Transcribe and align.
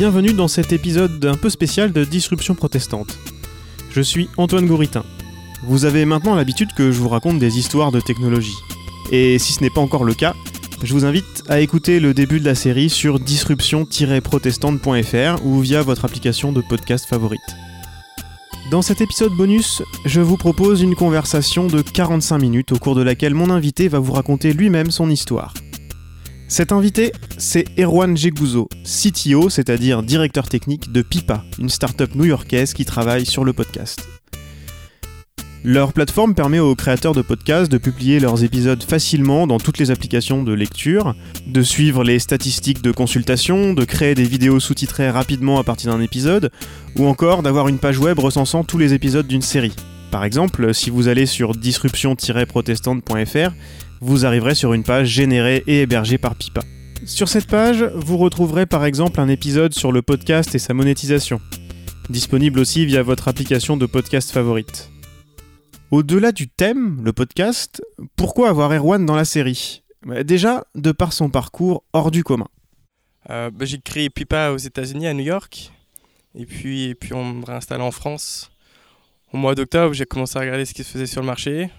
bienvenue 0.00 0.32
dans 0.32 0.48
cet 0.48 0.72
épisode 0.72 1.22
un 1.26 1.36
peu 1.36 1.50
spécial 1.50 1.92
de 1.92 2.06
Disruption 2.06 2.54
protestante. 2.54 3.18
Je 3.90 4.00
suis 4.00 4.30
Antoine 4.38 4.66
Gouritin. 4.66 5.04
Vous 5.64 5.84
avez 5.84 6.06
maintenant 6.06 6.34
l'habitude 6.34 6.72
que 6.74 6.90
je 6.90 6.98
vous 6.98 7.10
raconte 7.10 7.38
des 7.38 7.58
histoires 7.58 7.92
de 7.92 8.00
technologie. 8.00 8.56
Et 9.12 9.38
si 9.38 9.52
ce 9.52 9.60
n'est 9.60 9.68
pas 9.68 9.82
encore 9.82 10.04
le 10.04 10.14
cas, 10.14 10.34
je 10.82 10.94
vous 10.94 11.04
invite 11.04 11.42
à 11.50 11.60
écouter 11.60 12.00
le 12.00 12.14
début 12.14 12.40
de 12.40 12.46
la 12.46 12.54
série 12.54 12.88
sur 12.88 13.20
disruption-protestante.fr 13.20 15.44
ou 15.44 15.60
via 15.60 15.82
votre 15.82 16.06
application 16.06 16.52
de 16.52 16.62
podcast 16.62 17.04
favorite. 17.04 17.38
Dans 18.70 18.80
cet 18.80 19.02
épisode 19.02 19.34
bonus, 19.34 19.82
je 20.06 20.22
vous 20.22 20.38
propose 20.38 20.80
une 20.80 20.94
conversation 20.94 21.66
de 21.66 21.82
45 21.82 22.38
minutes 22.38 22.72
au 22.72 22.78
cours 22.78 22.94
de 22.94 23.02
laquelle 23.02 23.34
mon 23.34 23.50
invité 23.50 23.88
va 23.88 23.98
vous 23.98 24.14
raconter 24.14 24.54
lui-même 24.54 24.90
son 24.90 25.10
histoire. 25.10 25.52
Cet 26.50 26.72
invité, 26.72 27.12
c'est 27.38 27.64
Erwan 27.78 28.16
Jeguzo, 28.16 28.68
CTO, 28.82 29.48
c'est-à-dire 29.50 30.02
directeur 30.02 30.48
technique 30.48 30.90
de 30.90 31.00
Pipa, 31.00 31.44
une 31.60 31.68
start-up 31.68 32.16
new-yorkaise 32.16 32.74
qui 32.74 32.84
travaille 32.84 33.24
sur 33.24 33.44
le 33.44 33.52
podcast. 33.52 34.08
Leur 35.62 35.92
plateforme 35.92 36.34
permet 36.34 36.58
aux 36.58 36.74
créateurs 36.74 37.14
de 37.14 37.22
podcasts 37.22 37.70
de 37.70 37.78
publier 37.78 38.18
leurs 38.18 38.42
épisodes 38.42 38.82
facilement 38.82 39.46
dans 39.46 39.60
toutes 39.60 39.78
les 39.78 39.92
applications 39.92 40.42
de 40.42 40.52
lecture, 40.52 41.14
de 41.46 41.62
suivre 41.62 42.02
les 42.02 42.18
statistiques 42.18 42.82
de 42.82 42.90
consultation, 42.90 43.72
de 43.72 43.84
créer 43.84 44.16
des 44.16 44.24
vidéos 44.24 44.58
sous-titrées 44.58 45.10
rapidement 45.10 45.60
à 45.60 45.62
partir 45.62 45.92
d'un 45.92 46.00
épisode, 46.00 46.50
ou 46.98 47.06
encore 47.06 47.44
d'avoir 47.44 47.68
une 47.68 47.78
page 47.78 48.00
web 48.00 48.18
recensant 48.18 48.64
tous 48.64 48.76
les 48.76 48.92
épisodes 48.92 49.28
d'une 49.28 49.40
série. 49.40 49.76
Par 50.10 50.24
exemple, 50.24 50.74
si 50.74 50.90
vous 50.90 51.06
allez 51.06 51.26
sur 51.26 51.54
disruption-protestante.fr, 51.54 53.52
vous 54.00 54.24
arriverez 54.24 54.54
sur 54.54 54.72
une 54.72 54.82
page 54.82 55.08
générée 55.08 55.62
et 55.66 55.82
hébergée 55.82 56.18
par 56.18 56.34
Pipa. 56.34 56.62
Sur 57.04 57.28
cette 57.28 57.46
page, 57.46 57.82
vous 57.94 58.16
retrouverez 58.16 58.66
par 58.66 58.84
exemple 58.84 59.20
un 59.20 59.28
épisode 59.28 59.74
sur 59.74 59.92
le 59.92 60.02
podcast 60.02 60.54
et 60.54 60.58
sa 60.58 60.74
monétisation, 60.74 61.40
disponible 62.08 62.60
aussi 62.60 62.86
via 62.86 63.02
votre 63.02 63.28
application 63.28 63.76
de 63.76 63.86
podcast 63.86 64.30
favorite. 64.30 64.90
Au-delà 65.90 66.32
du 66.32 66.48
thème, 66.48 67.00
le 67.02 67.12
podcast, 67.12 67.82
pourquoi 68.16 68.48
avoir 68.48 68.72
Erwan 68.72 69.04
dans 69.04 69.16
la 69.16 69.24
série? 69.24 69.82
Bah, 70.06 70.22
Déjà, 70.22 70.64
de 70.74 70.92
par 70.92 71.12
son 71.12 71.30
parcours 71.30 71.84
hors 71.92 72.10
du 72.10 72.22
commun. 72.22 72.48
Euh, 73.28 73.50
bah, 73.50 73.64
j'ai 73.64 73.78
créé 73.80 74.08
Pipa 74.08 74.50
aux 74.52 74.56
États-Unis, 74.56 75.08
à 75.08 75.14
New 75.14 75.24
York. 75.24 75.72
Et 76.34 76.46
puis, 76.46 76.84
et 76.84 76.94
puis 76.94 77.12
on 77.12 77.24
me 77.24 77.44
réinstalle 77.44 77.80
en 77.80 77.90
France. 77.90 78.50
Au 79.32 79.36
mois 79.36 79.54
d'octobre, 79.54 79.92
j'ai 79.92 80.06
commencé 80.06 80.38
à 80.38 80.40
regarder 80.40 80.64
ce 80.64 80.74
qui 80.74 80.84
se 80.84 80.90
faisait 80.90 81.06
sur 81.06 81.20
le 81.20 81.26
marché, 81.26 81.70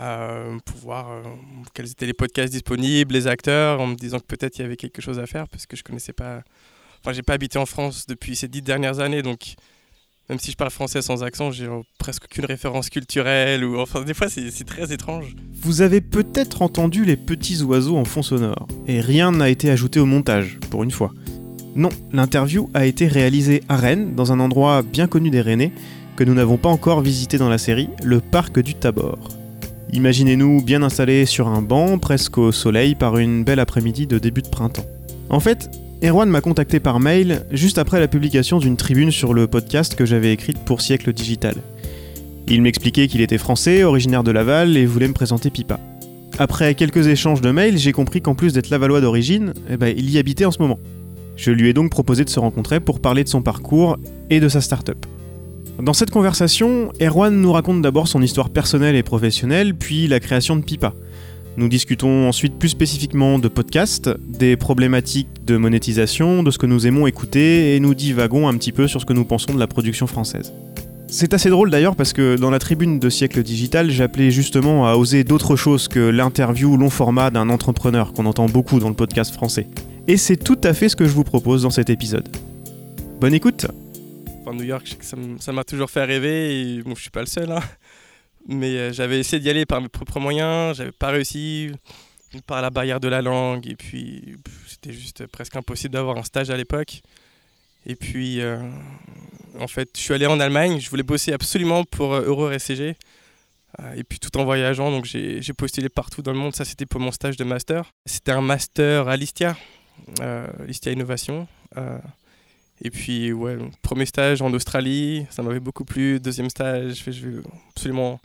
euh, 0.00 0.58
pour 0.64 0.78
voir 0.78 1.10
euh, 1.10 1.22
quels 1.74 1.90
étaient 1.90 2.06
les 2.06 2.14
podcasts 2.14 2.52
disponibles, 2.52 3.12
les 3.14 3.26
acteurs, 3.26 3.80
en 3.80 3.86
me 3.88 3.94
disant 3.94 4.18
que 4.18 4.26
peut-être 4.26 4.58
il 4.58 4.62
y 4.62 4.64
avait 4.64 4.76
quelque 4.76 5.02
chose 5.02 5.18
à 5.18 5.26
faire, 5.26 5.48
parce 5.48 5.66
que 5.66 5.76
je 5.76 5.82
connaissais 5.82 6.12
pas. 6.12 6.42
Enfin, 7.00 7.12
j'ai 7.12 7.22
pas 7.22 7.34
habité 7.34 7.58
en 7.58 7.66
France 7.66 8.06
depuis 8.06 8.36
ces 8.36 8.48
dix 8.48 8.62
dernières 8.62 9.00
années, 9.00 9.22
donc 9.22 9.54
même 10.28 10.38
si 10.38 10.50
je 10.50 10.56
parle 10.56 10.70
français 10.70 11.00
sans 11.00 11.24
accent, 11.24 11.50
j'ai 11.50 11.68
presque 11.98 12.24
aucune 12.24 12.44
référence 12.44 12.90
culturelle. 12.90 13.64
Ou 13.64 13.78
enfin, 13.78 14.02
des 14.02 14.14
fois, 14.14 14.28
c'est 14.28 14.64
très 14.64 14.92
étrange. 14.92 15.34
Vous 15.54 15.80
avez 15.80 16.00
peut-être 16.00 16.60
entendu 16.60 17.04
les 17.04 17.16
petits 17.16 17.62
oiseaux 17.62 17.96
en 17.96 18.04
fond 18.04 18.22
sonore, 18.22 18.68
et 18.86 19.00
rien 19.00 19.32
n'a 19.32 19.48
été 19.48 19.70
ajouté 19.70 20.00
au 20.00 20.06
montage, 20.06 20.58
pour 20.70 20.82
une 20.82 20.90
fois. 20.90 21.12
Non, 21.74 21.90
l'interview 22.12 22.68
a 22.74 22.86
été 22.86 23.06
réalisée 23.06 23.62
à 23.68 23.76
Rennes, 23.76 24.14
dans 24.14 24.32
un 24.32 24.40
endroit 24.40 24.82
bien 24.82 25.06
connu 25.06 25.30
des 25.30 25.40
Rennais, 25.40 25.72
que 26.16 26.24
nous 26.24 26.34
n'avons 26.34 26.56
pas 26.56 26.68
encore 26.68 27.00
visité 27.00 27.38
dans 27.38 27.48
la 27.48 27.58
série, 27.58 27.88
le 28.02 28.20
parc 28.20 28.58
du 28.58 28.74
Tabor. 28.74 29.37
Imaginez-nous 29.92 30.62
bien 30.62 30.82
installés 30.82 31.24
sur 31.24 31.48
un 31.48 31.62
banc, 31.62 31.98
presque 31.98 32.36
au 32.38 32.52
soleil, 32.52 32.94
par 32.94 33.16
une 33.16 33.42
belle 33.42 33.58
après-midi 33.58 34.06
de 34.06 34.18
début 34.18 34.42
de 34.42 34.48
printemps. 34.48 34.84
En 35.30 35.40
fait, 35.40 35.70
Erwan 36.04 36.28
m'a 36.28 36.40
contacté 36.40 36.78
par 36.78 37.00
mail 37.00 37.44
juste 37.50 37.78
après 37.78 37.98
la 37.98 38.06
publication 38.06 38.58
d'une 38.58 38.76
tribune 38.76 39.10
sur 39.10 39.32
le 39.32 39.46
podcast 39.46 39.94
que 39.94 40.04
j'avais 40.04 40.32
écrite 40.32 40.58
pour 40.58 40.82
Siècle 40.82 41.12
Digital. 41.12 41.54
Il 42.46 42.62
m'expliquait 42.62 43.08
qu'il 43.08 43.20
était 43.20 43.38
français, 43.38 43.82
originaire 43.82 44.22
de 44.22 44.30
Laval 44.30 44.76
et 44.76 44.86
voulait 44.86 45.08
me 45.08 45.14
présenter 45.14 45.50
Pipa. 45.50 45.80
Après 46.38 46.74
quelques 46.74 47.08
échanges 47.08 47.40
de 47.40 47.50
mails, 47.50 47.78
j'ai 47.78 47.92
compris 47.92 48.20
qu'en 48.20 48.34
plus 48.34 48.52
d'être 48.52 48.70
lavallois 48.70 49.00
d'origine, 49.00 49.54
eh 49.70 49.76
ben, 49.76 49.92
il 49.96 50.08
y 50.10 50.18
habitait 50.18 50.44
en 50.44 50.50
ce 50.50 50.60
moment. 50.60 50.78
Je 51.36 51.50
lui 51.50 51.68
ai 51.68 51.72
donc 51.72 51.90
proposé 51.90 52.24
de 52.24 52.30
se 52.30 52.38
rencontrer 52.38 52.78
pour 52.78 53.00
parler 53.00 53.24
de 53.24 53.28
son 53.28 53.42
parcours 53.42 53.96
et 54.30 54.38
de 54.38 54.48
sa 54.48 54.60
start-up. 54.60 55.04
Dans 55.82 55.92
cette 55.92 56.10
conversation, 56.10 56.90
Erwan 57.00 57.40
nous 57.40 57.52
raconte 57.52 57.82
d'abord 57.82 58.08
son 58.08 58.20
histoire 58.20 58.50
personnelle 58.50 58.96
et 58.96 59.04
professionnelle, 59.04 59.76
puis 59.76 60.08
la 60.08 60.18
création 60.18 60.56
de 60.56 60.62
Pipa. 60.62 60.92
Nous 61.56 61.68
discutons 61.68 62.28
ensuite 62.28 62.58
plus 62.58 62.70
spécifiquement 62.70 63.38
de 63.38 63.46
podcasts, 63.46 64.10
des 64.26 64.56
problématiques 64.56 65.28
de 65.46 65.56
monétisation, 65.56 66.42
de 66.42 66.50
ce 66.50 66.58
que 66.58 66.66
nous 66.66 66.88
aimons 66.88 67.06
écouter, 67.06 67.76
et 67.76 67.80
nous 67.80 67.94
divagons 67.94 68.48
un 68.48 68.54
petit 68.54 68.72
peu 68.72 68.88
sur 68.88 69.00
ce 69.00 69.06
que 69.06 69.12
nous 69.12 69.24
pensons 69.24 69.54
de 69.54 69.60
la 69.60 69.68
production 69.68 70.08
française. 70.08 70.52
C'est 71.06 71.32
assez 71.32 71.48
drôle 71.48 71.70
d'ailleurs 71.70 71.94
parce 71.94 72.12
que 72.12 72.36
dans 72.36 72.50
la 72.50 72.58
tribune 72.58 72.98
de 72.98 73.08
Siècle 73.08 73.44
Digital, 73.44 73.88
j'appelais 73.88 74.32
justement 74.32 74.88
à 74.88 74.96
oser 74.96 75.22
d'autres 75.22 75.54
choses 75.54 75.86
que 75.86 76.00
l'interview 76.00 76.76
long 76.76 76.90
format 76.90 77.30
d'un 77.30 77.48
entrepreneur 77.50 78.12
qu'on 78.12 78.26
entend 78.26 78.46
beaucoup 78.46 78.80
dans 78.80 78.88
le 78.88 78.96
podcast 78.96 79.32
français. 79.32 79.68
Et 80.08 80.16
c'est 80.16 80.36
tout 80.36 80.58
à 80.64 80.74
fait 80.74 80.88
ce 80.88 80.96
que 80.96 81.06
je 81.06 81.12
vous 81.12 81.24
propose 81.24 81.62
dans 81.62 81.70
cet 81.70 81.88
épisode. 81.88 82.28
Bonne 83.20 83.34
écoute 83.34 83.68
New 84.54 84.64
York, 84.64 84.96
ça 85.00 85.52
m'a 85.52 85.64
toujours 85.64 85.90
fait 85.90 86.04
rêver 86.04 86.60
et 86.60 86.82
bon, 86.82 86.94
je 86.94 87.02
suis 87.02 87.10
pas 87.10 87.20
le 87.20 87.26
seul. 87.26 87.50
Hein. 87.52 87.62
Mais 88.48 88.76
euh, 88.76 88.92
j'avais 88.92 89.20
essayé 89.20 89.40
d'y 89.40 89.50
aller 89.50 89.66
par 89.66 89.80
mes 89.80 89.88
propres 89.88 90.20
moyens, 90.20 90.76
j'avais 90.78 90.92
pas 90.92 91.08
réussi 91.08 91.70
par 92.46 92.62
la 92.62 92.70
barrière 92.70 92.98
de 92.98 93.08
la 93.08 93.22
langue 93.22 93.66
et 93.66 93.76
puis 93.76 94.36
c'était 94.66 94.92
juste 94.92 95.26
presque 95.26 95.56
impossible 95.56 95.92
d'avoir 95.92 96.16
un 96.16 96.22
stage 96.22 96.50
à 96.50 96.56
l'époque. 96.56 97.02
Et 97.86 97.94
puis 97.94 98.40
euh, 98.40 98.58
en 99.58 99.68
fait, 99.68 99.90
je 99.94 100.00
suis 100.00 100.14
allé 100.14 100.26
en 100.26 100.40
Allemagne, 100.40 100.80
je 100.80 100.88
voulais 100.88 101.02
bosser 101.02 101.32
absolument 101.32 101.84
pour 101.84 102.14
euh, 102.14 102.22
Euro 102.26 102.48
RSCG. 102.48 102.96
Et 103.94 104.02
puis 104.02 104.18
tout 104.18 104.36
en 104.38 104.44
voyageant, 104.44 104.90
donc 104.90 105.04
j'ai 105.04 105.52
postulé 105.52 105.88
partout 105.88 106.20
dans 106.20 106.32
le 106.32 106.38
monde. 106.38 106.52
Ça, 106.52 106.64
c'était 106.64 106.86
pour 106.86 107.00
mon 107.00 107.12
stage 107.12 107.36
de 107.36 107.44
master. 107.44 107.92
C'était 108.06 108.32
un 108.32 108.40
master 108.40 109.06
à 109.06 109.16
l'ISTIA, 109.16 109.56
l'ISTIA 110.66 110.92
Innovation. 110.92 111.46
Et 112.82 112.90
puis, 112.90 113.32
ouais, 113.32 113.58
premier 113.82 114.06
stage 114.06 114.40
en 114.40 114.52
Australie, 114.52 115.26
ça 115.30 115.42
m'avait 115.42 115.60
beaucoup 115.60 115.84
plu. 115.84 116.20
Deuxième 116.20 116.50
stage, 116.50 117.02
je 117.04 117.28
vais 117.28 117.42
absolument 117.70 118.20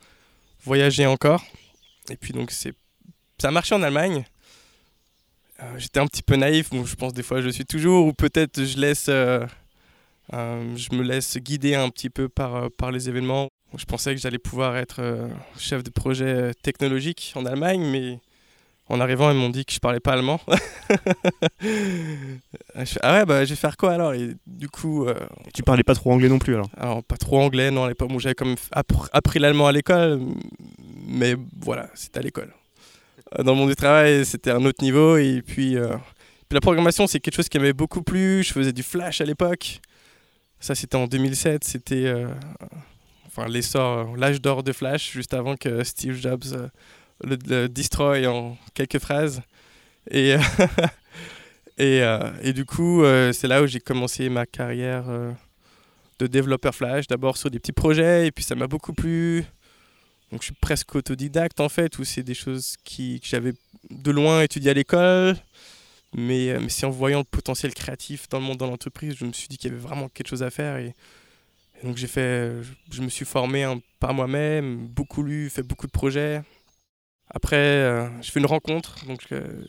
voyager 0.63 1.05
encore. 1.05 1.43
Et 2.09 2.15
puis, 2.15 2.33
donc, 2.33 2.51
c'est 2.51 2.75
ça 3.43 3.49
a 3.49 3.51
marché 3.51 3.75
en 3.75 3.83
Allemagne. 3.83 4.23
Euh, 5.61 5.77
j'étais 5.77 5.99
un 5.99 6.07
petit 6.07 6.23
peu 6.23 6.37
naïf, 6.37 6.69
bon, 6.69 6.85
je 6.85 6.95
pense 6.95 7.13
des 7.13 7.23
fois 7.23 7.41
je 7.41 7.49
suis 7.49 7.65
toujours, 7.65 8.07
ou 8.07 8.13
peut-être 8.13 8.63
je 8.63 8.77
laisse, 8.77 9.07
euh, 9.09 9.45
euh, 10.31 10.75
je 10.77 10.95
me 10.95 11.03
laisse 11.03 11.37
guider 11.37 11.75
un 11.75 11.89
petit 11.89 12.09
peu 12.09 12.29
par, 12.29 12.71
par 12.71 12.91
les 12.91 13.09
événements. 13.09 13.49
Je 13.75 13.83
pensais 13.83 14.15
que 14.15 14.21
j'allais 14.21 14.39
pouvoir 14.39 14.77
être 14.77 15.29
chef 15.57 15.83
de 15.83 15.89
projet 15.89 16.53
technologique 16.61 17.33
en 17.35 17.45
Allemagne, 17.45 17.81
mais 17.81 18.19
en 18.89 18.99
arrivant, 18.99 19.31
ils 19.31 19.37
m'ont 19.37 19.49
dit 19.49 19.63
que 19.65 19.71
je 19.71 19.79
parlais 19.79 20.01
pas 20.01 20.13
allemand. 20.13 20.41
ah 23.01 23.13
ouais, 23.13 23.25
bah 23.25 23.45
je 23.45 23.51
vais 23.51 23.55
faire 23.55 23.77
quoi 23.77 23.93
alors? 23.93 24.13
Et 24.13 24.35
du 24.45 24.67
coup. 24.67 25.07
Euh, 25.07 25.15
tu 25.53 25.63
parlais 25.63 25.83
pas 25.83 25.95
trop 25.95 26.11
anglais 26.11 26.27
non 26.27 26.39
plus 26.39 26.53
alors 26.53 26.69
Alors, 26.77 27.03
pas 27.03 27.15
trop 27.15 27.39
anglais, 27.39 27.71
non, 27.71 27.85
à 27.85 27.87
l'époque. 27.87 28.09
Bon, 28.09 28.19
j'avais 28.19 28.35
quand 28.35 28.45
même 28.45 28.57
appris 28.73 29.39
l'allemand 29.39 29.67
à 29.67 29.71
l'école, 29.71 30.19
mais 31.07 31.35
voilà, 31.61 31.89
c'était 31.93 32.19
à 32.19 32.21
l'école. 32.21 32.53
Euh, 33.39 33.43
dans 33.43 33.53
le 33.53 33.57
monde 33.57 33.69
du 33.69 33.75
travail, 33.75 34.25
c'était 34.25 34.51
un 34.51 34.65
autre 34.65 34.83
niveau. 34.83 35.15
Et 35.15 35.41
puis, 35.41 35.77
euh, 35.77 35.95
puis 36.49 36.55
la 36.55 36.61
programmation, 36.61 37.07
c'est 37.07 37.21
quelque 37.21 37.35
chose 37.35 37.47
qui 37.47 37.57
m'avait 37.59 37.71
beaucoup 37.73 38.01
plu. 38.01 38.43
Je 38.43 38.51
faisais 38.51 38.73
du 38.73 38.83
Flash 38.83 39.21
à 39.21 39.25
l'époque. 39.25 39.79
Ça, 40.59 40.75
c'était 40.75 40.97
en 40.97 41.07
2007. 41.07 41.63
C'était. 41.63 42.13
enfin, 43.27 43.47
l'essor, 43.47 44.17
l'âge 44.17 44.41
d'or 44.41 44.61
de 44.61 44.73
Flash, 44.73 45.13
juste 45.13 45.33
avant 45.33 45.55
que 45.55 45.85
Steve 45.85 46.15
Jobs 46.15 46.69
le, 47.21 47.67
destroy 47.67 48.27
en 48.27 48.57
quelques 48.73 48.99
phrases. 48.99 49.41
Et, 50.09 50.31
et, 51.77 52.01
euh, 52.01 52.31
et, 52.41 52.53
du 52.53 52.65
coup, 52.65 53.03
euh, 53.03 53.31
c'est 53.31 53.47
là 53.47 53.61
où 53.61 53.67
j'ai 53.67 53.79
commencé 53.79 54.29
ma 54.29 54.45
carrière 54.45 55.05
euh, 55.09 55.31
de 56.19 56.27
développeur 56.27 56.75
Flash, 56.75 57.07
d'abord 57.07 57.37
sur 57.37 57.49
des 57.49 57.59
petits 57.59 57.71
projets, 57.71 58.27
et 58.27 58.31
puis 58.31 58.43
ça 58.43 58.55
m'a 58.55 58.67
beaucoup 58.67 58.93
plu. 58.93 59.43
Donc 60.31 60.41
je 60.41 60.45
suis 60.45 60.55
presque 60.55 60.95
autodidacte 60.95 61.59
en 61.59 61.69
fait, 61.69 61.99
où 61.99 62.03
c'est 62.03 62.23
des 62.23 62.33
choses 62.33 62.75
qui, 62.83 63.19
que 63.19 63.27
j'avais 63.27 63.53
de 63.91 64.11
loin 64.11 64.41
étudiées 64.41 64.71
à 64.71 64.73
l'école. 64.73 65.35
Mais, 66.15 66.59
mais 66.59 66.69
c'est 66.69 66.85
en 66.85 66.91
voyant 66.91 67.19
le 67.19 67.23
potentiel 67.23 67.73
créatif 67.73 68.29
dans 68.29 68.39
le 68.39 68.45
monde 68.45 68.59
de 68.59 68.65
l'entreprise, 68.65 69.15
je 69.17 69.25
me 69.25 69.33
suis 69.33 69.47
dit 69.47 69.57
qu'il 69.57 69.71
y 69.71 69.73
avait 69.73 69.81
vraiment 69.81 70.09
quelque 70.09 70.27
chose 70.27 70.43
à 70.43 70.51
faire. 70.51 70.77
Et, 70.77 70.93
donc 71.83 71.97
j'ai 71.97 72.07
fait, 72.07 72.51
je, 72.91 73.01
me 73.01 73.09
suis 73.09 73.25
formé 73.25 73.67
par 73.99 74.13
moi-même, 74.13 74.87
beaucoup 74.87 75.21
lu, 75.21 75.49
fait 75.49 75.63
beaucoup 75.63 75.87
de 75.87 75.91
projets. 75.91 76.41
Après, 77.33 77.55
euh, 77.57 78.21
je 78.21 78.31
fais 78.31 78.39
une 78.39 78.45
rencontre, 78.45 79.03
donc 79.05 79.25
euh, 79.31 79.65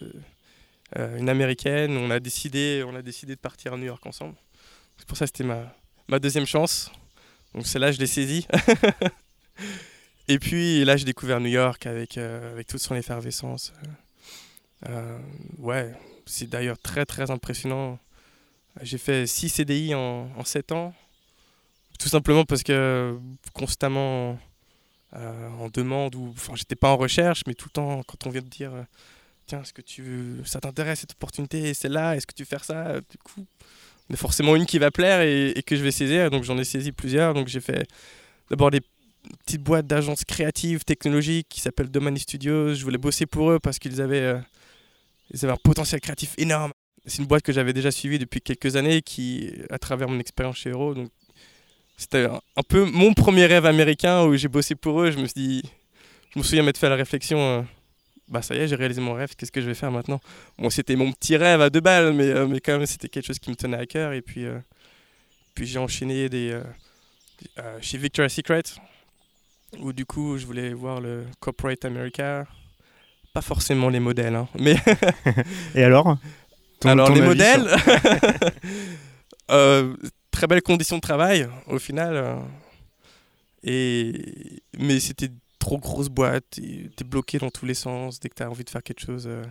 euh, 0.98 1.18
une 1.18 1.30
américaine. 1.30 1.96
On 1.96 2.10
a 2.10 2.20
décidé, 2.20 2.84
on 2.86 2.94
a 2.94 3.00
décidé 3.00 3.34
de 3.34 3.40
partir 3.40 3.72
à 3.72 3.76
New 3.78 3.86
York 3.86 4.04
ensemble. 4.04 4.34
C'est 4.98 5.08
pour 5.08 5.16
ça 5.16 5.24
que 5.24 5.30
c'était 5.30 5.44
ma, 5.44 5.74
ma 6.06 6.18
deuxième 6.18 6.46
chance. 6.46 6.92
Donc 7.54 7.66
c'est 7.66 7.78
là 7.78 7.90
je 7.90 7.98
l'ai 7.98 8.06
saisie. 8.06 8.46
Et 10.28 10.38
puis 10.38 10.84
là, 10.84 10.96
j'ai 10.96 11.04
découvert 11.04 11.38
New 11.38 11.48
York 11.50 11.84
avec, 11.86 12.16
avec 12.16 12.66
toute 12.66 12.80
son 12.80 12.94
effervescence. 12.94 13.72
ouais, 15.58 15.92
c'est 16.24 16.48
d'ailleurs 16.48 16.78
très 16.78 17.04
très 17.04 17.30
impressionnant 17.30 17.98
J'ai 18.80 18.96
fait 18.96 19.26
6 19.26 19.50
CDI 19.50 19.94
en, 19.94 20.30
en 20.36 20.44
7 20.44 20.72
ans. 20.72 20.94
Tout 21.98 22.08
simplement 22.08 22.44
parce 22.44 22.62
que 22.62 23.18
constamment 23.52 24.38
en 25.14 25.68
demande, 25.68 26.14
ou 26.14 26.30
enfin 26.30 26.54
j'étais 26.56 26.76
pas 26.76 26.90
en 26.90 26.96
recherche, 26.96 27.42
mais 27.46 27.54
tout 27.54 27.68
le 27.68 27.72
temps 27.72 28.02
quand 28.06 28.26
on 28.26 28.30
vient 28.30 28.42
de 28.42 28.48
dire 28.48 28.74
euh, 28.74 28.82
tiens, 29.46 29.62
est-ce 29.62 29.72
que 29.72 29.82
tu 29.82 30.40
ça 30.44 30.60
t'intéresse 30.60 31.00
cette 31.00 31.12
opportunité, 31.12 31.74
c'est 31.74 31.88
là, 31.88 32.16
est-ce 32.16 32.26
que 32.26 32.34
tu 32.34 32.42
veux 32.42 32.48
faire 32.48 32.64
ça 32.64 33.00
Du 33.00 33.18
coup, 33.22 33.46
il 34.08 34.12
y 34.12 34.14
a 34.14 34.16
forcément 34.16 34.56
une 34.56 34.66
qui 34.66 34.78
va 34.78 34.90
plaire 34.90 35.22
et, 35.22 35.62
que 35.64 35.76
je 35.76 35.82
vais 35.82 35.90
saisir, 35.90 36.30
donc 36.30 36.44
j'en 36.44 36.58
ai 36.58 36.64
saisi 36.64 36.92
plusieurs. 36.92 37.34
Donc 37.34 37.48
j'ai 37.48 37.60
fait 37.60 37.86
d'abord 38.50 38.70
des 38.70 38.80
petite 39.46 39.62
boîte 39.62 39.86
d'agences 39.86 40.24
créatives, 40.24 40.84
technologiques 40.84 41.48
qui 41.48 41.60
s'appelle 41.60 41.90
Domani 41.90 42.20
Studios. 42.20 42.74
Je 42.74 42.84
voulais 42.84 42.98
bosser 42.98 43.26
pour 43.26 43.50
eux 43.50 43.58
parce 43.58 43.78
qu'ils 43.78 44.00
avaient, 44.02 44.20
euh, 44.20 44.38
ils 45.30 45.44
avaient 45.44 45.54
un 45.54 45.62
potentiel 45.62 46.00
créatif 46.00 46.34
énorme. 46.38 46.72
C'est 47.06 47.18
une 47.18 47.26
boîte 47.26 47.42
que 47.42 47.52
j'avais 47.52 47.72
déjà 47.72 47.90
suivie 47.90 48.18
depuis 48.18 48.40
quelques 48.40 48.76
années, 48.76 49.02
qui, 49.02 49.52
à 49.70 49.78
travers 49.78 50.08
mon 50.08 50.18
expérience 50.18 50.56
chez 50.56 50.70
Hero, 50.70 50.94
donc 50.94 51.10
c'était 51.96 52.26
un, 52.26 52.62
peu 52.62 52.84
mon 52.84 53.14
premier 53.14 53.46
rêve 53.46 53.66
américain 53.66 54.24
où 54.24 54.36
j'ai 54.36 54.48
bossé 54.48 54.74
pour 54.74 55.00
eux. 55.00 55.10
Je 55.10 55.18
me 55.18 55.26
suis 55.26 55.34
dit, 55.34 55.62
je 56.30 56.38
me 56.38 56.44
souviens 56.44 56.62
m'être 56.62 56.78
fait 56.78 56.88
la 56.88 56.96
réflexion, 56.96 57.38
euh, 57.38 57.62
bah 58.28 58.42
ça 58.42 58.54
y 58.54 58.58
est, 58.58 58.68
j'ai 58.68 58.74
réalisé 58.74 59.00
mon 59.00 59.14
rêve. 59.14 59.34
Qu'est-ce 59.36 59.52
que 59.52 59.60
je 59.60 59.66
vais 59.66 59.74
faire 59.74 59.92
maintenant? 59.92 60.20
Bon, 60.58 60.70
c'était 60.70 60.96
mon 60.96 61.12
petit 61.12 61.36
rêve 61.36 61.60
à 61.60 61.70
deux 61.70 61.80
balles, 61.80 62.12
mais, 62.12 62.24
euh, 62.24 62.46
mais 62.46 62.60
quand 62.60 62.76
même 62.76 62.86
c'était 62.86 63.08
quelque 63.08 63.26
chose 63.26 63.38
qui 63.38 63.50
me 63.50 63.54
tenait 63.54 63.76
à 63.76 63.86
cœur. 63.86 64.12
Et 64.12 64.22
puis, 64.22 64.44
euh, 64.44 64.58
puis 65.54 65.66
j'ai 65.66 65.78
enchaîné 65.78 66.28
des, 66.28 66.60
chez 67.80 67.98
Victoria's 67.98 68.32
Secret, 68.32 68.62
où 69.78 69.92
du 69.92 70.04
coup 70.04 70.36
je 70.36 70.46
voulais 70.46 70.72
voir 70.72 71.00
le 71.00 71.24
Corporate 71.38 71.84
America. 71.84 72.44
Pas 73.32 73.42
forcément 73.42 73.88
les 73.88 74.00
modèles, 74.00 74.36
hein, 74.36 74.48
mais 74.58 74.76
Et 75.74 75.82
alors? 75.82 76.18
Ton- 76.78 76.88
alors 76.88 77.08
ton 77.08 77.14
les 77.14 77.20
modèles, 77.22 77.68
très 80.34 80.46
belles 80.46 80.62
conditions 80.62 80.96
de 80.96 81.00
travail 81.00 81.48
au 81.68 81.78
final, 81.78 82.16
euh, 82.16 82.38
et 83.62 84.62
mais 84.78 85.00
c'était 85.00 85.30
trop 85.58 85.78
grosse 85.78 86.08
boîte, 86.08 86.44
t'es 86.50 87.04
bloqué 87.04 87.38
dans 87.38 87.50
tous 87.50 87.66
les 87.66 87.74
sens 87.74 88.20
dès 88.20 88.28
que 88.28 88.34
t'as 88.34 88.48
envie 88.48 88.64
de 88.64 88.70
faire 88.70 88.82
quelque 88.82 89.00
chose. 89.00 89.26
euh, 89.26 89.44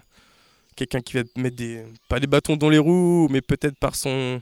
Quelqu'un 0.75 1.01
qui 1.01 1.13
va 1.13 1.23
te 1.23 1.39
mettre 1.39 1.55
des 1.55 1.83
pas 2.09 2.19
des 2.19 2.25
bâtons 2.25 2.57
dans 2.57 2.69
les 2.69 2.79
roues, 2.79 3.27
mais 3.29 3.41
peut-être 3.41 3.77
par 3.77 3.95
son 3.95 4.41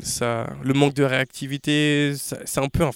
ça, 0.00 0.46
le 0.62 0.72
manque 0.72 0.94
de 0.94 1.02
réactivité, 1.02 2.14
c'est 2.16 2.60
un 2.60 2.68
peu 2.68 2.84
un 2.84 2.92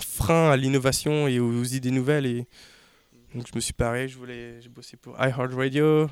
frein 0.00 0.50
à 0.50 0.56
l'innovation 0.56 1.28
et 1.28 1.40
aux 1.40 1.64
idées 1.64 1.90
nouvelles. 1.90 2.26
Et 2.26 2.46
donc 3.34 3.46
je 3.50 3.54
me 3.54 3.60
suis 3.60 3.72
paré, 3.72 4.06
je 4.08 4.18
voulais, 4.18 4.60
j'ai 4.60 4.68
bossé 4.68 4.98
pour 4.98 5.14
iHeartRadio. 5.18 6.10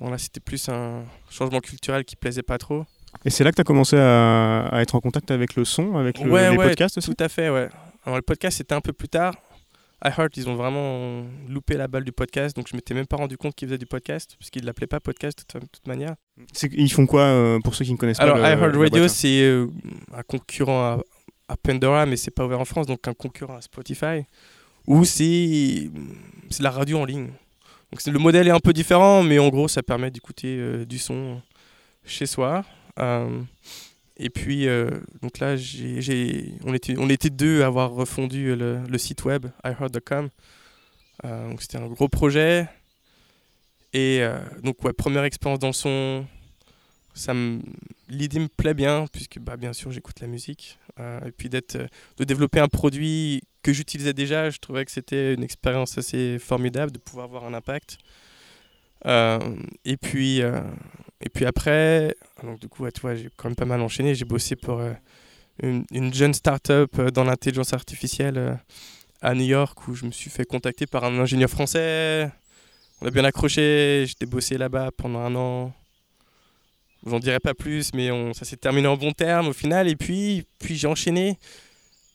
Bon 0.00 0.10
là 0.10 0.18
c'était 0.18 0.40
plus 0.40 0.68
un 0.68 1.04
changement 1.30 1.60
culturel 1.60 2.04
qui 2.04 2.16
plaisait 2.16 2.42
pas 2.42 2.58
trop. 2.58 2.84
Et 3.24 3.30
c'est 3.30 3.44
là 3.44 3.50
que 3.50 3.56
tu 3.56 3.60
as 3.60 3.64
commencé 3.64 3.96
à, 3.96 4.66
à 4.68 4.80
être 4.82 4.94
en 4.94 5.00
contact 5.00 5.30
avec 5.30 5.56
le 5.56 5.64
son, 5.64 5.96
avec 5.96 6.20
le- 6.20 6.30
Ouais, 6.30 6.50
les 6.50 6.56
ouais, 6.56 6.66
podcasts 6.68 6.98
aussi? 6.98 7.14
Tout 7.14 7.22
à 7.24 7.28
fait, 7.28 7.48
ouais. 7.50 7.68
Alors 8.04 8.16
le 8.16 8.22
podcast 8.22 8.58
c'était 8.58 8.74
un 8.74 8.80
peu 8.82 8.92
plus 8.92 9.08
tard. 9.08 9.34
iHeart, 10.04 10.36
ils 10.36 10.48
ont 10.50 10.56
vraiment 10.56 11.22
loupé 11.48 11.78
la 11.78 11.88
balle 11.88 12.04
du 12.04 12.12
podcast, 12.12 12.54
donc 12.54 12.68
je 12.68 12.76
m'étais 12.76 12.92
même 12.92 13.06
pas 13.06 13.16
rendu 13.16 13.38
compte 13.38 13.54
qu'ils 13.54 13.68
faisaient 13.68 13.78
du 13.78 13.86
podcast, 13.86 14.36
parce 14.38 14.50
qu'ils 14.50 14.64
l'appelaient 14.66 14.86
pas 14.86 15.00
podcast 15.00 15.38
de 15.38 15.44
toute, 15.60 15.70
toute 15.72 15.86
manière. 15.86 16.14
Ils 16.72 16.92
font 16.92 17.06
quoi 17.06 17.22
euh, 17.22 17.58
pour 17.60 17.74
ceux 17.74 17.86
qui 17.86 17.92
ne 17.92 17.96
connaissent 17.96 18.20
Alors 18.20 18.34
pas 18.36 18.42
la 18.42 18.48
iHeartRadio, 18.50 18.78
boîte, 18.80 18.94
hein 18.96 19.08
c'est 19.08 19.40
euh, 19.42 19.68
un 20.14 20.22
concurrent 20.22 20.82
à, 20.82 20.98
à 21.48 21.56
Pandora, 21.56 22.04
mais 22.04 22.16
c'est 22.16 22.30
pas 22.32 22.44
ouvert 22.44 22.60
en 22.60 22.66
France, 22.66 22.86
donc 22.86 23.08
un 23.08 23.14
concurrent 23.14 23.56
à 23.56 23.62
Spotify, 23.62 24.26
où 24.86 25.04
c'est 25.06 25.88
la 26.60 26.70
radio 26.70 26.98
en 26.98 27.06
ligne. 27.06 27.28
Donc 27.90 28.04
le 28.06 28.18
modèle 28.18 28.48
est 28.48 28.50
un 28.50 28.60
peu 28.60 28.74
différent, 28.74 29.22
mais 29.22 29.38
en 29.38 29.48
gros 29.48 29.68
ça 29.68 29.82
permet 29.82 30.10
d'écouter 30.10 30.56
euh, 30.58 30.84
du 30.84 30.98
son 30.98 31.40
chez 32.04 32.26
soi. 32.26 32.64
Euh, 32.98 33.42
et 34.16 34.30
puis 34.30 34.68
euh, 34.68 34.90
donc 35.22 35.38
là, 35.38 35.56
j'ai- 35.56 36.54
on, 36.64 36.74
était, 36.74 36.94
on 36.98 37.08
était 37.08 37.30
deux 37.30 37.62
à 37.62 37.66
avoir 37.66 37.92
refondu 37.92 38.54
le, 38.54 38.98
site 38.98 39.24
web 39.24 39.46
iHeart.com. 39.64 40.28
Euh, 41.24 41.50
donc 41.50 41.62
c'était 41.62 41.78
un 41.78 41.86
gros 41.86 42.08
projet. 42.08 42.68
Et 43.92 44.24
donc 44.64 44.78
première 44.94 45.22
expérience 45.22 45.60
dans 45.60 45.68
le 45.68 45.72
son, 45.72 46.26
l'idée 48.08 48.40
me 48.40 48.48
plaît 48.48 48.74
bien 48.74 49.06
puisque 49.12 49.38
bah, 49.38 49.56
bien 49.56 49.72
sûr 49.72 49.92
j'écoute 49.92 50.18
la 50.20 50.26
musique 50.26 50.80
et 50.98 51.30
puis 51.30 51.48
de 51.48 51.60
développer 52.18 52.58
un 52.58 52.66
produit 52.66 53.44
que 53.62 53.72
j'utilisais 53.72 54.12
déjà 54.12 54.50
je 54.50 54.58
trouvais 54.58 54.84
que 54.84 54.90
c'était 54.90 55.34
une 55.34 55.44
expérience 55.44 55.96
assez 55.96 56.40
formidable 56.40 56.90
de 56.90 56.98
pouvoir 56.98 57.26
avoir 57.26 57.44
un 57.44 57.54
impact 57.54 57.98
et 59.04 59.96
puis 60.00 60.42
euh, 60.42 60.60
et 61.20 61.28
puis 61.28 61.44
après 61.44 62.14
donc 62.42 62.60
du 62.60 62.68
coup 62.68 62.88
tu 62.90 63.00
vois 63.00 63.14
j'ai 63.14 63.28
quand 63.36 63.48
même 63.48 63.56
pas 63.56 63.64
mal 63.64 63.80
enchaîné 63.80 64.14
j'ai 64.14 64.24
bossé 64.24 64.56
pour 64.56 64.80
euh, 64.80 64.92
une, 65.62 65.84
une 65.90 66.12
jeune 66.12 66.34
start-up 66.34 66.90
euh, 66.98 67.10
dans 67.10 67.24
l'intelligence 67.24 67.72
artificielle 67.72 68.38
euh, 68.38 68.54
à 69.20 69.34
New 69.34 69.44
York 69.44 69.86
où 69.88 69.94
je 69.94 70.06
me 70.06 70.10
suis 70.10 70.30
fait 70.30 70.44
contacter 70.44 70.86
par 70.86 71.04
un 71.04 71.18
ingénieur 71.18 71.50
français 71.50 72.30
on 73.00 73.06
a 73.06 73.10
bien 73.10 73.24
accroché 73.24 74.04
j'étais 74.06 74.26
bossé 74.26 74.58
là-bas 74.58 74.90
pendant 74.96 75.20
un 75.20 75.34
an 75.34 75.72
J'en 77.06 77.18
dirai 77.18 77.38
pas 77.38 77.52
plus, 77.52 77.92
mais 77.92 78.08
ça 78.32 78.46
s'est 78.46 78.56
terminé 78.56 78.88
en 78.88 78.96
bon 78.96 79.12
terme 79.12 79.48
au 79.48 79.52
final. 79.52 79.88
Et 79.88 79.94
puis, 79.94 80.46
puis 80.58 80.74
j'ai 80.74 80.86
enchaîné 80.86 81.38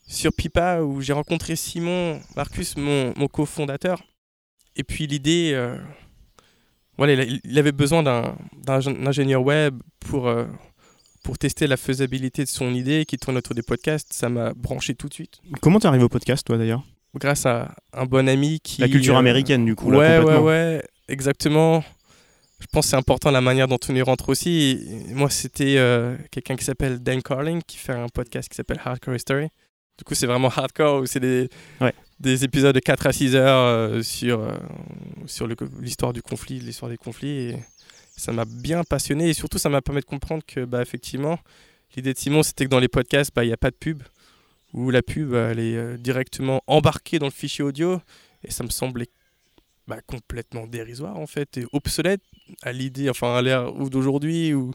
sur 0.07 0.33
Pipa 0.33 0.81
où 0.81 0.99
j'ai 1.01 1.13
rencontré 1.13 1.55
Simon 1.55 2.19
Marcus, 2.35 2.75
mon, 2.75 3.13
mon 3.15 3.27
cofondateur. 3.27 4.01
Et 4.75 4.83
puis 4.83 5.05
l'idée, 5.05 5.51
euh, 5.53 5.77
voilà, 6.99 7.23
il, 7.23 7.57
avait 7.57 7.71
besoin 7.71 8.03
d'un 8.03 8.35
d'un 8.63 8.79
ingé- 8.79 9.07
ingénieur 9.07 9.41
web 9.41 9.81
pour, 9.99 10.27
euh, 10.27 10.45
pour 11.23 11.37
tester 11.37 11.65
la 11.65 11.77
faisabilité 11.77 12.43
de 12.43 12.49
son 12.49 12.73
idée 12.73 13.05
qui 13.05 13.17
tourne 13.17 13.37
autour 13.37 13.55
des 13.55 13.63
podcasts. 13.63 14.13
Ça 14.13 14.29
m'a 14.29 14.53
branché 14.53 14.93
tout 14.95 15.07
de 15.07 15.13
suite. 15.13 15.39
Comment 15.61 15.79
t'es 15.79 15.87
arrivé 15.87 16.03
au 16.03 16.09
podcast, 16.09 16.45
toi, 16.45 16.57
d'ailleurs? 16.57 16.83
Grâce 17.15 17.45
à 17.45 17.73
un 17.93 18.05
bon 18.05 18.29
ami 18.29 18.59
qui... 18.59 18.81
La 18.81 18.87
culture 18.87 19.15
euh, 19.15 19.19
américaine, 19.19 19.65
du 19.65 19.75
coup, 19.75 19.89
là, 19.89 19.97
ouais, 19.97 20.19
ouais, 20.19 20.37
ouais, 20.37 20.83
exactement. 21.07 21.83
Je 22.59 22.67
pense 22.71 22.85
que 22.85 22.89
c'est 22.91 22.97
important 22.97 23.31
la 23.31 23.41
manière 23.41 23.67
dont 23.67 23.79
on 23.89 23.95
y 23.95 24.01
rentre 24.01 24.29
aussi. 24.29 24.85
Et 25.09 25.13
moi, 25.13 25.29
c'était 25.29 25.77
euh, 25.77 26.15
quelqu'un 26.29 26.55
qui 26.55 26.65
s'appelle 26.65 26.99
Dan 26.99 27.23
Carling 27.23 27.61
qui 27.65 27.77
fait 27.77 27.93
un 27.93 28.09
podcast 28.09 28.49
qui 28.49 28.55
s'appelle 28.55 28.79
Hardcore 28.83 29.15
History. 29.15 29.47
Du 29.97 30.03
coup, 30.03 30.13
c'est 30.15 30.27
vraiment 30.27 30.49
hardcore 30.49 31.01
où 31.01 31.05
c'est 31.05 31.19
des, 31.19 31.49
Ouais. 31.81 31.93
Des 32.19 32.43
épisodes 32.43 32.75
de 32.75 32.79
4 32.79 33.07
à 33.07 33.13
6 33.13 33.35
heures 33.35 33.63
euh, 33.63 34.01
sur, 34.01 34.41
euh, 34.41 34.51
sur 35.25 35.47
l'histoire 35.79 36.13
du 36.13 36.21
conflit, 36.21 36.59
l'histoire 36.59 36.89
des 36.89 36.97
conflits. 36.97 37.55
Ça 38.15 38.33
m'a 38.33 38.45
bien 38.45 38.83
passionné 38.83 39.29
et 39.29 39.33
surtout, 39.33 39.57
ça 39.57 39.69
m'a 39.69 39.81
permis 39.81 40.01
de 40.01 40.05
comprendre 40.05 40.43
que, 40.45 40.65
bah, 40.65 40.81
effectivement, 40.81 41.39
l'idée 41.95 42.13
de 42.13 42.19
Simon, 42.19 42.43
c'était 42.43 42.65
que 42.65 42.69
dans 42.69 42.79
les 42.79 42.89
podcasts, 42.89 43.31
bah, 43.33 43.43
il 43.43 43.47
n'y 43.47 43.53
a 43.53 43.57
pas 43.57 43.71
de 43.71 43.75
pub. 43.75 44.03
Où 44.73 44.91
la 44.91 45.01
pub, 45.01 45.33
elle 45.33 45.59
est 45.59 45.77
euh, 45.77 45.97
directement 45.97 46.61
embarquée 46.67 47.17
dans 47.19 47.25
le 47.25 47.31
fichier 47.31 47.63
audio. 47.63 48.01
Et 48.43 48.51
ça 48.51 48.63
me 48.63 48.69
semblait 48.69 49.07
bah, 49.87 50.01
complètement 50.05 50.67
dérisoire 50.67 51.17
en 51.17 51.25
fait 51.25 51.57
et 51.57 51.65
obsolète 51.73 52.21
à 52.61 52.71
l'idée, 52.71 53.09
enfin 53.09 53.35
à 53.35 53.41
l'ère 53.41 53.71
d'aujourd'hui 53.71 54.53
où 54.53 54.71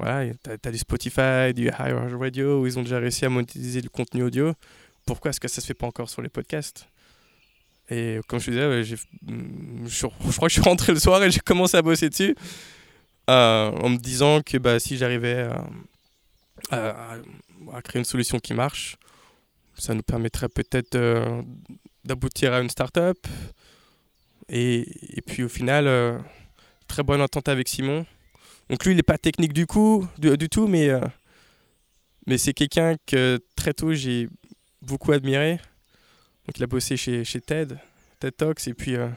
voilà, 0.00 0.34
t'as 0.42 0.56
as 0.64 0.72
du 0.72 0.78
Spotify, 0.78 1.54
du 1.54 1.68
Higher 1.68 2.16
Radio 2.18 2.60
où 2.60 2.66
ils 2.66 2.76
ont 2.76 2.82
déjà 2.82 2.98
réussi 2.98 3.24
à 3.24 3.28
monétiser 3.28 3.80
le 3.80 3.88
contenu 3.88 4.24
audio. 4.24 4.52
Pourquoi 5.06 5.30
est-ce 5.30 5.40
que 5.40 5.48
ça 5.48 5.60
se 5.60 5.66
fait 5.66 5.74
pas 5.74 5.86
encore 5.86 6.08
sur 6.08 6.22
les 6.22 6.28
podcasts? 6.28 6.86
Et 7.90 8.20
comme 8.26 8.40
je 8.40 8.50
disais, 8.50 8.96
mm, 9.22 9.86
je, 9.86 10.06
crois 10.06 10.48
que 10.48 10.54
je 10.54 10.60
suis 10.60 10.68
rentré 10.68 10.92
le 10.92 11.00
soir 11.00 11.22
et 11.22 11.30
j'ai 11.30 11.40
commencé 11.40 11.76
à 11.76 11.82
bosser 11.82 12.08
dessus 12.08 12.34
euh, 13.28 13.70
en 13.70 13.90
me 13.90 13.98
disant 13.98 14.40
que 14.40 14.56
bah, 14.58 14.78
si 14.78 14.96
j'arrivais 14.96 15.48
à, 16.70 17.18
créer 17.84 18.00
une 18.00 18.04
solution 18.04 18.38
qui 18.38 18.54
marche, 18.54 18.96
ça 19.76 19.94
nous 19.94 20.02
permettrait 20.02 20.48
peut-être 20.48 20.94
euh, 20.94 21.42
d'aboutir 22.04 22.52
à 22.52 22.60
une 22.60 22.70
start-up. 22.70 23.18
Et, 24.48 24.86
puis 25.26 25.42
au 25.42 25.48
final, 25.48 25.86
euh, 25.86 26.18
très 26.88 27.02
bonne 27.02 27.20
entente 27.20 27.48
avec 27.48 27.68
Simon. 27.68 28.06
Donc 28.70 28.84
lui, 28.84 28.92
il 28.92 28.96
n'est 28.96 29.02
pas 29.02 29.18
technique 29.18 29.52
du 29.52 29.66
coup, 29.66 30.06
du, 30.18 30.48
tout, 30.48 30.66
mais, 30.66 30.88
mais 32.26 32.38
c'est 32.38 32.54
quelqu'un 32.54 32.96
que 33.06 33.38
très 33.56 33.74
tôt 33.74 33.92
j'ai 33.92 34.28
beaucoup 34.82 35.12
admiré. 35.12 35.60
Donc 36.46 36.58
il 36.58 36.62
a 36.62 36.66
bossé 36.66 36.96
chez, 36.96 37.24
chez 37.24 37.40
TED, 37.40 37.78
TED 38.18 38.36
Talks, 38.36 38.66
et 38.66 38.74
puis, 38.74 38.96
euh, 38.96 39.08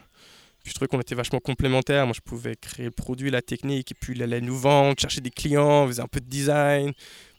puis 0.63 0.69
je 0.69 0.75
trouvais 0.75 0.88
qu'on 0.88 1.01
était 1.01 1.15
vachement 1.15 1.39
complémentaires. 1.39 2.05
Moi, 2.05 2.13
je 2.15 2.22
pouvais 2.22 2.55
créer 2.55 2.86
le 2.86 2.91
produit, 2.91 3.31
la 3.31 3.41
technique, 3.41 3.91
et 3.91 3.95
puis 4.00 4.13
il 4.15 4.22
allait 4.24 4.41
nous 4.41 4.57
vendre, 4.57 5.00
chercher 5.00 5.22
des 5.22 5.31
clients, 5.31 5.88
faisait 5.88 6.01
un 6.03 6.07
peu 6.07 6.19
de 6.19 6.29
design, 6.29 6.93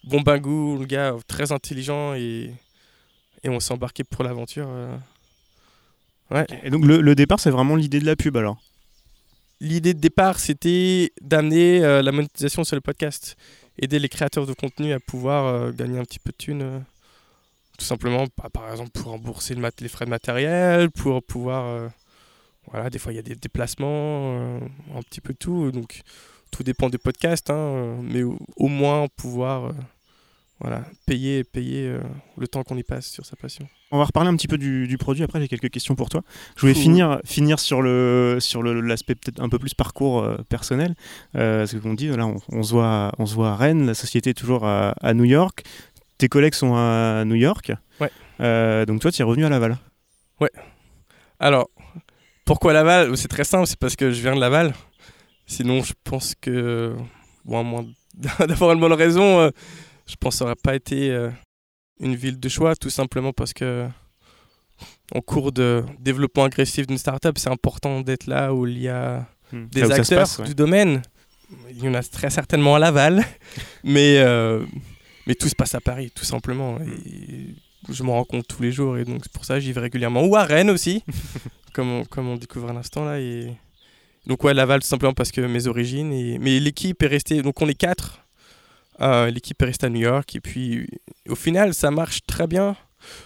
bon 0.04 0.21
bagou, 0.23 0.76
le 0.78 0.87
gars 0.87 1.12
euh, 1.12 1.21
très 1.28 1.52
intelligent, 1.52 2.14
et, 2.14 2.52
et 3.45 3.49
on 3.49 3.61
s'est 3.61 3.73
embarqué 3.73 4.02
pour 4.02 4.25
l'aventure. 4.25 4.66
euh. 4.68 4.97
Ouais. 6.33 6.47
Et 6.64 6.71
donc, 6.71 6.85
le, 6.85 7.00
le 7.00 7.14
départ, 7.14 7.38
c'est 7.38 7.50
vraiment 7.50 7.76
l'idée 7.76 8.00
de 8.00 8.06
la 8.06 8.16
pub, 8.16 8.37
alors? 8.37 8.61
L'idée 9.61 9.95
de 9.95 10.00
départ, 10.00 10.40
c'était 10.40 11.12
d'amener 11.23 11.83
euh, 11.85 12.02
la 12.02 12.11
monétisation 12.11 12.64
sur 12.64 12.75
le 12.75 12.80
podcast. 12.80 13.37
Aider 13.78 14.00
les 14.00 14.09
créateurs 14.09 14.47
de 14.47 14.52
contenu 14.52 14.92
à 14.92 15.00
pouvoir 15.00 15.73
gagner 15.73 15.99
un 15.99 16.04
petit 16.04 16.18
peu 16.18 16.33
de 16.33 16.37
thunes. 16.37 16.85
Euh, 17.76 17.78
tout 17.78 17.85
simplement, 17.85 18.25
bah, 18.37 18.49
par 18.52 18.71
exemple, 18.71 18.90
pour 18.90 19.11
rembourser 19.12 19.54
le 19.54 19.61
mat- 19.61 19.80
les 19.80 19.88
frais 19.88 20.04
de 20.04 20.11
matériel, 20.11 20.90
pour 20.90 21.23
pouvoir. 21.23 21.66
euh, 21.66 21.88
voilà, 22.73 22.90
des 22.90 22.99
fois, 22.99 23.12
il 23.12 23.16
y 23.16 23.18
a 23.21 23.23
des 23.23 23.37
déplacements, 23.37 23.87
euh, 24.38 24.59
un 24.97 25.02
petit 25.02 25.21
peu 25.21 25.35
tout. 25.35 25.71
Donc, 25.71 26.00
tout 26.50 26.62
dépend 26.62 26.88
des 26.90 26.99
podcasts, 26.99 27.50
hein, 27.50 27.97
mais 28.02 28.23
au, 28.23 28.38
au 28.56 28.68
moins 28.68 29.06
pouvoir 29.16 29.73
voilà, 30.59 30.85
payer, 31.06 31.45
payer 31.45 31.87
euh, 31.87 32.00
le 32.38 32.49
temps 32.49 32.62
qu'on 32.64 32.78
y 32.78 32.83
passe 32.83 33.06
sur 33.11 33.26
sa 33.26 33.37
passion. 33.37 33.68
On 33.90 33.99
va 33.99 34.04
reparler 34.04 34.30
un 34.30 34.37
petit 34.37 34.49
peu 34.49 34.56
du, 34.59 34.88
du 34.88 34.97
produit. 34.99 35.23
Après, 35.23 35.38
j'ai 35.40 35.49
quelques 35.49 35.71
questions 35.71 35.95
pour 35.95 36.09
toi. 36.09 36.23
Je 36.56 36.62
voulais 36.62 36.75
finir, 36.75 37.21
finir 37.25 37.61
sur 37.61 37.83
le 37.83 38.38
sur 38.40 38.62
l'aspect 38.62 39.14
peut-être 39.14 39.40
un 39.40 39.49
peu 39.49 39.59
plus 39.59 39.75
parcours 39.75 40.23
euh, 40.25 40.38
personnel. 40.49 40.95
Euh, 41.37 41.66
ce 41.66 41.76
qu'on 41.76 41.95
dit, 41.95 42.09
là, 42.09 42.26
on, 42.26 42.37
on, 42.50 42.62
se 42.62 42.73
voit, 42.73 43.12
on 43.18 43.26
se 43.26 43.35
voit 43.35 43.50
à 43.50 43.54
Rennes. 43.56 43.87
La 43.87 43.95
société 43.95 44.30
est 44.30 44.35
toujours 44.35 44.64
à, 44.64 44.92
à 45.02 45.14
New 45.14 45.25
York. 45.25 45.62
Tes 46.18 46.28
collègues 46.28 46.54
sont 46.54 46.75
à 46.75 47.25
New 47.25 47.35
York. 47.35 47.73
Ouais. 48.00 48.11
Euh, 48.40 48.85
donc 48.87 49.00
toi, 49.00 49.12
tu 49.12 49.23
es 49.23 49.25
revenu 49.25 49.44
à 49.44 49.49
Laval. 49.49 49.76
Ouais. 50.40 50.50
Alors, 51.38 51.68
pourquoi 52.44 52.73
Laval? 52.73 53.16
C'est 53.16 53.28
très 53.28 53.44
simple. 53.44 53.66
C'est 53.66 53.78
parce 53.78 53.96
que 53.96 54.11
je 54.11 54.20
viens 54.20 54.35
de 54.35 54.40
Laval. 54.40 54.75
Sinon, 55.46 55.82
je 55.82 55.92
pense 56.04 56.35
que, 56.35 56.94
bon, 57.44 57.61
à 57.61 57.62
moins 57.62 57.87
d'avoir 58.40 58.73
une 58.73 58.80
bonne 58.80 58.92
raison 58.92 59.50
je 60.06 60.14
pense 60.18 60.35
que 60.35 60.38
ça 60.38 60.44
n'aurait 60.44 60.56
pas 60.56 60.75
été 60.75 61.11
euh, 61.11 61.30
une 62.00 62.14
ville 62.14 62.38
de 62.38 62.49
choix, 62.49 62.75
tout 62.76 62.90
simplement 62.90 63.32
parce 63.32 63.52
que 63.52 63.88
en 65.14 65.20
cours 65.20 65.52
de 65.52 65.85
développement 66.00 66.44
agressif 66.44 66.87
d'une 66.87 66.99
startup, 66.99 67.38
c'est 67.38 67.50
important 67.50 68.00
d'être 68.00 68.26
là 68.26 68.54
où 68.54 68.66
il 68.66 68.78
y 68.78 68.88
a 68.88 69.26
hmm. 69.52 69.66
des 69.66 69.90
acteurs 69.90 70.20
passe, 70.20 70.38
ouais. 70.38 70.46
du 70.46 70.54
domaine. 70.54 71.02
Il 71.70 71.85
y 71.85 71.88
en 71.88 71.94
a 71.94 72.02
très 72.02 72.30
certainement 72.30 72.75
à 72.75 72.78
Laval, 72.78 73.25
mais, 73.85 74.18
euh, 74.18 74.64
mais 75.26 75.35
tout 75.35 75.49
se 75.49 75.54
passe 75.54 75.75
à 75.75 75.80
Paris, 75.80 76.11
tout 76.14 76.25
simplement. 76.25 76.78
Et 76.80 77.54
je 77.88 78.02
m'en 78.02 78.14
rends 78.14 78.25
compte 78.25 78.47
tous 78.47 78.62
les 78.62 78.73
jours 78.73 78.99
et 78.99 79.04
donc 79.04 79.21
c'est 79.23 79.33
pour 79.33 79.45
ça 79.45 79.54
que 79.54 79.61
j'y 79.61 79.73
vais 79.73 79.80
régulièrement. 79.80 80.25
Ou 80.25 80.37
à 80.37 80.45
Rennes 80.45 80.71
aussi, 80.71 81.04
comme, 81.73 81.90
on, 81.90 82.04
comme 82.04 82.28
on 82.28 82.37
découvre 82.37 82.71
à 82.71 82.73
l'instant 82.73 83.04
là. 83.04 83.21
Et... 83.21 83.52
Donc 84.26 84.45
ouais, 84.45 84.54
Laval 84.54 84.80
tout 84.80 84.88
simplement 84.88 85.14
parce 85.14 85.33
que 85.33 85.40
mes 85.40 85.66
origines. 85.66 86.12
Et... 86.12 86.38
Mais 86.38 86.61
l'équipe 86.61 87.02
est 87.02 87.09
restée, 87.09 87.42
donc 87.42 87.61
on 87.61 87.68
est 87.68 87.75
quatre 87.75 88.23
euh, 89.02 89.30
l'équipe 89.30 89.61
est 89.61 89.66
restée 89.66 89.87
à 89.87 89.90
New 89.90 90.00
York 90.00 90.35
et 90.37 90.40
puis 90.40 90.88
au 91.28 91.35
final 91.35 91.75
ça 91.75 91.90
marche 91.90 92.21
très 92.26 92.47
bien. 92.47 92.76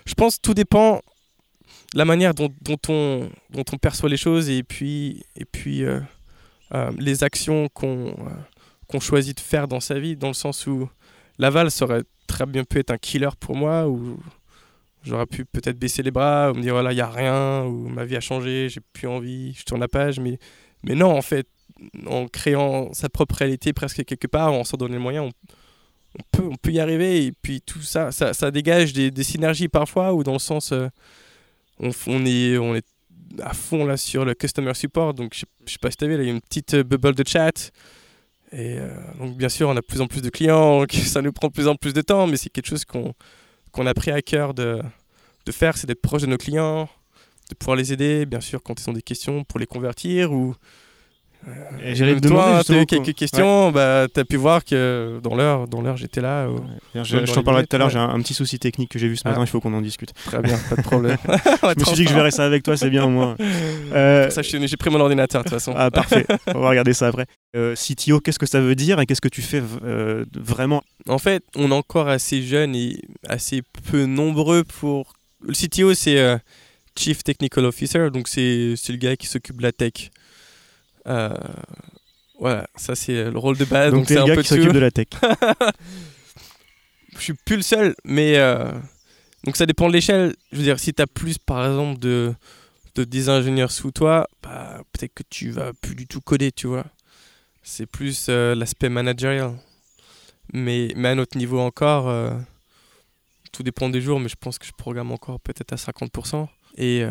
Je 0.04 0.14
pense 0.14 0.36
que 0.36 0.42
tout 0.42 0.54
dépend 0.54 1.00
de 1.92 1.98
la 1.98 2.04
manière 2.04 2.34
dont, 2.34 2.52
dont, 2.60 2.78
on, 2.88 3.30
dont 3.50 3.64
on 3.72 3.76
perçoit 3.76 4.08
les 4.08 4.16
choses 4.16 4.50
et 4.50 4.64
puis, 4.64 5.24
et 5.36 5.44
puis 5.44 5.84
euh, 5.84 6.00
euh, 6.74 6.90
les 6.98 7.22
actions 7.22 7.68
qu'on 7.68 8.14
qu'on 8.90 9.00
choisit 9.00 9.36
de 9.36 9.40
faire 9.40 9.68
dans 9.68 9.80
sa 9.80 9.98
vie, 9.98 10.16
dans 10.16 10.28
le 10.28 10.34
sens 10.34 10.66
où 10.66 10.88
Laval 11.40 11.70
ça 11.70 11.86
aurait 11.86 12.02
très 12.26 12.46
bien 12.46 12.64
pu 12.64 12.78
être 12.78 12.90
un 12.90 12.98
killer 12.98 13.30
pour 13.40 13.56
moi, 13.56 13.88
ou 13.88 14.18
j'aurais 15.02 15.26
pu 15.26 15.44
peut-être 15.46 15.78
baisser 15.78 16.02
les 16.02 16.10
bras, 16.10 16.52
ou 16.52 16.54
me 16.54 16.62
dire 16.62 16.74
voilà, 16.74 16.92
il 16.92 16.96
n'y 16.96 17.00
a 17.00 17.10
rien, 17.10 17.64
ou 17.64 17.88
ma 17.88 18.04
vie 18.04 18.16
a 18.16 18.20
changé, 18.20 18.68
j'ai 18.68 18.80
plus 18.92 19.08
envie, 19.08 19.54
je 19.54 19.64
tourne 19.64 19.80
la 19.80 19.88
page, 19.88 20.20
mais, 20.20 20.38
mais 20.84 20.94
non, 20.94 21.10
en 21.10 21.22
fait, 21.22 21.48
en 22.06 22.28
créant 22.28 22.92
sa 22.92 23.08
propre 23.08 23.36
réalité 23.36 23.72
presque 23.72 24.04
quelque 24.04 24.26
part, 24.26 24.52
en 24.52 24.64
s'en 24.64 24.76
donnant 24.76 24.92
les 24.92 25.00
moyens, 25.00 25.32
on, 26.18 26.22
peut, 26.30 26.48
on 26.50 26.56
peut 26.56 26.72
y 26.72 26.80
arriver. 26.80 27.24
Et 27.24 27.32
puis 27.32 27.62
tout 27.62 27.80
ça, 27.80 28.12
ça, 28.12 28.50
dégage 28.50 28.92
des, 28.92 29.24
synergies 29.24 29.68
parfois, 29.68 30.12
ou 30.12 30.22
dans 30.22 30.34
le 30.34 30.38
sens, 30.38 30.72
euh, 30.72 30.88
on, 31.78 32.26
est, 32.26 32.58
on 32.58 32.74
est 32.74 32.86
à 33.42 33.54
fond 33.54 33.86
là 33.86 33.96
sur 33.96 34.26
le 34.26 34.34
customer 34.34 34.74
support. 34.74 35.14
Donc 35.14 35.34
je, 35.34 35.46
je 35.66 35.72
sais 35.72 35.78
pas 35.78 35.90
si 35.90 35.96
tu 35.96 36.06
vu, 36.06 36.16
là, 36.16 36.22
il 36.22 36.26
y 36.26 36.30
a 36.30 36.34
une 36.34 36.42
petite 36.42 36.74
euh, 36.74 36.84
bubble 36.84 37.14
de 37.14 37.24
chat. 37.26 37.70
Et 38.52 38.78
euh, 38.78 38.88
donc 39.18 39.36
bien 39.36 39.48
sûr, 39.48 39.68
on 39.68 39.72
a 39.72 39.76
de 39.76 39.80
plus 39.80 40.00
en 40.00 40.06
plus 40.06 40.22
de 40.22 40.30
clients, 40.30 40.84
ça 40.90 41.22
nous 41.22 41.32
prend 41.32 41.48
de 41.48 41.52
plus 41.52 41.68
en 41.68 41.76
plus 41.76 41.92
de 41.92 42.00
temps, 42.00 42.26
mais 42.26 42.36
c'est 42.36 42.50
quelque 42.50 42.66
chose 42.66 42.84
qu'on 42.84 43.86
a 43.86 43.94
pris 43.94 44.10
à 44.10 44.22
cœur 44.22 44.54
de, 44.54 44.80
de 45.46 45.52
faire, 45.52 45.76
c'est 45.76 45.86
d'être 45.86 46.02
proche 46.02 46.22
de 46.22 46.26
nos 46.26 46.36
clients, 46.36 46.88
de 47.48 47.54
pouvoir 47.54 47.76
les 47.76 47.92
aider, 47.92 48.26
bien 48.26 48.40
sûr, 48.40 48.62
quand 48.62 48.80
ils 48.80 48.90
ont 48.90 48.92
des 48.92 49.02
questions, 49.02 49.44
pour 49.44 49.58
les 49.58 49.66
convertir 49.66 50.32
ou 50.32 50.54
et 51.82 51.94
j'allais 51.94 52.20
toi, 52.20 52.62
tu 52.64 52.72
as 52.72 52.82
eu 52.82 52.86
quelques 52.86 53.14
questions, 53.14 53.66
ouais. 53.66 53.72
bah, 53.72 54.06
tu 54.12 54.20
as 54.20 54.24
pu 54.24 54.36
voir 54.36 54.64
que 54.64 55.20
dans 55.22 55.34
l'heure, 55.34 55.66
dans 55.68 55.80
l'heure 55.80 55.96
j'étais 55.96 56.20
là. 56.20 56.44
Euh, 56.44 56.50
ouais. 56.50 57.04
Je, 57.04 57.24
je 57.24 57.32
t'en 57.32 57.42
parlerai 57.42 57.66
tout 57.66 57.76
à 57.76 57.78
l'heure, 57.78 57.88
ouais. 57.88 57.92
j'ai 57.92 57.98
un, 57.98 58.10
un, 58.10 58.20
petit 58.20 58.34
souci 58.34 58.58
technique 58.58 58.90
que 58.90 58.98
j'ai 58.98 59.08
vu 59.08 59.16
ce 59.16 59.26
matin, 59.26 59.40
ah. 59.40 59.44
il 59.44 59.48
faut 59.48 59.60
qu'on 59.60 59.72
en 59.72 59.80
discute. 59.80 60.12
Très 60.26 60.40
bien, 60.40 60.58
pas 60.68 60.76
de 60.76 60.82
problème. 60.82 61.16
je 61.26 61.80
me 61.80 61.84
suis 61.84 61.94
dit 61.96 62.04
que 62.04 62.10
je 62.10 62.14
verrais 62.14 62.30
ça 62.30 62.44
avec 62.44 62.62
toi, 62.62 62.76
c'est 62.76 62.90
bien 62.90 63.04
au 63.04 63.10
moins. 63.10 63.36
Euh... 63.92 64.30
Ça, 64.30 64.42
j'ai 64.42 64.76
pris 64.76 64.90
mon 64.90 65.00
ordinateur 65.00 65.42
de 65.42 65.48
toute 65.48 65.58
façon. 65.58 65.74
ah, 65.76 65.90
parfait, 65.90 66.24
on 66.54 66.60
va 66.60 66.68
regarder 66.68 66.92
ça 66.92 67.08
après. 67.08 67.26
Euh, 67.56 67.74
CTO, 67.74 68.20
qu'est-ce 68.20 68.38
que 68.38 68.46
ça 68.46 68.60
veut 68.60 68.76
dire 68.76 69.00
et 69.00 69.06
qu'est-ce 69.06 69.20
que 69.20 69.28
tu 69.28 69.42
fais 69.42 69.62
euh, 69.82 70.24
vraiment? 70.34 70.82
En 71.08 71.18
fait, 71.18 71.42
on 71.56 71.72
est 71.72 71.74
encore 71.74 72.08
assez 72.08 72.42
jeune 72.42 72.76
et 72.76 73.00
assez 73.28 73.62
peu 73.90 74.04
nombreux 74.04 74.62
pour. 74.62 75.14
Le 75.42 75.54
CTO, 75.54 75.94
c'est 75.94 76.18
euh, 76.18 76.38
Chief 76.96 77.24
Technical 77.24 77.64
Officer, 77.64 78.10
donc 78.10 78.28
c'est 78.28 78.74
le 78.88 78.96
gars 78.96 79.16
qui 79.16 79.26
s'occupe 79.26 79.56
de 79.56 79.62
la 79.62 79.72
tech. 79.72 80.10
Euh, 81.06 81.34
voilà, 82.38 82.66
ça 82.76 82.94
c'est 82.94 83.30
le 83.30 83.38
rôle 83.38 83.56
de 83.58 83.64
base. 83.64 83.92
Donc, 83.92 84.00
donc 84.00 84.08
t'es 84.08 84.14
le 84.14 84.24
gars 84.24 84.42
qui 84.42 84.48
s'occupe 84.48 84.72
de 84.72 84.78
la 84.78 84.90
tech. 84.90 85.08
je 87.16 87.20
suis 87.20 87.34
plus 87.34 87.56
le 87.56 87.62
seul, 87.62 87.94
mais 88.04 88.38
euh, 88.38 88.72
donc 89.44 89.56
ça 89.56 89.66
dépend 89.66 89.88
de 89.88 89.92
l'échelle. 89.92 90.34
Je 90.52 90.56
veux 90.56 90.62
dire, 90.62 90.78
si 90.78 90.94
tu 90.94 91.02
as 91.02 91.06
plus 91.06 91.38
par 91.38 91.66
exemple 91.66 92.00
de, 92.00 92.32
de 92.94 93.04
des 93.04 93.28
ingénieurs 93.28 93.70
sous 93.70 93.90
toi, 93.90 94.26
bah, 94.42 94.82
peut-être 94.92 95.14
que 95.14 95.22
tu 95.28 95.50
vas 95.50 95.72
plus 95.82 95.94
du 95.94 96.06
tout 96.06 96.20
coder, 96.20 96.50
tu 96.50 96.66
vois. 96.66 96.86
C'est 97.62 97.86
plus 97.86 98.26
euh, 98.28 98.54
l'aspect 98.54 98.88
managérial. 98.88 99.52
Mais, 100.52 100.92
mais 100.96 101.08
à 101.08 101.10
un 101.12 101.18
autre 101.18 101.36
niveau 101.36 101.60
encore, 101.60 102.08
euh, 102.08 102.30
tout 103.52 103.62
dépend 103.62 103.88
des 103.90 104.00
jours, 104.00 104.18
mais 104.18 104.28
je 104.28 104.36
pense 104.36 104.58
que 104.58 104.66
je 104.66 104.72
programme 104.72 105.12
encore 105.12 105.38
peut-être 105.40 105.72
à 105.72 105.76
50%. 105.76 106.48
Et 106.76 107.04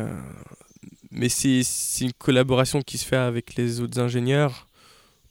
mais 1.11 1.29
c'est 1.29 1.63
une 2.01 2.13
collaboration 2.13 2.81
qui 2.81 2.97
se 2.97 3.05
fait 3.05 3.15
avec 3.15 3.55
les 3.55 3.81
autres 3.81 3.99
ingénieurs 3.99 4.67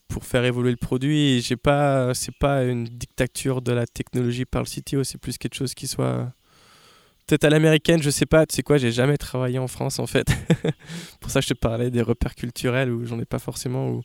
pour 0.08 0.24
faire 0.24 0.44
évoluer 0.44 0.70
le 0.70 0.76
produit. 0.76 1.34
Et 1.34 1.40
j'ai 1.40 1.56
pas, 1.56 2.14
c'est 2.14 2.36
pas 2.36 2.64
une 2.64 2.84
dictature 2.84 3.62
de 3.62 3.72
la 3.72 3.86
technologie 3.86 4.44
par 4.44 4.62
le 4.62 4.66
CTO, 4.66 5.04
c'est 5.04 5.18
plus 5.18 5.38
quelque 5.38 5.54
chose 5.54 5.74
qui 5.74 5.86
soit 5.86 6.32
peut-être 7.26 7.44
à 7.44 7.50
l'américaine, 7.50 8.02
je 8.02 8.10
sais 8.10 8.26
pas. 8.26 8.46
Tu 8.46 8.56
sais 8.56 8.62
quoi, 8.62 8.78
j'ai 8.78 8.90
jamais 8.90 9.18
travaillé 9.18 9.58
en 9.58 9.68
France 9.68 9.98
en 9.98 10.06
fait. 10.06 10.26
pour 11.20 11.30
ça, 11.30 11.40
je 11.40 11.48
te 11.48 11.54
parlais 11.54 11.90
des 11.90 12.02
repères 12.02 12.34
culturels 12.34 12.90
où 12.90 13.04
j'en 13.06 13.20
ai 13.20 13.26
pas 13.26 13.38
forcément. 13.38 13.90
Où 13.90 14.02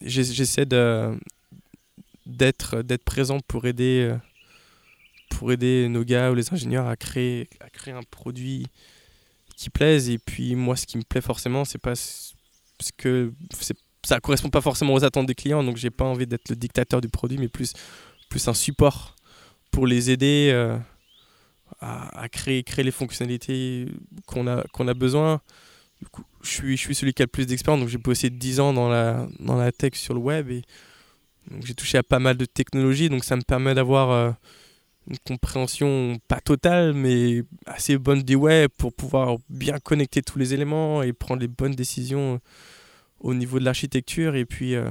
j'essaie 0.00 0.66
d'être 0.66 1.18
présent 3.04 3.40
pour 3.46 3.66
aider 3.66 4.16
nos 5.88 6.04
gars 6.04 6.30
ou 6.30 6.34
les 6.34 6.54
ingénieurs 6.54 6.86
à 6.86 6.96
créer 6.96 7.48
un 7.88 8.02
produit 8.10 8.66
qui 9.56 9.70
plaisent. 9.70 10.08
Et 10.08 10.18
puis 10.18 10.54
moi, 10.54 10.76
ce 10.76 10.86
qui 10.86 10.98
me 10.98 11.02
plaît 11.02 11.20
forcément, 11.20 11.64
c'est 11.64 11.80
pas 11.80 11.96
ce 11.96 12.32
que 12.96 13.32
ça 14.04 14.20
correspond 14.20 14.50
pas 14.50 14.60
forcément 14.60 14.94
aux 14.94 15.04
attentes 15.04 15.26
des 15.26 15.34
clients. 15.34 15.64
Donc 15.64 15.76
j'ai 15.76 15.90
pas 15.90 16.04
envie 16.04 16.26
d'être 16.26 16.48
le 16.48 16.56
dictateur 16.56 17.00
du 17.00 17.08
produit, 17.08 17.38
mais 17.38 17.48
plus 17.48 17.72
plus 18.28 18.46
un 18.48 18.54
support 18.54 19.16
pour 19.70 19.86
les 19.86 20.10
aider 20.10 20.50
euh, 20.52 20.76
à, 21.80 22.28
créer 22.28 22.62
créer 22.62 22.84
les 22.84 22.90
fonctionnalités 22.90 23.88
qu'on 24.26 24.46
a 24.46 24.62
qu'on 24.72 24.86
a 24.88 24.94
besoin. 24.94 25.40
Du 26.00 26.08
coup, 26.08 26.24
je 26.42 26.50
suis 26.50 26.76
je 26.76 26.82
suis 26.82 26.94
celui 26.94 27.14
qui 27.14 27.22
a 27.22 27.24
le 27.24 27.30
plus 27.30 27.46
d'expérience. 27.46 27.80
Donc 27.80 27.88
j'ai 27.88 27.98
bossé 27.98 28.30
10 28.30 28.60
ans 28.60 28.72
dans 28.72 28.88
la 28.88 29.26
dans 29.40 29.56
la 29.56 29.72
tech 29.72 29.94
sur 29.94 30.14
le 30.14 30.20
web 30.20 30.50
et 30.50 30.62
j'ai 31.64 31.74
touché 31.74 31.98
à 31.98 32.02
pas 32.02 32.18
mal 32.18 32.36
de 32.36 32.44
technologies. 32.44 33.08
Donc 33.08 33.24
ça 33.24 33.36
me 33.36 33.42
permet 33.42 33.74
d'avoir 33.74 34.10
euh, 34.10 34.30
une 35.08 35.18
compréhension 35.18 36.18
pas 36.28 36.40
totale, 36.40 36.92
mais 36.92 37.42
assez 37.66 37.98
bonne 37.98 38.22
des 38.22 38.34
web 38.34 38.70
pour 38.76 38.92
pouvoir 38.92 39.36
bien 39.48 39.78
connecter 39.78 40.22
tous 40.22 40.38
les 40.38 40.54
éléments 40.54 41.02
et 41.02 41.12
prendre 41.12 41.40
les 41.40 41.48
bonnes 41.48 41.74
décisions 41.74 42.40
au 43.20 43.34
niveau 43.34 43.58
de 43.58 43.64
l'architecture. 43.64 44.34
Et 44.34 44.44
puis, 44.44 44.74
euh, 44.74 44.90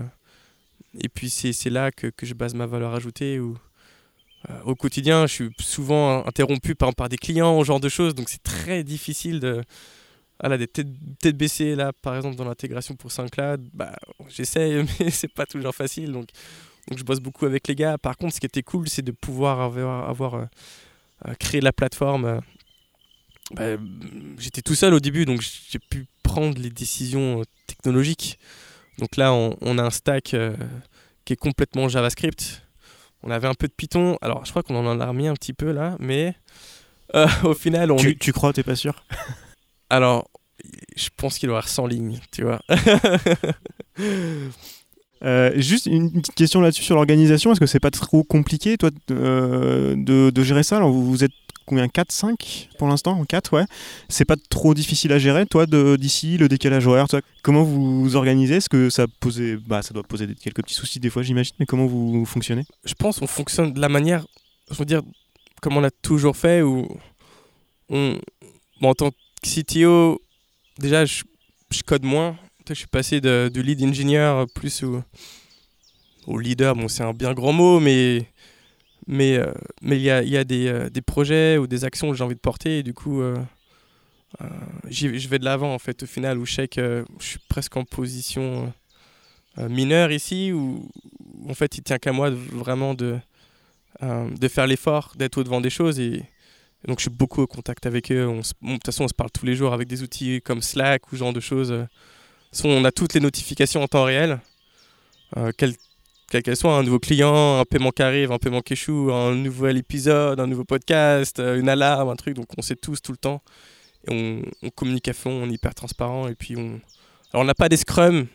puis 1.14 1.30
c'est 1.30 1.70
là 1.70 1.92
que, 1.92 2.08
que, 2.08 2.26
je 2.26 2.34
base 2.34 2.54
ma 2.54 2.66
valeur 2.66 2.94
ajoutée. 2.94 3.40
Où, 3.40 3.58
euh, 4.50 4.62
au 4.64 4.76
quotidien, 4.76 5.28
je 5.28 5.34
suis 5.34 5.50
souvent 5.60 6.26
interrompu 6.26 6.76
par, 6.76 6.94
par 6.96 7.10
des 7.10 7.18
clients, 7.18 7.60
ce 7.60 7.66
genre 7.66 7.80
de 7.80 7.90
choses. 7.90 8.16
Donc 8.16 8.30
c'est 8.30 8.44
très 8.44 8.84
difficile 8.84 9.40
de. 9.40 9.64
Voilà, 10.42 10.58
des 10.58 10.68
têtes, 10.68 11.38
baissées 11.38 11.76
là, 11.76 11.94
par 11.94 12.14
exemple, 12.18 12.36
dans 12.36 12.44
l'intégration 12.44 12.94
pour 12.94 13.10
SoundCloud, 13.10 13.70
bah, 13.74 13.96
j'essaye, 14.28 14.86
mais 15.00 15.10
c'est 15.10 15.32
pas 15.34 15.46
toujours 15.46 15.74
facile. 15.74 16.12
Donc, 16.12 16.28
donc 16.88 17.00
je 17.00 17.04
bosse 17.04 17.20
beaucoup 17.20 17.46
avec 17.46 17.68
les 17.68 17.76
gars. 17.76 17.98
Par 17.98 18.18
contre, 18.18 18.36
ce 18.36 18.40
qui 18.40 18.46
était 18.46 18.64
cool, 18.64 18.88
c'est 18.90 19.02
de 19.02 19.12
pouvoir 19.12 19.62
avoir, 19.62 20.10
avoir 20.10 20.36
euh, 20.36 20.46
euh, 21.28 21.34
créé 21.36 21.62
la 21.62 21.74
plateforme. 21.74 22.26
Euh, 23.60 23.78
bah, 23.78 23.84
J'étais 24.38 24.62
tout 24.62 24.76
seul 24.76 24.94
au 24.94 25.00
début, 25.00 25.26
donc 25.26 25.42
j'ai 25.42 25.80
pu 25.80 26.06
prendre 26.24 26.60
les 26.60 26.70
décisions 26.70 27.44
technologiques. 27.68 28.40
Donc 28.98 29.18
là, 29.18 29.34
on, 29.34 29.58
on 29.62 29.78
a 29.78 29.84
un 29.84 29.90
stack 29.90 30.34
euh, 30.34 30.56
qui 31.26 31.34
est 31.34 31.38
complètement 31.38 31.88
JavaScript. 31.90 32.64
On 33.24 33.32
avait 33.32 33.48
un 33.48 33.54
peu 33.54 33.68
de 33.68 33.74
Python. 33.74 34.18
Alors, 34.22 34.46
je 34.46 34.52
crois 34.52 34.64
qu'on 34.64 34.76
en 34.76 35.00
a 35.00 35.06
remis 35.06 35.28
un 35.28 35.34
petit 35.34 35.54
peu 35.54 35.72
là, 35.72 35.96
mais 36.00 36.36
euh, 37.16 37.28
au 37.44 37.54
final, 37.54 37.92
on. 37.92 37.98
Tu, 37.98 38.12
est... 38.12 38.20
tu 38.20 38.34
crois, 38.34 38.54
t'es 38.54 38.64
pas 38.64 38.76
sûr? 38.76 39.04
Alors, 39.90 40.30
je 40.96 41.10
pense 41.16 41.38
qu'il 41.38 41.48
doit 41.48 41.56
y 41.56 41.58
avoir 41.58 41.70
100 41.70 41.88
lignes, 41.88 42.20
tu 42.32 42.44
vois. 42.44 42.62
Euh, 45.24 45.52
juste 45.56 45.86
une 45.86 46.12
petite 46.12 46.36
question 46.36 46.62
là-dessus 46.62 46.84
sur 46.84 46.96
l'organisation. 46.96 47.52
Est-ce 47.52 47.60
que 47.60 47.66
c'est 47.66 47.80
pas 47.80 47.92
trop 47.92 48.24
compliqué, 48.24 48.78
toi, 48.78 48.90
euh, 49.12 49.96
de, 49.98 50.30
de, 50.30 50.44
gérer 50.44 50.64
ça? 50.64 50.80
Vous 50.82 51.24
êtes 51.24 51.32
combien? 51.66 51.88
4, 51.88 52.12
5 52.12 52.70
pour 52.78 52.88
l'instant? 52.88 53.24
4, 53.24 53.54
ouais. 53.54 53.66
C'est 54.10 54.26
pas 54.26 54.36
trop 54.50 54.74
difficile 54.74 55.14
à 55.14 55.20
gérer, 55.20 55.46
toi, 55.46 55.66
d'ici, 55.66 56.38
le 56.38 56.48
décalage 56.48 56.86
horaire, 56.88 57.08
comment 57.44 57.64
vous 57.64 58.16
organisez? 58.16 58.56
Est-ce 58.56 58.70
que 58.70 58.90
ça, 58.90 59.06
posait, 59.20 59.58
bah, 59.58 59.82
ça 59.82 59.94
doit 59.94 60.04
poser 60.04 60.28
quelques 60.42 60.62
petits 60.64 60.76
soucis 60.76 61.00
des 61.00 61.10
fois, 61.10 61.24
j'imagine, 61.24 61.56
mais 61.60 61.66
comment 61.66 61.86
vous 61.86 62.26
fonctionnez? 62.26 62.66
Je 62.84 62.94
pense 62.94 63.20
qu'on 63.20 63.28
fonctionne 63.28 63.74
de 63.74 63.80
la 63.80 63.90
manière, 63.90 64.26
je 64.70 64.78
veux 64.78 64.86
dire, 64.86 65.02
comme 65.62 65.78
on 65.78 65.84
a 65.84 65.92
toujours 65.92 66.38
fait, 66.38 66.62
où 66.62 66.88
on, 67.90 68.20
en 68.82 68.94
tant 68.94 69.12
que 69.12 69.16
CTO, 69.44 70.22
déjà, 70.80 71.06
je, 71.06 71.24
code 71.86 72.04
moins. 72.04 72.38
Je 72.70 72.80
suis 72.80 72.88
passé 72.88 73.22
de, 73.22 73.50
du 73.54 73.62
lead 73.62 73.84
engineer 73.84 74.46
plus 74.54 74.84
au, 76.28 76.38
leader. 76.38 76.76
Bon, 76.76 76.88
c'est 76.88 77.04
un 77.04 77.14
bien 77.14 77.34
grand 77.34 77.54
mot, 77.54 77.80
mais 77.80 78.28
mais 79.08 79.38
euh, 79.38 79.52
mais 79.82 79.98
il 79.98 80.02
y 80.02 80.10
a, 80.10 80.24
y 80.24 80.38
a 80.38 80.44
des, 80.44 80.68
euh, 80.68 80.90
des, 80.90 81.02
projets 81.02 81.58
ou 81.58 81.68
des 81.68 81.86
actions 81.86 82.10
que 82.10 82.18
j'ai 82.18 82.24
envie 82.24 82.36
de 82.36 82.40
porter. 82.40 82.80
Et 82.80 82.84
du 82.84 82.94
coup 82.94 83.22
euh, 83.22 83.36
je 84.90 85.28
vais 85.28 85.40
de 85.40 85.46
l'avant 85.46 85.74
en 85.74 85.80
fait 85.80 86.04
au 86.04 86.06
final 86.06 86.38
où 86.38 86.46
je 86.46 86.54
sais 86.54 86.68
que 86.68 87.06
je 87.20 87.26
suis 87.26 87.40
presque 87.48 87.78
en 87.78 87.84
position 87.84 88.74
mineure 89.58 90.12
ici 90.12 90.52
où 90.52 90.90
en 91.48 91.54
fait 91.54 91.78
il 91.78 91.84
tient 91.84 91.98
qu'à 91.98 92.12
moi 92.12 92.30
de, 92.30 92.36
vraiment 92.36 92.94
de 92.94 93.18
de 94.02 94.48
faire 94.50 94.68
l'effort 94.68 95.14
d'être 95.16 95.38
au 95.38 95.44
devant 95.44 95.62
des 95.62 95.70
choses. 95.70 96.00
Et, 96.00 96.24
donc 96.86 97.00
je 97.00 97.04
suis 97.04 97.12
beaucoup 97.12 97.42
au 97.42 97.48
contact 97.48 97.86
avec 97.86 98.12
eux. 98.12 98.28
De 98.28 98.74
toute 98.74 98.86
façon 98.86 99.06
on 99.06 99.08
se 99.08 99.14
parle 99.14 99.32
tous 99.32 99.46
les 99.46 99.56
jours 99.56 99.74
avec 99.74 99.88
des 99.88 100.04
outils 100.04 100.42
comme 100.44 100.62
Slack 100.62 101.12
ou 101.12 101.16
ce 101.16 101.20
genre 101.20 101.34
de 101.34 101.40
choses 101.40 101.74
on 102.64 102.86
a 102.86 102.92
toutes 102.92 103.14
les 103.14 103.20
notifications 103.20 103.84
en 103.84 103.88
temps 103.88 104.04
réel 104.06 104.40
quel, 105.58 105.74
quel 106.30 106.44
qu'elle 106.44 106.56
soit, 106.56 106.76
un 106.76 106.84
nouveau 106.84 107.00
client, 107.00 107.60
un 107.60 107.66
paiement 107.66 107.92
qui 107.92 108.02
arrive, 108.02 108.32
un 108.32 108.38
paiement 108.38 108.62
qui 108.62 108.74
échoue, 108.74 109.12
un 109.14 109.36
nouvel 109.36 109.78
épisode, 109.78 110.40
un 110.40 110.48
nouveau 110.48 110.64
podcast, 110.64 111.40
euh, 111.40 111.60
une 111.60 111.70
alarme, 111.70 112.10
un 112.10 112.16
truc. 112.16 112.36
Donc 112.36 112.48
on 112.58 112.62
sait 112.62 112.76
tous 112.76 113.02
tout 113.02 113.12
le 113.12 113.18
temps. 113.18 113.42
Et 114.08 114.44
on, 114.64 114.70
communique 114.72 115.08
à 115.08 115.14
fond, 115.14 115.32
on 115.32 115.50
est 115.50 115.54
hyper 115.54 115.76
transparent. 115.76 116.28
Et 116.28 116.36
puis 116.36 116.56
on. 116.58 116.80
Alors 117.32 117.44
on 117.44 117.46
n'a 117.46 117.54
pas 117.54 117.70
des 117.70 117.78
scrums 117.78 118.28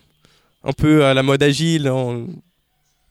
un 0.63 0.73
peu 0.73 1.05
à 1.05 1.15
la 1.15 1.23
mode 1.23 1.43
agile. 1.43 1.89
On, 1.89 2.29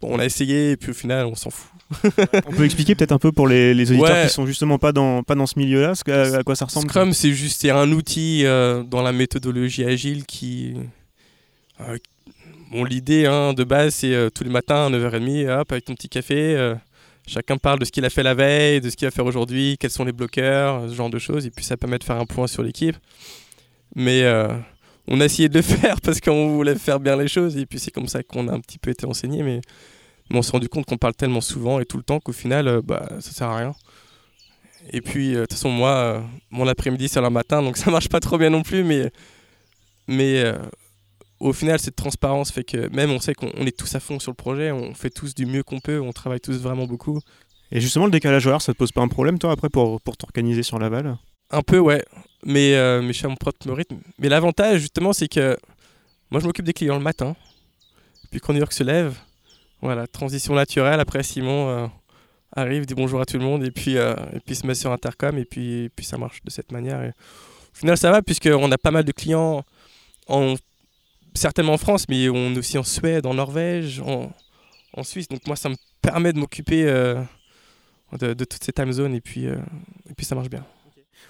on 0.02 0.20
a 0.20 0.26
essayé 0.26 0.72
et 0.72 0.78
puis 0.78 0.92
au 0.92 0.94
final 0.94 1.26
on 1.26 1.36
s'en 1.36 1.50
fout. 1.50 1.70
on 2.46 2.52
peut 2.52 2.66
expliquer 2.66 2.96
peut-être 2.96 3.12
un 3.12 3.18
peu 3.18 3.32
pour 3.32 3.48
les, 3.48 3.74
les 3.74 3.92
auditeurs 3.92 4.28
qui 4.28 4.34
sont 4.34 4.46
justement 4.46 4.78
pas 4.78 4.92
dans, 4.92 5.24
pas 5.24 5.34
dans 5.34 5.48
ce 5.48 5.58
milieu-là, 5.58 5.94
à, 6.08 6.44
quoi 6.44 6.56
ça 6.56 6.66
ressemble 6.66 6.88
Scrum 6.88 7.14
c'est 7.14 7.34
juste 7.34 7.66
un 7.66 7.92
outil 7.92 8.46
euh, 8.46 8.84
dans 8.84 9.02
la 9.02 9.12
méthodologie 9.12 9.84
agile 9.84 10.26
qui, 10.28 10.76
euh, 10.78 10.84
bon, 12.72 12.84
l'idée 12.84 13.26
hein, 13.26 13.54
de 13.54 13.64
base, 13.64 13.96
c'est 13.96 14.14
euh, 14.14 14.30
tous 14.30 14.44
les 14.44 14.50
matins 14.50 14.88
à 14.88 14.90
9h30, 14.90 15.50
hop, 15.50 15.72
avec 15.72 15.86
ton 15.86 15.96
petit 15.96 16.10
café, 16.10 16.56
euh, 16.56 16.76
chacun 17.28 17.58
parle 17.58 17.80
de 17.80 17.86
ce 17.86 17.92
qu'il 17.92 18.06
a 18.06 18.10
fait 18.10 18.24
la 18.24 18.34
veille, 18.34 18.82
de 18.82 18.90
ce 18.90 18.96
qu'il 18.96 19.08
va 19.08 19.12
faire 19.12 19.26
aujourd'hui, 19.26 19.78
quels 19.80 19.92
sont 19.92 20.06
les 20.06 20.12
bloqueurs, 20.12 20.90
ce 20.90 20.94
genre 20.94 21.10
de 21.10 21.20
choses, 21.20 21.46
et 21.46 21.52
puis 21.52 21.66
ça 21.66 21.78
permet 21.78 21.98
de 21.98 22.04
faire 22.04 22.18
un 22.18 22.26
point 22.26 22.48
sur 22.48 22.64
l'équipe. 22.64 22.96
Mais 23.96 24.24
euh, 24.24 24.54
on 25.08 25.20
a 25.22 25.26
essayé 25.26 25.50
de 25.50 25.56
le 25.56 25.62
faire 25.64 26.00
parce 26.02 26.20
qu'on 26.20 26.50
voulait 26.50 26.76
faire 26.76 27.00
bien 27.00 27.16
les 27.16 27.28
choses, 27.28 27.58
et 27.58 27.66
puis 27.66 27.80
c'est 27.80 27.92
comme 27.92 28.08
ça 28.08 28.24
qu'on 28.24 28.48
a 28.48 28.54
un 28.54 28.60
petit 28.60 28.78
peu 28.78 28.92
été 28.92 29.06
enseigné, 29.06 29.44
mais, 29.44 29.62
on 30.32 30.44
s'est 30.44 30.52
rendu 30.52 30.70
compte 30.70 30.86
qu'on 30.86 30.98
parle 30.98 31.16
tellement 31.16 31.42
souvent 31.42 31.80
et 31.80 31.86
tout 31.86 31.98
le 31.98 32.04
temps 32.04 32.20
qu'au 32.20 32.34
final, 32.34 32.82
bah, 32.84 33.10
ça 33.20 33.32
sert 33.32 33.48
à 33.48 33.58
rien. 33.58 33.74
Et 34.94 35.02
puis, 35.02 35.32
de 35.34 35.42
toute 35.42 35.54
façon, 35.54 35.72
moi, 35.72 36.24
mon 36.52 36.68
après-midi, 36.68 37.10
c'est 37.10 37.20
le 37.20 37.32
matin, 37.32 37.64
donc 37.64 37.78
ça 37.84 37.90
marche 37.90 38.10
pas 38.10 38.20
trop 38.20 38.38
bien 38.38 38.52
non 38.52 38.62
plus, 38.62 38.84
mais 38.84 39.12
au 41.40 41.54
final, 41.54 41.80
cette 41.80 41.96
transparence 41.96 42.52
fait 42.52 42.64
que 42.64 42.90
même 42.90 43.12
on 43.12 43.20
sait 43.20 43.34
qu'on 43.34 43.66
est 43.66 43.78
tous 43.78 43.96
à 43.96 44.00
fond 44.00 44.20
sur 44.20 44.32
le 44.32 44.36
projet, 44.36 44.72
on 44.72 44.94
fait 44.94 45.10
tous 45.10 45.34
du 45.34 45.46
mieux 45.46 45.64
qu'on 45.64 45.80
peut, 45.80 46.00
on 46.00 46.12
travaille 46.12 46.42
tous 46.42 46.58
vraiment 46.58 46.86
beaucoup. 46.86 47.20
Et 47.72 47.82
justement, 47.82 48.06
le 48.06 48.12
décalage 48.12 48.46
horaire, 48.48 48.62
ça 48.62 48.74
te 48.74 48.78
pose 48.78 48.92
pas 48.92 49.02
un 49.02 49.08
problème, 49.08 49.38
toi, 49.38 49.52
après, 49.52 49.70
pour, 49.70 50.02
pour 50.02 50.18
t'organiser 50.18 50.64
sur 50.64 50.80
Laval? 50.80 51.18
Un 51.52 51.62
peu, 51.62 51.80
ouais. 51.80 52.04
Mais, 52.44 52.76
euh, 52.76 53.02
mais 53.02 53.14
je 53.14 53.18
suis 53.18 53.26
à 53.26 53.30
mon 53.30 53.36
propre 53.36 53.72
rythme. 53.72 53.98
Mais 54.18 54.30
l'avantage, 54.30 54.82
justement, 54.82 55.14
c'est 55.14 55.28
que 55.28 55.58
moi, 56.32 56.42
je 56.42 56.46
m'occupe 56.46 56.66
des 56.66 56.74
clients 56.74 56.98
le 56.98 57.04
matin. 57.04 57.36
Puis 58.32 58.40
quand 58.40 58.54
New 58.54 58.60
York 58.60 58.74
se 58.74 58.84
lève, 58.84 59.16
voilà, 59.82 60.08
transition 60.08 60.56
naturelle. 60.56 61.00
Après, 61.00 61.24
Simon 61.24 61.70
euh, 61.70 61.88
arrive, 62.56 62.86
dit 62.86 62.96
bonjour 62.96 63.22
à 63.22 63.26
tout 63.26 63.38
le 63.38 63.44
monde, 63.44 63.64
et 63.64 63.72
puis, 63.72 63.98
euh, 63.98 64.16
et 64.34 64.40
puis 64.40 64.56
se 64.56 64.66
met 64.66 64.76
sur 64.76 64.92
Intercom, 64.92 65.38
et 65.38 65.46
puis, 65.46 65.84
et 65.86 65.90
puis 65.90 66.06
ça 66.06 66.18
marche 66.18 66.42
de 66.44 66.50
cette 66.50 66.72
manière. 66.72 67.04
Et 67.04 67.10
au 67.10 67.78
final, 67.78 67.98
ça 67.98 68.12
va, 68.12 68.22
puisqu'on 68.22 68.72
a 68.72 68.78
pas 68.78 68.92
mal 68.92 69.04
de 69.04 69.12
clients 69.12 69.64
en 70.28 70.56
certainement 71.40 71.74
en 71.74 71.78
France, 71.78 72.06
mais 72.10 72.30
on 72.30 72.54
est 72.54 72.58
aussi 72.58 72.78
en 72.78 72.84
Suède, 72.84 73.26
en 73.26 73.34
Norvège, 73.34 74.02
en, 74.02 74.32
Suisse. 75.04 75.30
Donc 75.30 75.48
moi, 75.48 75.56
ça 75.56 75.70
me 75.70 75.76
permet 76.02 76.34
de 76.34 76.40
m'occuper 76.40 76.84
euh, 76.86 77.22
de, 78.20 78.34
toutes 78.34 78.64
ces 78.64 78.74
time 78.74 78.92
zones 78.92 79.16
et 79.16 79.22
puis, 79.22 79.48
euh, 79.48 79.56
et 80.10 80.14
puis 80.14 80.26
ça 80.26 80.36
marche 80.36 80.50
bien. 80.50 80.66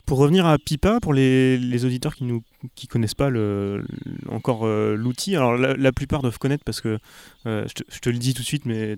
Pour 0.05 0.17
revenir 0.17 0.47
à 0.47 0.57
Pipa, 0.57 0.99
pour 0.99 1.13
les, 1.13 1.57
les 1.57 1.85
auditeurs 1.85 2.15
qui 2.15 2.23
ne 2.23 2.39
qui 2.73 2.87
connaissent 2.87 3.13
pas 3.13 3.29
le, 3.29 3.85
encore 4.27 4.65
euh, 4.65 4.95
l'outil, 4.95 5.35
alors 5.35 5.55
la, 5.55 5.91
plupart 5.91 6.21
doivent 6.21 6.39
connaître 6.39 6.63
parce 6.63 6.81
que 6.81 6.97
je 7.45 7.73
te, 7.73 7.83
je, 7.89 7.99
te, 7.99 8.09
le 8.09 8.17
dis 8.17 8.33
tout 8.33 8.41
de 8.41 8.47
suite, 8.47 8.65
mais 8.65 8.97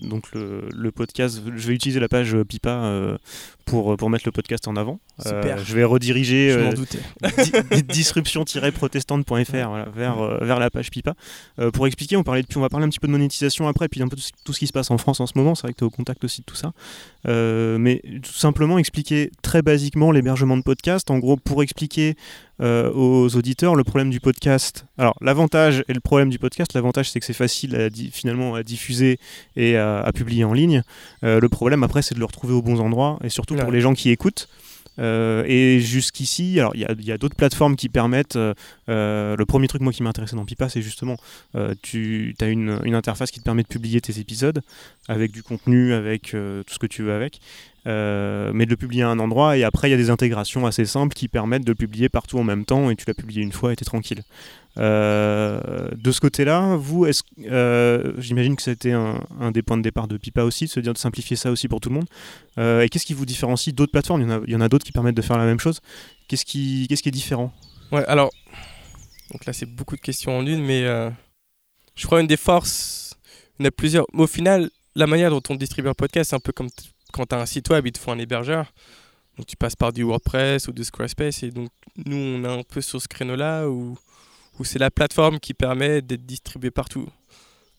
donc 0.00 0.32
le, 0.32 0.68
le, 0.74 0.92
podcast, 0.92 1.42
je 1.44 1.68
vais 1.68 1.74
utiliser 1.74 2.00
la 2.00 2.08
page 2.08 2.34
Pipa 2.48 2.70
euh, 2.70 3.18
pour, 3.66 3.96
pour 3.96 4.08
mettre 4.08 4.24
le 4.26 4.32
podcast 4.32 4.66
en 4.66 4.76
avant. 4.76 4.98
Euh, 5.26 5.56
je 5.62 5.74
vais 5.74 5.84
rediriger 5.84 6.56
disruption-protestante.fr 7.88 9.68
voilà, 9.68 9.88
vers, 9.94 10.44
vers 10.44 10.58
la 10.58 10.70
page 10.70 10.90
Pipa. 10.90 11.14
pour 11.72 11.86
expliquer, 11.86 12.16
on, 12.16 12.22
parlait 12.22 12.44
on 12.56 12.60
va 12.60 12.70
parler 12.70 12.86
un 12.86 12.88
petit 12.88 13.00
peu 13.00 13.08
de 13.08 13.12
monétisation 13.12 13.68
après, 13.68 13.88
puis 13.88 14.02
un 14.02 14.08
peu 14.08 14.16
tout 14.44 14.52
ce 14.52 14.58
qui 14.58 14.66
se 14.66 14.72
passe 14.72 14.90
en 14.90 14.96
France 14.98 15.20
en 15.20 15.26
ce 15.26 15.34
moment. 15.36 15.54
C'est 15.54 15.62
vrai 15.62 15.72
que 15.74 15.78
tu 15.78 15.84
es 15.84 15.86
au 15.86 15.90
contact 15.90 16.24
aussi 16.24 16.40
de 16.40 16.46
tout 16.46 16.56
ça. 16.56 16.72
Mais 17.24 18.02
tout 18.22 18.32
simplement 18.32 18.78
expliquer 18.78 19.30
très 19.42 19.62
basiquement 19.62 20.12
l'hébergement 20.12 20.56
de 20.56 20.62
podcast. 20.62 21.10
En 21.10 21.18
gros, 21.18 21.36
pour 21.36 21.62
expliquer 21.62 22.16
euh, 22.60 22.90
aux 22.92 23.36
auditeurs 23.36 23.76
le 23.76 23.84
problème 23.84 24.10
du 24.10 24.18
podcast. 24.18 24.86
Alors 24.98 25.16
l'avantage 25.20 25.84
et 25.86 25.94
le 25.94 26.00
problème 26.00 26.28
du 26.28 26.40
podcast, 26.40 26.74
l'avantage 26.74 27.08
c'est 27.08 27.20
que 27.20 27.26
c'est 27.26 27.32
facile 27.32 27.76
à 27.76 27.88
finalement 28.10 28.56
à 28.56 28.64
diffuser 28.64 29.20
et 29.54 29.76
à, 29.76 30.10
publier 30.12 30.42
en 30.42 30.52
ligne. 30.52 30.82
Euh, 31.22 31.38
le 31.38 31.48
problème 31.48 31.84
après 31.84 32.02
c'est 32.02 32.16
de 32.16 32.18
le 32.18 32.24
retrouver 32.24 32.54
aux 32.54 32.62
bons 32.62 32.80
endroits 32.80 33.20
et 33.22 33.28
surtout 33.28 33.54
pour 33.54 33.70
les 33.70 33.80
gens 33.80 33.94
qui 33.94 34.10
écoutent. 34.10 34.48
Euh, 34.98 35.44
et 35.46 35.80
jusqu'ici, 35.80 36.58
alors 36.58 36.74
il 36.74 37.04
y 37.04 37.12
a, 37.12 37.18
d'autres 37.18 37.36
plateformes 37.36 37.76
qui 37.76 37.88
permettent. 37.88 38.38
le 38.86 39.44
premier 39.46 39.68
truc 39.68 39.82
moi 39.82 39.92
qui 39.92 40.02
m'intéressait 40.02 40.36
dans 40.36 40.44
Pipa, 40.44 40.68
c'est 40.68 40.82
justement 40.82 41.16
tu 41.82 42.34
as 42.40 42.46
une, 42.46 42.94
interface 42.94 43.30
qui 43.30 43.38
te 43.38 43.44
permet 43.44 43.62
de 43.62 43.68
publier 43.68 44.00
tes 44.00 44.18
épisodes 44.18 44.62
avec 45.08 45.32
du 45.32 45.42
contenu, 45.42 45.92
avec 45.92 46.30
tout 46.30 46.74
ce 46.74 46.78
que 46.78 46.86
tu 46.86 47.02
veux 47.02 47.12
avec. 47.12 47.40
Euh, 47.88 48.50
mais 48.52 48.66
de 48.66 48.70
le 48.70 48.76
publier 48.76 49.02
à 49.02 49.08
un 49.08 49.18
endroit 49.18 49.56
et 49.56 49.64
après 49.64 49.88
il 49.88 49.92
y 49.92 49.94
a 49.94 49.96
des 49.96 50.10
intégrations 50.10 50.66
assez 50.66 50.84
simples 50.84 51.14
qui 51.14 51.26
permettent 51.26 51.64
de 51.64 51.72
publier 51.72 52.10
partout 52.10 52.38
en 52.38 52.44
même 52.44 52.66
temps 52.66 52.90
et 52.90 52.96
tu 52.96 53.04
l'as 53.06 53.14
publié 53.14 53.40
une 53.40 53.52
fois 53.52 53.72
et 53.72 53.76
tu 53.76 53.82
es 53.82 53.86
tranquille. 53.86 54.22
Euh, 54.78 55.88
de 55.96 56.12
ce 56.12 56.20
côté-là, 56.20 56.76
vous, 56.76 57.06
euh, 57.50 58.12
j'imagine 58.18 58.56
que 58.56 58.62
c'était 58.62 58.92
un, 58.92 59.20
un, 59.40 59.50
des 59.50 59.62
points 59.62 59.76
de 59.76 59.82
départ 59.82 60.08
de 60.08 60.16
Pipa 60.16 60.42
aussi, 60.42 60.66
de 60.66 60.70
se 60.70 60.80
dire 60.80 60.92
de 60.92 60.98
simplifier 60.98 61.36
ça 61.36 61.50
aussi 61.50 61.68
pour 61.68 61.80
tout 61.80 61.88
le 61.88 61.96
monde. 61.96 62.82
et 62.82 62.88
qu'est-ce 62.88 63.06
qui 63.06 63.14
vous 63.14 63.26
différencie 63.26 63.74
d'autres 63.74 63.92
plateformes? 63.92 64.22
Il 64.46 64.52
y 64.52 64.56
en 64.56 64.60
a, 64.60 64.64
a 64.64 64.68
d'autres 64.68 64.84
qui 64.84 64.92
permettent 64.92 65.16
de 65.16 65.22
faire 65.22 65.38
la 65.38 65.46
même 65.46 65.60
chose. 65.60 65.80
Qu'est-ce 66.28 66.44
qui, 66.44 66.86
est 66.90 67.10
différent? 67.10 67.52
Ouais, 67.90 68.04
alors, 68.06 68.30
donc 69.32 69.46
là 69.46 69.52
c'est 69.52 69.66
beaucoup 69.66 69.96
de 69.96 70.00
questions 70.00 70.36
en 70.36 70.46
une, 70.46 70.62
mais 70.62 70.82
je 71.94 72.06
crois 72.06 72.20
une 72.20 72.26
des 72.26 72.36
forces, 72.36 73.14
il 73.58 73.64
y 73.64 73.66
en 73.66 73.68
a 73.68 73.72
plusieurs. 73.72 74.06
Au 74.14 74.26
final, 74.26 74.70
la 74.94 75.06
manière 75.06 75.30
dont 75.30 75.42
on 75.48 75.54
distribue 75.54 75.88
un 75.88 75.94
podcast, 75.94 76.30
c'est 76.30 76.36
un 76.36 76.40
peu 76.40 76.52
comme 76.52 76.68
quand 77.12 77.26
tu 77.26 77.34
as 77.34 77.40
un 77.40 77.46
site 77.46 77.68
web, 77.70 77.86
il 77.86 77.92
te 77.92 77.98
faut 77.98 78.10
un 78.10 78.18
hébergeur. 78.18 78.72
Donc 79.36 79.46
tu 79.46 79.56
passes 79.56 79.76
par 79.76 79.92
du 79.92 80.02
WordPress 80.02 80.68
ou 80.68 80.72
du 80.72 80.84
Squarespace. 80.84 81.42
Et 81.42 81.50
donc 81.50 81.70
nous, 81.96 82.16
on 82.16 82.44
est 82.44 82.60
un 82.60 82.62
peu 82.62 82.80
sur 82.80 83.00
ce 83.00 83.08
créneau-là 83.08 83.68
où, 83.68 83.96
c'est 84.64 84.78
la 84.78 84.90
plateforme 84.90 85.38
qui 85.40 85.54
permet 85.54 86.02
d'être 86.02 86.26
distribué 86.26 86.70
partout. 86.70 87.08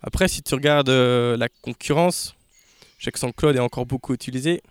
Après, 0.01 0.27
si 0.27 0.41
tu 0.41 0.55
regardes 0.55 0.89
euh, 0.89 1.35
la 1.37 1.49
concurrence, 1.49 2.35
je 2.97 3.05
sais 3.05 3.11
que 3.11 3.55
est 3.55 3.59
encore 3.59 3.85
beaucoup 3.85 4.13
utilisé. 4.13 4.61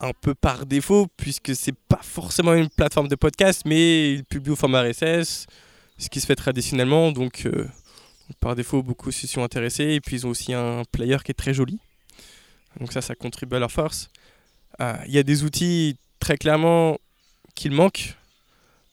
Un 0.00 0.12
peu 0.12 0.34
par 0.34 0.64
défaut, 0.66 1.08
puisque 1.16 1.54
c'est 1.56 1.74
pas 1.76 2.00
forcément 2.02 2.54
une 2.54 2.68
plateforme 2.68 3.08
de 3.08 3.16
podcast, 3.16 3.62
mais 3.64 4.14
il 4.14 4.24
publie 4.24 4.52
au 4.52 4.56
format 4.56 4.82
RSS, 4.82 5.46
ce 5.98 6.08
qui 6.08 6.20
se 6.20 6.26
fait 6.26 6.36
traditionnellement. 6.36 7.10
Donc, 7.12 7.46
euh, 7.46 7.66
par 8.40 8.54
défaut, 8.54 8.82
beaucoup 8.82 9.10
se 9.10 9.26
sont 9.26 9.42
intéressés. 9.42 9.94
Et 9.94 10.00
puis, 10.00 10.16
ils 10.16 10.26
ont 10.26 10.30
aussi 10.30 10.54
un 10.54 10.84
player 10.92 11.16
qui 11.24 11.32
est 11.32 11.34
très 11.34 11.52
joli. 11.52 11.80
Donc 12.78 12.92
ça, 12.92 13.00
ça 13.00 13.14
contribue 13.14 13.56
à 13.56 13.58
leur 13.58 13.72
force. 13.72 14.10
Euh, 14.80 14.96
il 15.06 15.12
y 15.12 15.18
a 15.18 15.22
des 15.22 15.42
outils 15.42 15.96
très 16.20 16.36
clairement 16.36 16.98
qu'il 17.54 17.72
manque. 17.72 18.14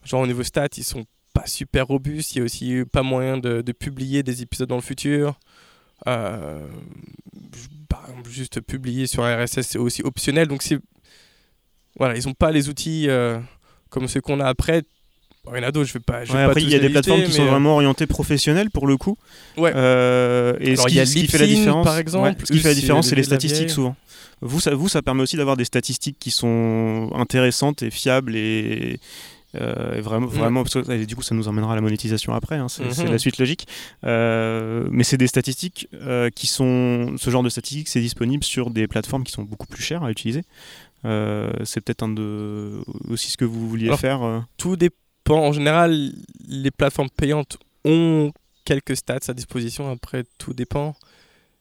Genre 0.04 0.22
au 0.22 0.28
niveau 0.28 0.44
stats, 0.44 0.68
ils 0.78 0.84
sont 0.84 1.06
pas 1.36 1.46
super 1.46 1.86
robustes. 1.88 2.34
Il 2.34 2.40
y 2.40 2.42
a 2.42 2.46
aussi 2.46 2.84
pas 2.92 3.04
moyen 3.04 3.38
de, 3.38 3.62
publier 3.72 4.24
des 4.24 4.42
épisodes 4.42 4.70
dans 4.70 4.76
le 4.76 4.82
futur. 4.82 5.40
Euh, 6.08 6.66
exemple, 8.08 8.30
juste 8.30 8.62
publier 8.62 9.08
sur 9.08 9.24
RSS, 9.24 9.62
c'est 9.62 9.78
aussi 9.78 10.02
optionnel. 10.04 10.48
Donc 10.48 10.62
c'est 10.62 10.80
voilà, 11.98 12.18
ils 12.18 12.26
n'ont 12.26 12.34
pas 12.34 12.52
les 12.52 12.70
outils 12.70 13.06
euh, 13.08 13.40
comme 13.90 14.08
ceux 14.08 14.22
qu'on 14.22 14.40
a 14.40 14.46
après. 14.46 14.84
il 15.48 15.58
y 15.58 15.60
en 15.60 15.64
a 15.64 15.72
d'autres, 15.72 15.88
je 15.88 15.94
vais 15.94 16.00
pas. 16.00 16.26
Je 16.26 16.32
vais 16.32 16.38
Ouais, 16.38 16.46
pas 16.46 16.52
après, 16.52 16.64
il 16.64 16.70
y 16.70 16.76
a 16.76 16.80
des 16.80 16.90
plateformes 16.90 17.24
qui 17.24 17.32
sont 17.32 17.44
euh, 17.44 17.50
vraiment 17.50 17.74
orientées 17.76 18.08
professionnelles 18.08 18.70
pour 18.70 18.88
le 18.88 18.98
coup. 18.98 19.18
Ouais. 19.58 19.72
Euh, 19.76 20.58
et 20.60 20.74
Alors, 20.74 20.84
ce 20.84 20.88
qui, 20.90 20.96
y 20.96 21.00
a 21.00 21.06
ce 21.06 21.14
qui 21.14 21.28
fait 21.28 21.38
la 21.38 21.48
différence, 21.48 21.86
par 21.86 21.98
exemple. 21.98 22.28
ouais, 22.28 22.36
ce 22.44 22.52
qui 22.52 22.60
fait 22.60 22.70
la 22.70 22.76
différence, 22.76 23.08
c'est 23.08 23.16
les 23.16 23.24
statistiques 23.24 23.70
souvent. 23.70 23.96
Vous 24.42 24.60
ça, 24.60 24.76
vous, 24.76 24.90
ça 24.90 25.02
permet 25.02 25.24
aussi 25.24 25.38
d'avoir 25.38 25.56
des 25.56 25.64
statistiques 25.64 26.18
qui 26.20 26.30
sont 26.30 27.10
intéressantes 27.16 27.84
et 27.84 27.90
fiables 27.90 28.36
et, 28.36 29.00
et 29.96 30.02
vraiment, 30.02 30.28
Ouais. 30.28 30.38
vraiment 30.38 30.64
parce 30.64 30.74
que, 30.76 30.92
et 30.92 31.06
du 31.06 31.16
coup, 31.16 31.22
ça 31.24 31.36
nous 31.36 31.48
emmènera 31.48 31.74
à 31.74 31.76
la 31.76 31.82
monétisation 31.82 32.34
après. 32.34 32.58
hein, 32.58 32.68
c'est 32.70 32.84
Mhm. 33.04 33.12
la 33.12 33.18
suite 33.18 33.38
logique. 33.38 33.68
Euh, 34.06 34.88
mais 34.92 35.04
c'est 35.04 35.18
des 35.18 35.28
statistiques 35.28 35.88
euh, 35.94 36.30
qui 36.30 36.48
sont, 36.48 37.16
ce 37.18 37.30
genre 37.30 37.44
de 37.44 37.50
statistiques, 37.50 37.90
c'est 37.90 38.02
disponible 38.02 38.44
sur 38.44 38.70
des 38.70 38.88
plateformes 38.88 39.24
qui 39.24 39.32
sont 39.32 39.44
beaucoup 39.44 39.68
plus 39.68 39.82
chères 39.84 40.04
à 40.04 40.12
utiliser. 40.12 40.44
Euh, 41.06 41.52
c'est 41.64 41.82
peut-être 41.82 42.04
un 42.04 42.10
de 42.10 42.82
aussi 43.10 43.32
ce 43.32 43.38
que 43.38 43.46
vous 43.46 43.68
vouliez 43.70 43.88
Alors, 43.88 44.00
faire. 44.00 44.24
euh. 44.24 44.40
Tout 44.58 44.76
dépend. 44.76 44.96
En 45.30 45.52
général, 45.54 46.12
les 46.48 46.72
plateformes 46.72 47.10
payantes 47.10 47.58
ont 47.84 48.32
quelques 48.64 48.96
stats 48.98 49.20
à 49.28 49.34
disposition. 49.34 49.90
Après, 49.92 50.24
tout 50.38 50.54
dépend. 50.54 50.96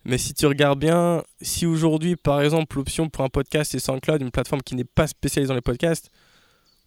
Mais 0.06 0.18
si 0.18 0.34
tu 0.34 0.44
regardes 0.46 0.78
bien, 0.80 1.22
si 1.40 1.64
aujourd'hui, 1.64 2.14
par 2.16 2.42
exemple, 2.42 2.76
l'option 2.76 3.08
pour 3.08 3.24
un 3.24 3.30
podcast 3.30 3.70
c'est 3.72 3.78
SoundCloud, 3.78 4.20
une 4.20 4.30
plateforme 4.30 4.60
qui 4.62 4.74
n'est 4.74 4.84
pas 4.84 5.06
spécialisée 5.06 5.48
dans 5.48 5.54
les 5.54 5.62
podcasts, 5.62 6.10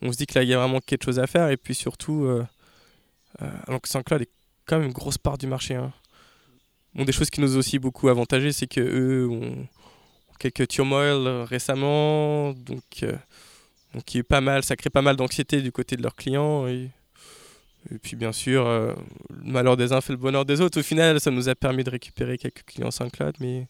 on 0.02 0.12
se 0.12 0.18
dit 0.18 0.28
que 0.28 0.38
là, 0.38 0.44
il 0.44 0.50
y 0.50 0.54
a 0.54 0.60
vraiment 0.60 0.80
quelque 0.80 1.06
chose 1.06 1.20
à 1.20 1.28
faire. 1.28 1.50
Et 1.50 1.58
puis 1.58 1.76
surtout, 1.76 2.26
euh, 2.26 2.46
euh, 3.42 3.50
alors 3.68 3.82
que 3.82 3.90
SoundCloud 3.90 4.22
est 4.22 4.30
quand 4.66 4.78
même 4.78 4.88
une 4.88 4.94
grosse 4.94 5.18
part 5.18 5.38
du 5.38 5.48
marché. 5.48 5.76
hein. 5.76 5.92
Bon, 6.94 7.06
des 7.06 7.12
choses 7.12 7.30
qui 7.30 7.42
nous 7.42 7.56
ont 7.56 7.60
aussi 7.60 7.80
beaucoup 7.80 8.10
avantagé, 8.10 8.52
c'est 8.52 8.68
que 8.68 8.82
eux 8.82 9.28
ont 9.30 9.68
quelques 10.40 10.68
turmoils 10.68 11.28
euh, 11.28 11.44
récemment, 11.44 12.54
donc, 12.54 12.84
euh, 13.04 13.14
donc 13.94 14.22
pas 14.24 14.42
mal, 14.42 14.64
ça 14.64 14.76
crée 14.76 14.90
pas 14.90 15.02
mal 15.02 15.16
d'anxiété 15.16 15.62
du 15.62 15.72
côté 15.72 15.96
de 15.96 16.04
leurs 16.04 16.16
clients. 16.16 16.68
Et, 16.68 16.90
puis 18.02 18.16
bien 18.16 18.34
sûr, 18.34 18.68
euh, 18.68 18.94
le 19.30 19.52
malheur 19.52 19.78
des 19.78 19.94
uns 19.94 20.02
fait 20.02 20.14
le 20.14 20.18
bonheur 20.18 20.46
des 20.46 20.60
autres. 20.60 20.80
Au 20.80 20.84
final, 20.84 21.20
ça 21.22 21.32
nous 21.32 21.50
a 21.50 21.56
permis 21.56 21.84
de 21.84 21.90
récupérer 21.90 22.38
quelques 22.38 22.64
clients 22.66 22.92
SoundCloud, 22.92 23.36
mais, 23.40 23.68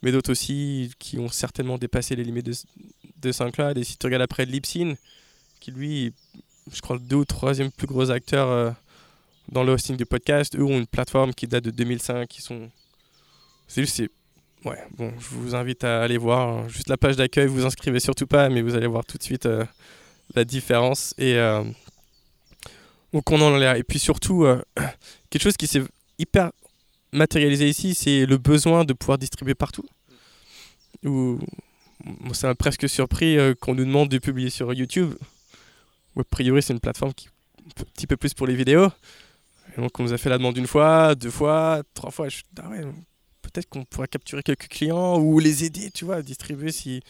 mais 0.00 0.10
d'autres 0.10 0.32
aussi 0.32 0.92
qui 0.98 1.18
ont 1.18 1.28
certainement 1.28 1.76
dépassé 1.76 2.16
les 2.16 2.24
limites 2.24 2.46
de, 2.46 2.54
de 3.20 3.32
SoundCloud. 3.32 3.76
Et 3.76 3.84
si 3.84 3.98
tu 3.98 4.06
regardes 4.06 4.22
après 4.22 4.46
Libsyn, 4.46 4.94
qui 5.62 5.70
lui, 5.70 6.12
je 6.72 6.80
crois, 6.80 6.96
le 6.96 7.02
deux 7.02 7.16
ou 7.16 7.24
troisième 7.24 7.70
plus 7.70 7.86
gros 7.86 8.10
acteur 8.10 8.48
euh, 8.48 8.70
dans 9.48 9.62
le 9.62 9.72
hosting 9.72 9.96
de 9.96 10.04
podcast, 10.04 10.56
eux 10.56 10.64
ont 10.64 10.78
une 10.78 10.86
plateforme 10.86 11.32
qui 11.32 11.46
date 11.46 11.64
de 11.64 11.70
2005, 11.70 12.28
qui 12.28 12.42
sont... 12.42 12.70
C'est 13.68 13.82
juste. 13.82 14.02
Ouais, 14.64 14.78
bon, 14.96 15.12
je 15.18 15.28
vous 15.34 15.54
invite 15.54 15.82
à 15.82 16.02
aller 16.02 16.18
voir 16.18 16.48
hein, 16.48 16.68
juste 16.68 16.88
la 16.88 16.96
page 16.96 17.16
d'accueil, 17.16 17.46
vous 17.46 17.64
inscrivez 17.64 18.00
surtout 18.00 18.26
pas, 18.26 18.48
mais 18.48 18.62
vous 18.62 18.74
allez 18.74 18.86
voir 18.86 19.04
tout 19.04 19.18
de 19.18 19.22
suite 19.22 19.46
euh, 19.46 19.64
la 20.34 20.44
différence. 20.44 21.14
Et 21.18 21.36
euh, 21.36 21.64
donc 23.12 23.30
on 23.30 23.40
en 23.40 23.50
là. 23.56 23.78
Et 23.78 23.82
puis 23.82 23.98
surtout, 23.98 24.44
euh, 24.44 24.62
quelque 25.30 25.42
chose 25.42 25.56
qui 25.56 25.66
s'est 25.66 25.82
hyper 26.18 26.52
matérialisé 27.12 27.68
ici, 27.68 27.94
c'est 27.94 28.26
le 28.26 28.36
besoin 28.36 28.84
de 28.84 28.92
pouvoir 28.92 29.18
distribuer 29.18 29.54
partout. 29.54 29.86
Ou 31.04 31.40
ça 32.32 32.48
m'a 32.48 32.54
presque 32.54 32.88
surpris 32.88 33.36
qu'on 33.60 33.74
nous 33.74 33.84
demande 33.84 34.08
de 34.08 34.18
publier 34.18 34.50
sur 34.50 34.72
YouTube. 34.72 35.14
A 36.18 36.24
priori, 36.24 36.62
c'est 36.62 36.72
une 36.72 36.80
plateforme 36.80 37.14
qui 37.14 37.28
un 37.80 37.84
petit 37.94 38.06
peu 38.06 38.16
plus 38.16 38.34
pour 38.34 38.46
les 38.46 38.54
vidéos. 38.54 38.88
Et 39.76 39.80
donc 39.80 39.98
on 39.98 40.02
nous 40.02 40.12
a 40.12 40.18
fait 40.18 40.28
la 40.28 40.38
demande 40.38 40.56
une 40.56 40.66
fois, 40.66 41.14
deux 41.14 41.30
fois, 41.30 41.82
trois 41.94 42.10
fois. 42.10 42.28
Je 42.28 42.42
ah 42.60 42.68
ouais, 42.68 42.82
peut-être 43.42 43.68
qu'on 43.68 43.84
pourrait 43.84 44.08
capturer 44.08 44.42
quelques 44.42 44.68
clients 44.68 45.18
ou 45.18 45.38
les 45.38 45.64
aider, 45.64 45.90
tu 45.90 46.04
vois, 46.04 46.16
à 46.16 46.22
distribuer 46.22 46.72
si 46.72 47.02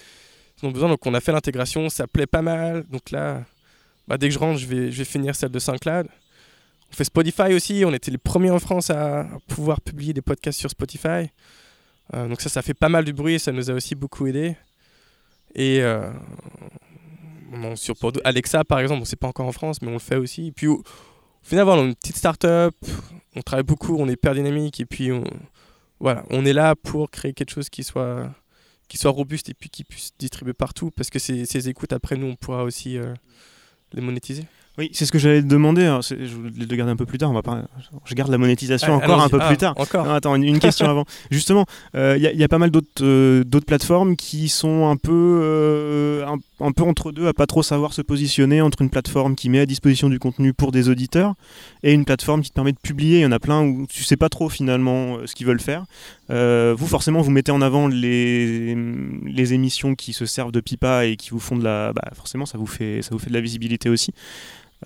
ils 0.62 0.66
ont 0.66 0.70
besoin. 0.70 0.88
Donc 0.88 1.04
on 1.06 1.14
a 1.14 1.20
fait 1.20 1.32
l'intégration, 1.32 1.88
ça 1.88 2.06
plaît 2.06 2.26
pas 2.26 2.42
mal. 2.42 2.84
Donc 2.90 3.10
là, 3.10 3.44
bah, 4.08 4.18
dès 4.18 4.28
que 4.28 4.34
je 4.34 4.38
rentre, 4.38 4.58
je 4.58 4.66
vais, 4.66 5.04
finir 5.04 5.34
celle 5.34 5.50
de 5.50 5.58
SoundCloud. 5.58 6.06
On 6.90 6.94
fait 6.94 7.04
Spotify 7.04 7.54
aussi, 7.54 7.84
on 7.86 7.92
était 7.94 8.10
les 8.10 8.18
premiers 8.18 8.50
en 8.50 8.58
France 8.58 8.90
à, 8.90 9.26
pouvoir 9.48 9.80
publier 9.80 10.12
des 10.12 10.20
podcasts 10.20 10.58
sur 10.58 10.70
Spotify. 10.70 11.30
Euh, 12.14 12.28
donc 12.28 12.40
ça, 12.42 12.50
ça 12.50 12.60
fait 12.60 12.74
pas 12.74 12.90
mal 12.90 13.04
du 13.04 13.14
bruit, 13.14 13.38
ça 13.40 13.50
nous 13.50 13.70
a 13.70 13.74
aussi 13.74 13.94
beaucoup 13.94 14.26
aidé. 14.26 14.56
Et 15.54 15.82
euh, 15.82 16.10
bon, 17.58 17.76
sur 17.76 17.96
pour 17.96 18.12
Alexa, 18.24 18.64
par 18.64 18.80
exemple, 18.80 19.02
on 19.02 19.04
sait 19.04 19.16
pas 19.16 19.28
encore 19.28 19.46
en 19.46 19.52
France, 19.52 19.82
mais 19.82 19.88
on 19.88 19.92
le 19.92 19.98
fait 19.98 20.16
aussi. 20.16 20.48
Et 20.48 20.52
puis 20.52 20.66
au, 20.66 20.82
final, 21.42 21.68
on 21.68 21.84
est 21.84 21.88
une 21.88 21.94
petite 21.94 22.16
start-up, 22.16 22.74
on 23.36 23.42
travaille 23.42 23.64
beaucoup, 23.64 23.96
on 23.98 24.08
est 24.08 24.12
hyper 24.12 24.34
dynamique, 24.34 24.80
et 24.80 24.86
puis 24.86 25.12
on, 25.12 25.24
voilà, 26.00 26.24
on 26.30 26.44
est 26.44 26.52
là 26.52 26.74
pour 26.74 27.10
créer 27.10 27.32
quelque 27.32 27.50
chose 27.50 27.68
qui 27.68 27.84
soit, 27.84 28.30
qui 28.88 28.98
soit 28.98 29.10
robuste 29.10 29.48
et 29.48 29.54
puis 29.54 29.70
qui 29.70 29.84
puisse 29.84 30.12
distribuer 30.18 30.54
partout, 30.54 30.90
parce 30.90 31.10
que 31.10 31.18
ces, 31.18 31.46
ces 31.46 31.68
écoutes, 31.68 31.92
après 31.92 32.16
nous, 32.16 32.26
on 32.26 32.36
pourra 32.36 32.64
aussi 32.64 32.98
euh, 32.98 33.14
les 33.92 34.02
monétiser. 34.02 34.46
Oui, 34.78 34.88
c'est 34.94 35.04
ce 35.04 35.12
que 35.12 35.18
j'allais 35.18 35.42
te 35.42 35.46
demander. 35.48 35.84
hein, 35.84 36.00
Je 36.02 36.14
voulais 36.34 36.50
le 36.66 36.76
garder 36.76 36.92
un 36.92 36.96
peu 36.96 37.04
plus 37.04 37.18
tard. 37.18 37.30
On 37.30 37.34
va 37.34 37.42
pas... 37.42 37.64
Je 38.06 38.14
garde 38.14 38.30
la 38.30 38.38
monétisation 38.38 38.94
Ah, 38.94 39.04
encore 39.04 39.20
un 39.22 39.28
peu 39.28 39.38
Ah, 39.40 39.48
plus 39.48 39.58
tard. 39.58 39.74
Encore. 39.76 40.06
Non, 40.06 40.12
attends, 40.14 40.34
une, 40.34 40.44
une 40.44 40.58
question 40.60 40.86
avant. 40.88 41.04
Justement, 41.30 41.66
il 41.94 42.00
y, 42.18 42.26
a- 42.26 42.32
y 42.32 42.42
a 42.42 42.48
pas 42.48 42.56
mal 42.58 42.70
d'autres 42.70 42.88
euh, 43.02 43.44
d'autres 43.44 43.66
plateformes 43.66 44.16
qui 44.16 44.48
sont 44.48 44.88
un 44.88 44.96
peu, 44.96 45.40
euh, 45.42 46.26
un, 46.26 46.38
un 46.66 46.72
peu 46.72 46.84
entre 46.84 47.12
deux, 47.12 47.26
à 47.26 47.34
pas 47.34 47.46
trop 47.46 47.62
savoir 47.62 47.92
se 47.92 48.00
positionner 48.00 48.62
entre 48.62 48.80
une 48.80 48.88
plateforme 48.88 49.34
qui 49.34 49.50
met 49.50 49.60
à 49.60 49.66
disposition 49.66 50.08
du 50.08 50.18
contenu 50.18 50.54
pour 50.54 50.72
des 50.72 50.88
auditeurs 50.88 51.34
et 51.82 51.92
une 51.92 52.06
plateforme 52.06 52.40
qui 52.40 52.48
te 52.48 52.54
permet 52.54 52.72
de 52.72 52.78
publier. 52.82 53.18
Il 53.18 53.22
y 53.22 53.26
en 53.26 53.32
a 53.32 53.38
plein 53.38 53.62
où 53.62 53.86
tu 53.88 54.02
sais 54.04 54.16
pas 54.16 54.30
trop 54.30 54.48
finalement 54.48 55.16
euh, 55.18 55.26
ce 55.26 55.34
qu'ils 55.34 55.46
veulent 55.46 55.60
faire. 55.60 55.84
Euh, 56.30 56.74
vous, 56.78 56.86
forcément, 56.86 57.20
vous 57.20 57.30
mettez 57.30 57.52
en 57.52 57.60
avant 57.60 57.88
les, 57.88 58.74
les 59.26 59.52
émissions 59.52 59.94
qui 59.94 60.14
se 60.14 60.24
servent 60.24 60.52
de 60.52 60.60
pipa 60.60 61.04
et 61.04 61.16
qui 61.16 61.28
vous 61.30 61.40
font 61.40 61.56
de 61.56 61.64
la. 61.64 61.92
Bah, 61.92 62.08
forcément, 62.14 62.46
ça 62.46 62.56
vous 62.56 62.66
fait, 62.66 63.02
ça 63.02 63.10
vous 63.12 63.18
fait 63.18 63.28
de 63.28 63.34
la 63.34 63.40
visibilité 63.42 63.90
aussi. 63.90 64.14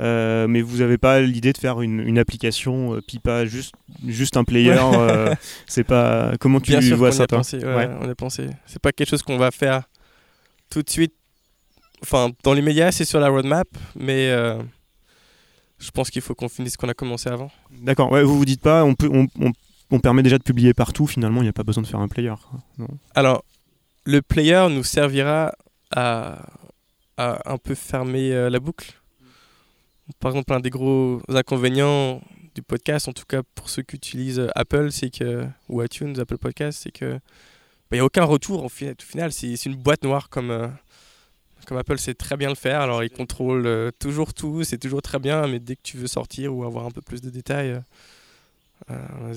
Euh, 0.01 0.47
mais 0.47 0.61
vous 0.61 0.79
n'avez 0.79 0.99
pas 0.99 1.21
l'idée 1.21 1.53
de 1.53 1.59
faire 1.59 1.81
une, 1.81 2.01
une 2.01 2.19
application 2.19 2.95
euh, 2.95 3.01
Pipa, 3.01 3.47
juste, 3.47 3.75
juste 4.07 4.37
un 4.37 4.45
player. 4.45 4.77
euh, 4.79 5.35
c'est 5.67 5.85
pas 5.85 6.33
comment 6.39 6.61
tu 6.61 6.73
Bien 6.73 6.81
sûr 6.83 6.97
vois 6.97 7.11
y 7.11 7.13
ça 7.13 7.23
a 7.23 7.27
pensé, 7.27 7.59
ouais, 7.59 7.75
Ouais. 7.75 7.89
on 8.01 8.09
a 8.09 8.15
pensé. 8.15 8.49
C'est 8.67 8.81
pas 8.81 8.93
quelque 8.93 9.09
chose 9.09 9.23
qu'on 9.23 9.39
va 9.39 9.51
faire 9.51 9.85
tout 10.71 10.83
de 10.83 10.91
suite. 10.91 11.15
Enfin, 12.03 12.31
dans 12.45 12.53
les 12.53 12.61
médias, 12.63 12.93
c'est 12.93 13.07
sur 13.07 13.21
la 13.21 13.29
roadmap, 13.29 13.69
mais 13.99 14.29
euh, 14.31 14.59
je 15.79 15.91
pense 15.91 16.11
qu'il 16.11 16.21
faut 16.23 16.35
qu'on 16.35 16.49
finisse 16.49 16.75
ce 16.75 16.79
qu'on 16.79 16.89
a 16.91 16.95
commencé 16.95 17.29
avant. 17.31 17.51
D'accord. 17.83 18.13
Ouais, 18.13 18.23
vous 18.23 18.37
vous 18.37 18.45
dites 18.45 18.61
pas, 18.61 18.85
on 18.85 18.95
peut, 18.95 19.09
on, 19.13 19.27
on- 19.41 19.53
on 19.93 20.01
permet 20.01 20.23
déjà 20.25 20.37
de 20.37 20.43
publier 20.43 20.75
partout. 20.75 21.07
Finalement, 21.07 21.41
il 21.41 21.45
n'y 21.45 21.49
a 21.49 21.53
pas 21.53 21.63
besoin 21.63 21.81
de 21.83 21.87
faire 21.89 22.01
un 22.01 22.09
player. 22.09 22.35
Non. 22.77 22.89
Alors, 23.15 23.45
le 24.05 24.21
player 24.21 24.67
nous 24.69 24.83
servira 24.83 25.53
à, 25.95 26.45
à 27.17 27.53
un 27.53 27.57
peu 27.57 27.75
fermer 27.77 28.51
la 28.51 28.59
boucle. 28.59 28.95
Par 30.21 30.31
exemple, 30.31 30.53
un 30.53 30.61
des 30.61 30.71
gros 30.71 31.21
inconvénients 31.29 32.21
du 32.55 32.63
podcast, 32.63 33.09
en 33.09 33.13
tout 33.13 33.25
cas 33.27 33.43
pour 33.55 33.69
ceux 33.69 33.83
qui 33.83 33.97
utilisent 33.97 34.39
euh, 34.39 34.49
Apple, 34.55 34.91
c'est 34.91 35.11
que 35.11 35.47
ou 35.69 35.83
iTunes, 35.83 36.19
Apple 36.19 36.39
Podcast, 36.39 36.81
c'est 36.83 36.93
que 36.93 37.19
il 37.93 37.95
n'y 37.95 38.01
a 38.01 38.05
aucun 38.05 38.25
retour. 38.25 38.65
Au 38.65 38.69
final, 38.69 39.33
c'est 39.33 39.67
une 39.67 39.77
boîte 39.77 40.03
noire 40.03 40.29
comme 40.29 40.51
euh, 40.51 40.69
comme 41.67 41.79
Apple 41.79 41.99
sait 41.99 42.15
très 42.15 42.37
bien 42.37 42.49
le 42.49 42.55
faire. 42.55 42.81
Alors, 42.81 43.03
ils 43.05 43.11
contrôlent 43.11 43.67
euh, 43.67 43.91
toujours 43.99 44.33
tout, 44.33 44.65
c'est 44.65 44.79
toujours 44.79 45.03
très 45.03 45.19
bien, 45.19 45.47
mais 45.49 45.59
dès 45.59 45.77
que 45.77 45.83
tu 45.83 45.97
veux 45.97 46.07
sortir 46.07 46.55
ou 46.55 46.65
avoir 46.65 46.87
un 46.87 46.91
peu 46.91 47.03
plus 47.03 47.21
de 47.21 47.31
détails. 47.31 47.81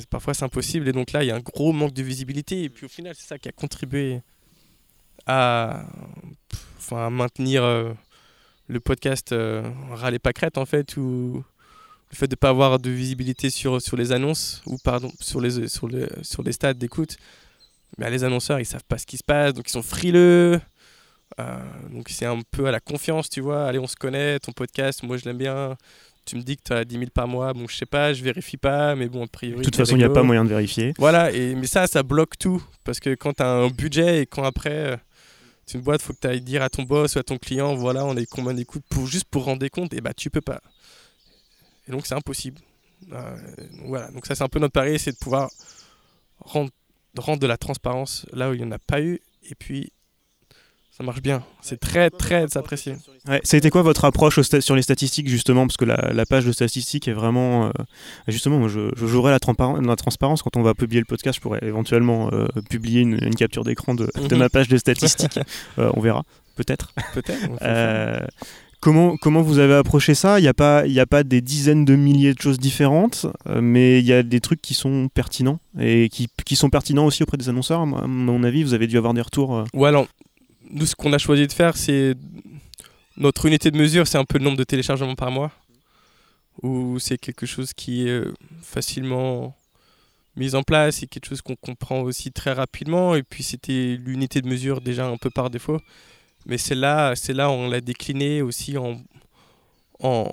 parfois 0.09 0.33
c'est 0.33 0.43
impossible 0.45 0.87
et 0.87 0.91
donc 0.91 1.11
là 1.13 1.23
il 1.23 1.27
y 1.27 1.31
a 1.31 1.35
un 1.35 1.39
gros 1.39 1.71
manque 1.71 1.93
de 1.93 2.03
visibilité 2.03 2.63
et 2.63 2.69
puis 2.69 2.85
au 2.85 2.89
final 2.89 3.15
c'est 3.15 3.27
ça 3.27 3.39
qui 3.39 3.47
a 3.49 3.51
contribué 3.51 4.21
à, 5.25 5.85
à 6.91 7.09
maintenir 7.09 7.63
le 8.69 8.79
podcast 8.79 9.31
euh, 9.33 9.63
râler 9.91 10.19
pas 10.19 10.31
crête 10.31 10.57
en 10.57 10.65
fait 10.65 10.95
ou 10.95 11.43
le 12.11 12.15
fait 12.15 12.27
de 12.27 12.35
pas 12.35 12.49
avoir 12.49 12.79
de 12.79 12.89
visibilité 12.89 13.49
sur, 13.49 13.81
sur 13.81 13.97
les 13.97 14.11
annonces 14.11 14.61
ou 14.65 14.77
pardon 14.83 15.11
sur 15.19 15.41
les 15.41 15.67
sur 15.67 15.87
les 15.87 16.07
sur 16.21 16.43
les 16.43 16.51
stats 16.53 16.73
d'écoute 16.75 17.17
mais 17.97 18.09
les 18.09 18.23
annonceurs 18.23 18.59
ils 18.59 18.65
savent 18.65 18.83
pas 18.87 18.97
ce 18.97 19.05
qui 19.05 19.17
se 19.17 19.23
passe 19.23 19.53
donc 19.53 19.67
ils 19.67 19.71
sont 19.73 19.83
frileux 19.83 20.61
Euh, 21.39 21.59
donc 21.93 22.09
c'est 22.09 22.25
un 22.25 22.39
peu 22.49 22.65
à 22.65 22.71
la 22.71 22.79
confiance 22.79 23.29
tu 23.29 23.39
vois 23.39 23.65
allez 23.67 23.77
on 23.77 23.85
se 23.85 23.95
connaît 23.95 24.39
ton 24.39 24.51
podcast 24.51 25.03
moi 25.03 25.15
je 25.17 25.25
l'aime 25.25 25.37
bien 25.37 25.77
tu 26.25 26.35
me 26.35 26.41
dis 26.41 26.57
que 26.57 26.63
tu 26.65 26.73
as 26.73 26.83
10 26.83 26.95
000 26.97 27.05
par 27.13 27.27
mois 27.27 27.53
bon 27.53 27.67
je 27.69 27.75
sais 27.75 27.85
pas 27.85 28.13
je 28.13 28.23
vérifie 28.23 28.57
pas 28.57 28.95
mais 28.95 29.07
bon 29.07 29.23
a 29.25 29.27
priori 29.27 29.59
De 29.59 29.63
toute 29.63 29.75
façon, 29.75 29.95
il 29.95 29.99
n'y 29.99 30.05
a 30.05 30.09
pas 30.09 30.23
moyen 30.23 30.43
de 30.43 30.49
vérifier. 30.49 30.93
Voilà, 30.97 31.31
et, 31.31 31.53
mais 31.53 31.67
ça, 31.67 31.85
ça 31.85 32.01
bloque 32.01 32.35
tout. 32.39 32.61
Parce 32.83 32.99
que 32.99 33.11
quand 33.15 33.33
tu 33.33 33.43
as 33.43 33.47
un 33.49 33.67
budget 33.69 34.21
et 34.21 34.25
quand 34.25 34.43
après, 34.43 34.79
euh, 34.93 34.97
c'est 35.69 35.77
une 35.77 35.83
boîte, 35.83 36.01
faut 36.01 36.13
que 36.13 36.19
tu 36.19 36.27
ailles 36.27 36.41
dire 36.41 36.63
à 36.63 36.69
ton 36.71 36.81
boss 36.81 37.15
ou 37.15 37.19
à 37.19 37.23
ton 37.23 37.37
client, 37.37 37.75
voilà, 37.75 38.03
on 38.03 38.15
est 38.15 38.25
combien 38.25 38.55
d'écoutes 38.55 38.83
pour, 38.89 39.05
juste 39.05 39.25
pour 39.25 39.43
rendre 39.43 39.59
des 39.59 39.69
comptes, 39.69 39.93
et 39.93 40.01
bah 40.01 40.15
tu 40.15 40.31
peux 40.31 40.41
pas. 40.41 40.61
Et 41.87 41.91
donc 41.91 42.07
c'est 42.07 42.15
impossible. 42.15 42.59
Euh, 43.11 43.37
voilà, 43.85 44.09
donc 44.09 44.25
ça 44.25 44.33
c'est 44.33 44.43
un 44.43 44.49
peu 44.49 44.57
notre 44.57 44.73
pari, 44.73 44.97
c'est 44.97 45.11
de 45.11 45.17
pouvoir 45.17 45.47
rendre, 46.39 46.71
rendre 47.15 47.39
de 47.39 47.45
la 47.45 47.57
transparence 47.57 48.25
là 48.33 48.49
où 48.49 48.55
il 48.55 48.61
n'y 48.61 48.65
en 48.65 48.71
a 48.71 48.79
pas 48.79 48.99
eu, 48.99 49.19
et 49.43 49.53
puis 49.53 49.93
ça 50.99 51.05
marche 51.05 51.21
bien. 51.21 51.41
C'est 51.61 51.79
très 51.79 52.09
très 52.09 52.57
apprécié. 52.57 52.95
Ouais, 53.27 53.39
ça 53.43 53.55
a 53.55 53.57
été 53.57 53.69
quoi 53.69 53.81
votre 53.83 54.03
approche 54.05 54.39
sur 54.59 54.75
les 54.75 54.81
statistiques 54.81 55.29
justement? 55.29 55.65
Parce 55.65 55.77
que 55.77 55.85
la, 55.85 56.11
la 56.13 56.25
page 56.25 56.45
de 56.45 56.51
statistiques 56.51 57.07
est 57.07 57.13
vraiment. 57.13 57.67
euh, 57.67 57.69
justement, 58.27 58.59
moi, 58.59 58.67
je, 58.67 58.89
je 58.97 59.05
jouerai 59.07 59.31
la, 59.31 59.37
transpa- 59.39 59.83
la 59.85 59.95
transparence 59.95 60.41
quand 60.41 60.57
on 60.57 60.61
va 60.61 60.73
publier 60.73 60.99
le 60.99 61.05
podcast. 61.05 61.37
Je 61.37 61.41
pourrais 61.41 61.59
éventuellement 61.63 62.29
euh, 62.33 62.47
publier 62.69 63.01
une, 63.01 63.17
une 63.23 63.35
capture 63.35 63.63
d'écran 63.63 63.95
de, 63.95 64.05
de 64.27 64.33
Mhm. 64.35 64.39
ma 64.39 64.49
page 64.49 64.67
de 64.67 64.77
statistiques. 64.77 65.39
Euh, 65.79 65.89
on 65.95 66.01
verra, 66.01 66.23
peut-être. 66.55 66.93
Peut-être. 67.13 68.27
Comment, 68.81 69.17
comment 69.17 69.41
vous 69.41 69.59
avez 69.59 69.73
approché 69.73 70.15
ça? 70.15 70.39
Il 70.39 70.43
n'y 70.43 70.47
a, 70.47 70.53
pas, 70.53 70.87
y 70.87 71.01
a 71.01 71.05
pas 71.05 71.23
des 71.25 71.41
dizaines 71.41 71.83
de 71.83 71.95
milliers 71.97 72.33
de 72.33 72.39
choses 72.41 72.57
différentes, 72.59 73.25
euh, 73.49 73.59
mais 73.61 73.99
il 73.99 74.05
y 74.05 74.13
a 74.13 74.23
des 74.23 74.39
trucs 74.39 74.61
qui 74.61 74.73
sont 74.73 75.09
pertinents 75.13 75.59
et 75.77 76.07
qui, 76.07 76.27
qui, 76.45 76.55
sont 76.55 76.69
pertinents 76.69 77.05
aussi 77.05 77.21
auprès 77.23 77.35
des 77.35 77.49
annonceurs. 77.49 77.81
À 77.81 77.85
mon 77.85 78.41
avis, 78.43 78.63
vous 78.63 78.73
avez 78.73 78.87
dû 78.87 78.97
avoir 78.97 79.13
des 79.13 79.21
retours. 79.21 79.57
Euh. 79.57 79.63
Ouais, 79.73 79.89
alors, 79.89 80.07
nous, 80.69 80.85
ce 80.85 80.95
qu'on 80.95 81.13
a 81.13 81.17
choisi 81.17 81.47
de 81.47 81.53
faire, 81.53 81.75
c'est. 81.77 82.15
Notre 83.17 83.45
unité 83.47 83.69
de 83.69 83.77
mesure, 83.77 84.07
c'est 84.07 84.17
un 84.17 84.23
peu 84.23 84.37
le 84.37 84.45
nombre 84.45 84.55
de 84.55 84.63
téléchargements 84.63 85.15
par 85.15 85.29
mois, 85.29 85.51
ou 86.61 86.99
c'est 86.99 87.17
quelque 87.17 87.45
chose 87.45 87.73
qui 87.73 88.07
est 88.07 88.11
euh, 88.11 88.33
facilement 88.61 89.57
mis 90.37 90.55
en 90.55 90.63
place 90.63 91.03
et 91.03 91.07
quelque 91.07 91.27
chose 91.27 91.41
qu'on 91.41 91.57
comprend 91.57 91.99
aussi 91.99 92.31
très 92.31 92.53
rapidement. 92.53 93.15
Et 93.15 93.23
puis, 93.23 93.43
c'était 93.43 93.97
l'unité 93.99 94.41
de 94.41 94.47
mesure 94.47 94.79
déjà 94.79 95.05
un 95.05 95.17
peu 95.17 95.29
par 95.29 95.49
défaut. 95.49 95.81
Mais 96.45 96.57
c'est 96.57 96.75
là, 96.75 97.13
c'est 97.15 97.37
on 97.41 97.67
l'a 97.67 97.81
décliné 97.81 98.41
aussi 98.41 98.77
en, 98.77 99.01
en... 100.01 100.31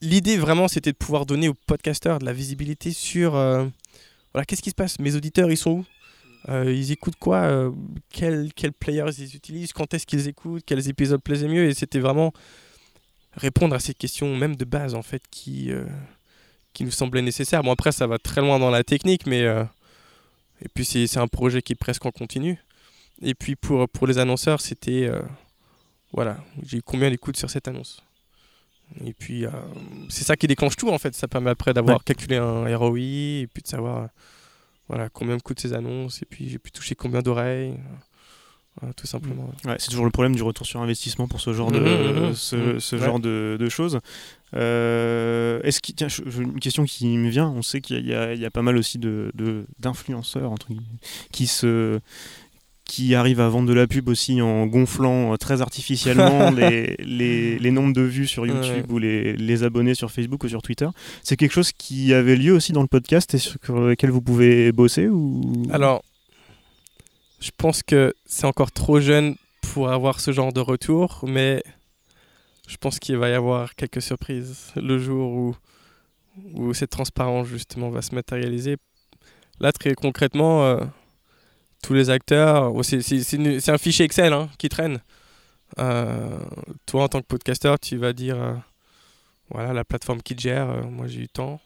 L'idée 0.00 0.36
vraiment, 0.36 0.68
c'était 0.68 0.92
de 0.92 0.96
pouvoir 0.96 1.26
donner 1.26 1.48
aux 1.48 1.54
podcasteurs 1.66 2.20
de 2.20 2.24
la 2.24 2.32
visibilité 2.32 2.92
sur 2.92 3.34
euh, 3.34 3.66
voilà, 4.32 4.44
qu'est-ce 4.44 4.62
qui 4.62 4.70
se 4.70 4.74
passe, 4.74 4.98
mes 5.00 5.16
auditeurs, 5.16 5.50
ils 5.50 5.56
sont 5.56 5.70
où? 5.70 5.84
Euh, 6.48 6.72
ils 6.72 6.92
écoutent 6.92 7.16
quoi 7.16 7.38
euh, 7.42 7.70
quels, 8.10 8.50
players 8.78 9.10
ils 9.18 9.34
utilisent 9.34 9.72
Quand 9.72 9.94
est-ce 9.94 10.06
qu'ils 10.06 10.28
écoutent 10.28 10.62
Quels 10.66 10.88
épisodes 10.88 11.22
plaisaient 11.22 11.48
mieux 11.48 11.66
Et 11.68 11.74
c'était 11.74 12.00
vraiment 12.00 12.32
répondre 13.32 13.74
à 13.74 13.80
ces 13.80 13.94
questions 13.94 14.36
même 14.36 14.56
de 14.56 14.64
base 14.64 14.94
en 14.94 15.02
fait 15.02 15.22
qui, 15.30 15.70
qui 16.72 16.84
nous 16.84 16.90
semblaient 16.90 17.22
nécessaires. 17.22 17.62
Bon 17.62 17.72
après 17.72 17.92
ça 17.92 18.06
va 18.06 18.18
très 18.18 18.40
loin 18.40 18.58
dans 18.58 18.70
la 18.70 18.84
technique 18.84 19.26
mais 19.26 19.44
et 20.62 20.68
puis 20.72 20.84
c'est 20.84 21.18
un 21.18 21.26
projet 21.26 21.62
qui 21.62 21.72
est 21.72 21.76
presque 21.76 22.04
en 22.06 22.10
continu. 22.10 22.58
Et 23.22 23.34
puis 23.34 23.56
pour, 23.56 23.88
pour 23.88 24.06
les 24.06 24.18
annonceurs, 24.18 24.60
c'était. 24.60 25.06
Euh, 25.08 25.22
voilà, 26.12 26.38
j'ai 26.62 26.78
eu 26.78 26.82
combien 26.82 27.10
d'écoutes 27.10 27.36
sur 27.36 27.50
cette 27.50 27.68
annonce? 27.68 28.02
Et 29.04 29.12
puis, 29.12 29.46
euh, 29.46 29.50
c'est 30.08 30.24
ça 30.24 30.36
qui 30.36 30.46
déclenche 30.46 30.76
tout 30.76 30.90
en 30.90 30.98
fait. 30.98 31.14
Ça 31.14 31.26
permet 31.26 31.50
après 31.50 31.72
d'avoir 31.74 32.04
calculé 32.04 32.36
un 32.36 32.76
ROI 32.76 32.98
et 32.98 33.48
puis 33.52 33.62
de 33.62 33.68
savoir 33.68 34.08
voilà, 34.88 35.08
combien 35.08 35.34
me 35.34 35.40
coûtent 35.40 35.60
ces 35.60 35.72
annonces 35.72 36.22
et 36.22 36.26
puis 36.26 36.48
j'ai 36.48 36.58
pu 36.58 36.70
toucher 36.70 36.94
combien 36.94 37.22
d'oreilles. 37.22 37.74
tout 38.96 39.06
simplement. 39.06 39.50
Ouais, 39.64 39.76
c'est 39.78 39.88
toujours 39.88 40.04
le 40.04 40.10
problème 40.10 40.34
du 40.34 40.42
retour 40.42 40.66
sur 40.66 40.80
investissement 40.80 41.28
pour 41.28 41.40
ce 41.40 41.52
genre 41.52 41.70
de, 41.70 41.80
mmh, 41.80 41.84
mmh, 41.84 42.30
mmh. 42.30 42.34
ce, 42.34 42.78
ce 42.78 42.96
genre 42.98 43.20
de, 43.20 43.56
de, 43.58 43.68
choses. 43.68 44.00
Euh, 44.54 45.60
est-ce 45.62 45.80
qu'il, 45.80 45.94
tiens, 45.94 46.08
une 46.08 46.60
question 46.60 46.84
qui 46.84 47.06
me 47.18 47.28
vient. 47.28 47.48
On 47.48 47.62
sait 47.62 47.80
qu'il 47.80 47.98
y, 47.98 48.10
y, 48.10 48.38
y 48.38 48.44
a, 48.44 48.50
pas 48.50 48.62
mal 48.62 48.76
aussi 48.76 48.98
de, 48.98 49.32
d'influenceurs 49.78 50.52
entre 50.52 50.68
qui 51.32 51.46
se 51.46 52.00
qui 52.84 53.14
arrive 53.14 53.40
à 53.40 53.48
vendre 53.48 53.68
de 53.68 53.72
la 53.72 53.86
pub 53.86 54.08
aussi 54.08 54.40
en 54.42 54.66
gonflant 54.66 55.32
euh, 55.32 55.36
très 55.36 55.62
artificiellement 55.62 56.50
les, 56.50 56.96
les, 56.98 57.58
les, 57.58 57.70
nombres 57.70 57.94
de 57.94 58.02
vues 58.02 58.26
sur 58.26 58.46
YouTube 58.46 58.90
ou 58.90 58.98
les, 58.98 59.34
les, 59.36 59.62
abonnés 59.62 59.94
sur 59.94 60.10
Facebook 60.10 60.44
ou 60.44 60.48
sur 60.48 60.62
Twitter. 60.62 60.88
C'est 61.22 61.36
quelque 61.36 61.52
chose 61.52 61.72
qui 61.72 62.12
avait 62.12 62.36
lieu 62.36 62.52
aussi 62.52 62.72
dans 62.72 62.82
le 62.82 62.88
podcast 62.88 63.32
et 63.34 63.38
sur 63.38 63.58
lequel 63.70 64.10
vous 64.10 64.20
pouvez 64.20 64.70
bosser 64.72 65.08
ou... 65.08 65.64
Alors, 65.70 66.04
je 67.40 67.50
pense 67.56 67.82
que 67.82 68.14
c'est 68.26 68.46
encore 68.46 68.70
trop 68.70 69.00
jeune 69.00 69.36
pour 69.72 69.90
avoir 69.90 70.20
ce 70.20 70.30
genre 70.32 70.52
de 70.52 70.60
retour, 70.60 71.24
mais 71.26 71.62
je 72.68 72.76
pense 72.76 72.98
qu'il 72.98 73.16
va 73.16 73.30
y 73.30 73.34
avoir 73.34 73.74
quelques 73.76 74.02
surprises 74.02 74.72
le 74.76 74.98
jour 74.98 75.32
où, 75.32 75.56
où 76.52 76.74
cette 76.74 76.90
transparence 76.90 77.48
justement 77.48 77.88
va 77.88 78.02
se 78.02 78.14
matérialiser. 78.14 78.76
Là, 79.58 79.72
très 79.72 79.94
concrètement... 79.94 80.64
Euh, 80.64 80.84
tous 81.84 81.94
les 81.94 82.08
acteurs. 82.10 82.72
c'est 82.82 83.68
un 83.68 83.78
fichier 83.78 84.06
Excel 84.06 84.32
hein, 84.32 84.48
qui 84.58 84.68
traîne. 84.68 85.00
Euh, 85.78 86.38
toi, 86.86 87.04
en 87.04 87.08
tant 87.08 87.20
que 87.20 87.26
podcasteur, 87.26 87.78
tu 87.78 87.96
vas 87.96 88.12
dire 88.12 88.40
euh, 88.40 88.54
voilà, 89.50 89.72
la 89.74 89.84
plateforme 89.84 90.22
qui 90.22 90.34
te 90.34 90.40
gère, 90.40 90.70
euh, 90.70 90.82
moi 90.82 91.06
j'ai 91.06 91.20
eu 91.20 91.28
temps. 91.28 91.60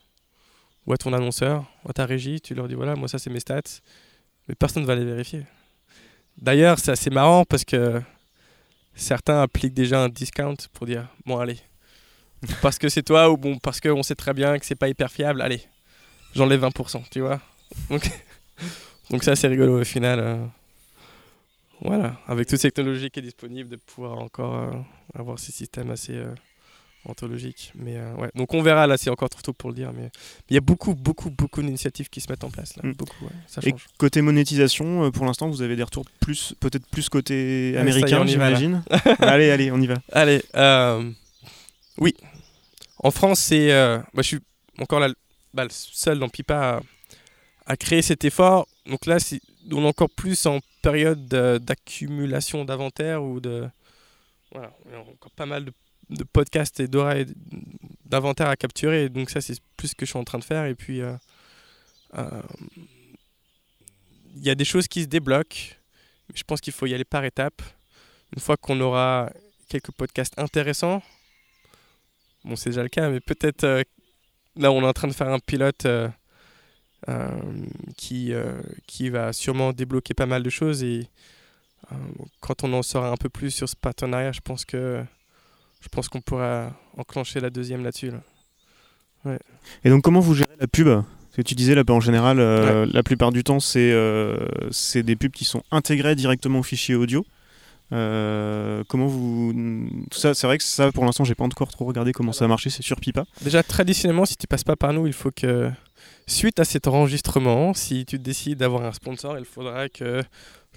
Ou 0.87 0.93
à 0.93 0.97
ton 0.97 1.13
annonceur, 1.13 1.67
ou 1.85 1.91
à 1.91 1.93
ta 1.93 2.07
régie, 2.07 2.41
tu 2.41 2.55
leur 2.55 2.67
dis 2.67 2.75
voilà, 2.75 2.97
moi 2.97 3.09
ça 3.09 3.19
c'est 3.19 3.31
mes 3.31 3.41
stats. 3.41 3.81
Mais 4.49 4.55
personne 4.55 4.83
ne 4.83 4.89
va 4.89 4.97
les 4.97 5.05
vérifier. 5.05 5.45
D'ailleurs, 6.37 6.79
c'est 6.79 6.93
assez 6.93 7.11
marrant 7.11 7.45
parce 7.45 7.65
que 7.65 8.01
certains 8.95 9.43
appliquent 9.43 9.75
déjà 9.75 10.03
un 10.03 10.09
discount 10.09 10.57
pour 10.73 10.87
dire 10.87 11.07
bon, 11.27 11.39
allez, 11.39 11.59
parce 12.63 12.79
que 12.79 12.89
c'est 12.89 13.03
toi 13.03 13.31
ou 13.31 13.37
bon, 13.37 13.59
parce 13.59 13.81
qu'on 13.81 14.03
sait 14.03 14.17
très 14.17 14.35
bien 14.35 14.59
que 14.59 14.67
c'est 14.67 14.75
pas 14.75 14.89
hyper 14.89 15.13
fiable, 15.13 15.43
allez, 15.43 15.63
j'enlève 16.35 16.65
20%, 16.65 17.05
tu 17.09 17.21
vois. 17.21 17.41
Donc. 17.89 18.11
Donc 19.11 19.25
ça 19.25 19.37
c'est 19.37 19.49
rigolo 19.49 19.81
au 19.81 19.85
final. 19.85 20.21
Euh, 20.21 20.37
voilà, 21.81 22.19
avec 22.27 22.49
toute 22.49 22.59
cette 22.59 22.75
technologie 22.75 23.09
qui 23.11 23.21
est 23.21 23.23
disponible, 23.23 23.71
de 23.71 23.77
pouvoir 23.77 24.19
encore 24.19 24.57
euh, 24.57 24.73
avoir 25.15 25.39
ces 25.39 25.53
systèmes 25.53 25.91
assez 25.93 26.15
euh, 26.15 26.35
anthologiques. 27.05 27.73
Mais 27.77 27.97
ouais, 28.19 28.31
donc 28.35 28.53
on 28.53 28.63
verra 28.63 28.89
là, 28.89 28.97
c'est 28.97 29.11
encore 29.11 29.31
trop 29.31 29.41
tôt 29.41 29.53
pour 29.53 29.71
le 29.71 29.77
dire, 29.77 29.93
mais 29.93 30.11
il 30.51 30.55
y 30.55 30.57
a 30.57 30.61
beaucoup, 30.61 30.95
beaucoup, 30.97 31.31
beaucoup 31.31 31.63
d'initiatives 31.63 32.09
qui 32.09 32.21
se 32.21 32.31
mettent 32.31 32.43
en 32.43 32.51
place 32.51 32.77
là. 32.77 32.83
Mm. 32.83 32.95
Beaucoup, 32.95 33.27
ça 33.47 33.61
change. 33.61 33.73
Et 33.73 33.77
côté 33.97 34.23
monétisation, 34.23 35.11
pour 35.13 35.25
l'instant, 35.25 35.49
vous 35.49 35.63
avez 35.63 35.77
des 35.77 35.85
retours 35.85 36.05
plus, 36.19 36.55
peut-être 36.59 36.87
plus 36.89 37.09
côté 37.09 37.77
américain, 37.79 38.27
j'imagine. 38.27 38.83
allez, 39.21 39.51
allez, 39.51 39.71
on 39.71 39.81
y 39.81 39.87
va. 39.87 39.99
Allez, 40.13 40.43
oui. 41.99 42.15
En 43.01 43.13
France, 43.13 43.39
c'est, 43.39 43.69
moi, 44.13 44.23
je 44.23 44.29
suis 44.29 44.41
encore 44.81 44.99
là, 44.99 45.09
bah, 45.55 45.67
seul 45.71 46.19
dans 46.19 46.29
Pipa 46.29 46.81
à 47.67 47.77
créer 47.77 48.03
cet 48.03 48.25
effort. 48.25 48.67
Donc 48.89 49.05
là, 49.05 49.19
on 49.71 49.85
est 49.85 49.87
encore 49.87 50.09
plus 50.11 50.47
en 50.47 50.61
période 50.83 51.27
d'accumulation 51.27 52.65
d'inventaire 52.65 53.23
ou 53.23 53.39
de. 53.39 53.69
Voilà, 54.53 54.73
il 54.87 54.93
y 54.93 54.95
a 54.95 55.01
encore 55.01 55.31
pas 55.33 55.45
mal 55.45 55.67
de, 56.09 56.25
podcasts 56.25 56.81
et 56.81 56.89
d'inventaire 56.89 58.49
à 58.49 58.57
capturer. 58.57 59.11
Donc 59.11 59.29
ça, 59.29 59.43
c'est 59.43 59.61
plus 59.77 59.89
ce 59.89 59.95
que 59.95 60.07
je 60.07 60.11
suis 60.11 60.19
en 60.19 60.25
train 60.25 60.39
de 60.39 60.45
faire. 60.45 60.65
Et 60.65 60.75
puis, 60.75 61.03
euh, 61.03 61.15
euh, 62.17 62.43
il 64.35 64.43
y 64.43 64.49
a 64.49 64.55
des 64.55 64.65
choses 64.65 64.89
qui 64.89 65.03
se 65.03 65.07
débloquent. 65.07 65.75
Je 66.35 66.43
pense 66.45 66.63
qu'il 66.63 66.73
faut 66.73 66.87
y 66.87 66.95
aller 66.95 67.05
par 67.05 67.25
étapes. 67.25 67.61
Une 68.35 68.41
fois 68.41 68.57
qu'on 68.57 68.81
aura 68.81 69.31
quelques 69.69 69.93
podcasts 69.93 70.39
intéressants, 70.39 71.03
bon, 72.45 72.57
c'est 72.57 72.71
déjà 72.71 72.83
le 72.83 72.89
cas, 72.89 73.11
mais 73.11 73.21
peut-être 73.21 73.65
euh, 73.65 73.83
là, 74.57 74.73
on 74.73 74.83
est 74.83 74.87
en 74.87 74.93
train 74.95 75.09
de 75.09 75.13
faire 75.13 75.29
un 75.29 75.39
pilote 75.41 75.87
qui, 77.97 78.33
euh, 78.33 78.61
qui 78.87 79.09
va 79.09 79.33
sûrement 79.33 79.73
débloquer 79.73 80.15
pas 80.15 80.27
mal 80.27 80.43
de 80.43 80.51
choses. 80.51 80.83
Et 80.83 81.09
euh, 81.93 81.97
quand 82.41 82.65
on 82.65 82.73
en 82.73 82.83
saura 82.83 83.11
un 83.11 83.17
peu 83.17 83.29
plus 83.29 83.51
sur 83.51 83.69
ce 83.69 83.77
partenariat, 83.77 84.33
je 84.33 84.41
pense 84.41 84.65
que 84.65 85.03
je 85.81 85.89
pense 85.89 86.09
qu'on 86.09 86.21
pourra 86.21 86.73
enclencher 86.97 87.41
la 87.41 87.51
deuxième 87.51 87.85
là-dessus. 87.85 88.11
Ouais. 89.25 89.39
Et 89.85 89.91
donc, 89.91 90.03
comment 90.03 90.21
vous 90.21 90.35
gérez 90.35 90.57
la 90.59 90.67
pub? 90.67 90.89
Que 91.35 91.43
tu 91.43 91.55
disais 91.55 91.77
là, 91.77 91.85
en 91.89 92.01
général, 92.01 92.39
la 92.39 93.03
plupart 93.05 93.31
du 93.31 93.45
temps, 93.45 93.61
c'est 93.61 93.95
c'est 94.73 95.05
des 95.05 95.15
pubs 95.15 95.31
qui 95.31 95.45
sont 95.45 95.63
intégrées 95.71 96.17
directement 96.17 96.59
au 96.59 96.63
fichier 96.65 96.97
audio. 96.97 97.25
comment 97.91 99.07
vous. 99.07 99.55
ça, 100.11 100.35
c'est 100.35 100.49
vrai 100.49 100.59
que 100.59 100.65
ça, 100.65 100.91
pour 100.91 101.05
l'instant, 101.05 101.23
j'ai 101.23 101.37
pas 101.37 101.45
encore 101.45 101.69
trop 101.69 101.85
regardé 101.85 102.13
comment 102.13 102.33
ça 102.33 102.47
a 102.47 102.49
marché, 102.49 102.71
c'est 102.71 102.83
sur 102.83 102.99
Pipa. 102.99 103.25
Déjà, 103.43 103.63
traditionnellement, 103.63 104.25
si 104.25 104.37
tu 104.37 104.49
passes 104.49 104.65
pas 104.65 104.75
par 104.75 104.93
nous, 104.93 105.07
il 105.07 105.13
faut 105.13 105.31
que 105.31 105.71
Suite 106.29 106.61
à 106.61 106.65
cet 106.67 106.87
enregistrement, 106.87 107.73
si 107.73 108.05
tu 108.05 108.19
décides 108.19 108.59
d'avoir 108.59 108.85
un 108.85 108.93
sponsor, 108.93 109.39
il 109.39 109.47
faudra 109.47 109.89
que 109.89 110.23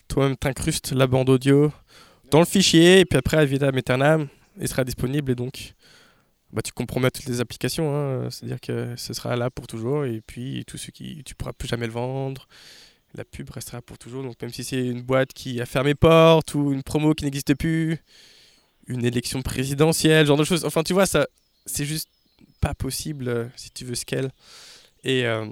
toi-même 0.07 0.37
t'incrustes 0.37 0.93
la 0.93 1.07
bande 1.07 1.27
audio 1.27 1.73
dans 2.31 2.39
le 2.39 2.45
fichier 2.45 3.01
et 3.01 3.05
puis 3.05 3.17
après, 3.17 3.35
à 3.35 3.43
vitam 3.43 3.75
aeternam, 3.75 4.27
il 4.61 4.67
sera 4.69 4.85
disponible 4.85 5.29
et 5.29 5.35
donc 5.35 5.73
bah, 6.53 6.61
tu 6.61 6.71
compromets 6.71 7.11
toutes 7.11 7.25
les 7.25 7.41
applications. 7.41 7.93
Hein. 7.93 8.29
C'est-à-dire 8.29 8.61
que 8.61 8.95
ce 8.95 9.13
sera 9.13 9.35
là 9.35 9.49
pour 9.49 9.67
toujours 9.67 10.05
et 10.05 10.21
puis 10.25 10.63
tout 10.65 10.77
ce 10.77 10.89
qui 10.89 11.21
tu 11.25 11.35
pourras 11.35 11.51
plus 11.51 11.67
jamais 11.67 11.85
le 11.85 11.91
vendre. 11.91 12.47
La 13.13 13.25
pub 13.25 13.49
restera 13.49 13.81
pour 13.81 13.97
toujours. 13.97 14.23
Donc 14.23 14.41
même 14.41 14.53
si 14.53 14.63
c'est 14.63 14.87
une 14.87 15.01
boîte 15.01 15.33
qui 15.33 15.59
a 15.59 15.65
fermé 15.65 15.95
porte 15.95 16.55
ou 16.55 16.71
une 16.71 16.81
promo 16.81 17.13
qui 17.13 17.25
n'existe 17.25 17.55
plus, 17.55 17.97
une 18.87 19.03
élection 19.03 19.41
présidentielle, 19.41 20.25
genre 20.25 20.37
de 20.37 20.45
choses. 20.45 20.63
Enfin, 20.63 20.83
tu 20.83 20.93
vois, 20.93 21.05
ça, 21.05 21.27
c'est 21.65 21.83
juste 21.83 22.07
pas 22.61 22.73
possible 22.73 23.27
euh, 23.27 23.47
si 23.57 23.69
tu 23.71 23.83
veux 23.83 23.95
scale. 23.95 24.31
Et 25.03 25.25
euh, 25.25 25.45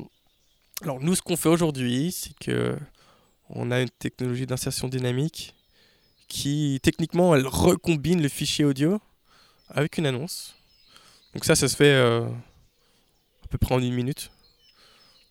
alors 0.82 1.00
nous, 1.00 1.16
ce 1.16 1.22
qu'on 1.22 1.38
fait 1.38 1.50
aujourd'hui, 1.50 2.12
c'est 2.12 2.38
que 2.38 2.78
on 3.50 3.72
a 3.72 3.82
une 3.82 3.90
technologie 3.90 4.46
d'insertion 4.46 4.88
dynamique 4.88 5.56
qui, 6.28 6.80
techniquement, 6.84 7.36
elle 7.36 7.48
recombine 7.48 8.22
le 8.22 8.30
fichier 8.30 8.64
audio 8.64 9.02
avec 9.70 9.98
une 9.98 10.06
annonce. 10.06 10.56
Donc 11.34 11.46
ça, 11.46 11.56
ça 11.56 11.68
se 11.68 11.76
fait 11.76 11.94
euh, 11.96 12.26
à 12.26 13.48
peu 13.50 13.58
près 13.58 13.74
en 13.74 13.82
une 13.82 13.94
minute. 13.94 14.32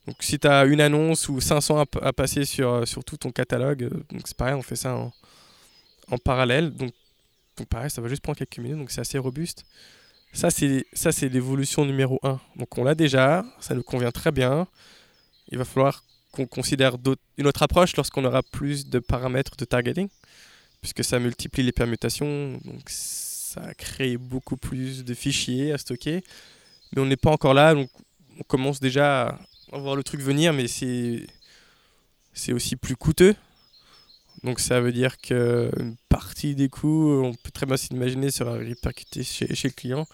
Donc 0.05 0.17
si 0.21 0.39
tu 0.39 0.47
as 0.47 0.65
une 0.65 0.81
annonce 0.81 1.29
ou 1.29 1.39
500 1.39 1.85
à, 2.01 2.13
passer 2.13 2.43
sur, 2.43 2.69
euh, 2.69 2.85
sur 2.85 3.03
tout 3.03 3.17
ton 3.17 3.31
catalogue, 3.31 3.89
donc 4.11 4.21
c'est 4.25 4.35
pareil, 4.35 4.55
on 4.55 4.61
fait 4.61 4.75
ça 4.75 4.95
en, 4.95 5.13
en 6.11 6.17
parallèle. 6.17 6.71
Donc, 6.71 6.91
donc 7.57 7.67
pareil, 7.67 7.89
ça 7.89 8.01
va 8.01 8.09
juste 8.09 8.21
prendre 8.21 8.37
quelques 8.37 8.57
minutes, 8.57 8.77
donc 8.77 8.91
c'est 8.91 9.01
assez 9.01 9.17
robuste. 9.17 9.65
Ça, 10.31 10.51
c'est, 10.51 10.85
ça, 10.93 11.11
c'est 11.11 11.29
l'évolution 11.29 11.85
numéro 11.85 12.19
1. 12.23 12.39
Donc 12.55 12.77
on 12.77 12.83
l'a 12.83 12.95
déjà, 12.95 13.43
ça 13.59 13.73
nous 13.73 13.83
convient 13.83 14.11
très 14.11 14.31
bien. 14.31 14.67
Il 15.49 15.57
va 15.57 15.65
falloir 15.65 16.03
qu'on 16.31 16.45
considère 16.45 16.97
une 17.37 17.47
autre 17.47 17.63
approche 17.63 17.95
lorsqu'on 17.95 18.23
aura 18.25 18.43
plus 18.43 18.87
de 18.87 18.99
paramètres 18.99 19.55
de 19.57 19.65
targeting, 19.65 20.07
puisque 20.81 21.03
ça 21.03 21.19
multiplie 21.19 21.63
les 21.63 21.71
permutations. 21.71 22.59
Donc 22.63 22.83
ça 22.87 23.61
a 23.61 23.73
créé 23.73 24.17
beaucoup 24.17 24.57
plus 24.57 25.03
de 25.03 25.13
fichiers 25.13 25.73
à 25.73 25.77
stocker. 25.77 26.23
Mais 26.91 27.01
on 27.01 27.05
n'est 27.05 27.17
pas 27.17 27.31
encore 27.31 27.53
là, 27.53 27.73
donc 27.73 27.89
on 28.39 28.43
commence 28.43 28.79
déjà 28.79 29.39
à 29.71 29.77
voir 29.77 29.95
le 29.95 30.03
truc 30.03 30.21
venir, 30.21 30.53
mais 30.53 30.67
c'est 30.67 31.25
c'est 32.33 32.53
aussi 32.53 32.75
plus 32.75 32.95
coûteux. 32.95 33.35
Donc 34.43 34.59
ça 34.59 34.79
veut 34.79 34.91
dire 34.91 35.17
qu'une 35.17 35.95
partie 36.07 36.55
des 36.55 36.69
coûts, 36.69 37.21
on 37.23 37.33
peut 37.33 37.51
très 37.51 37.65
bien 37.65 37.77
s'imaginer, 37.77 38.31
sera 38.31 38.53
répercutée 38.53 39.23
chez, 39.23 39.53
chez 39.53 39.67
le 39.67 39.73
client. 39.73 40.07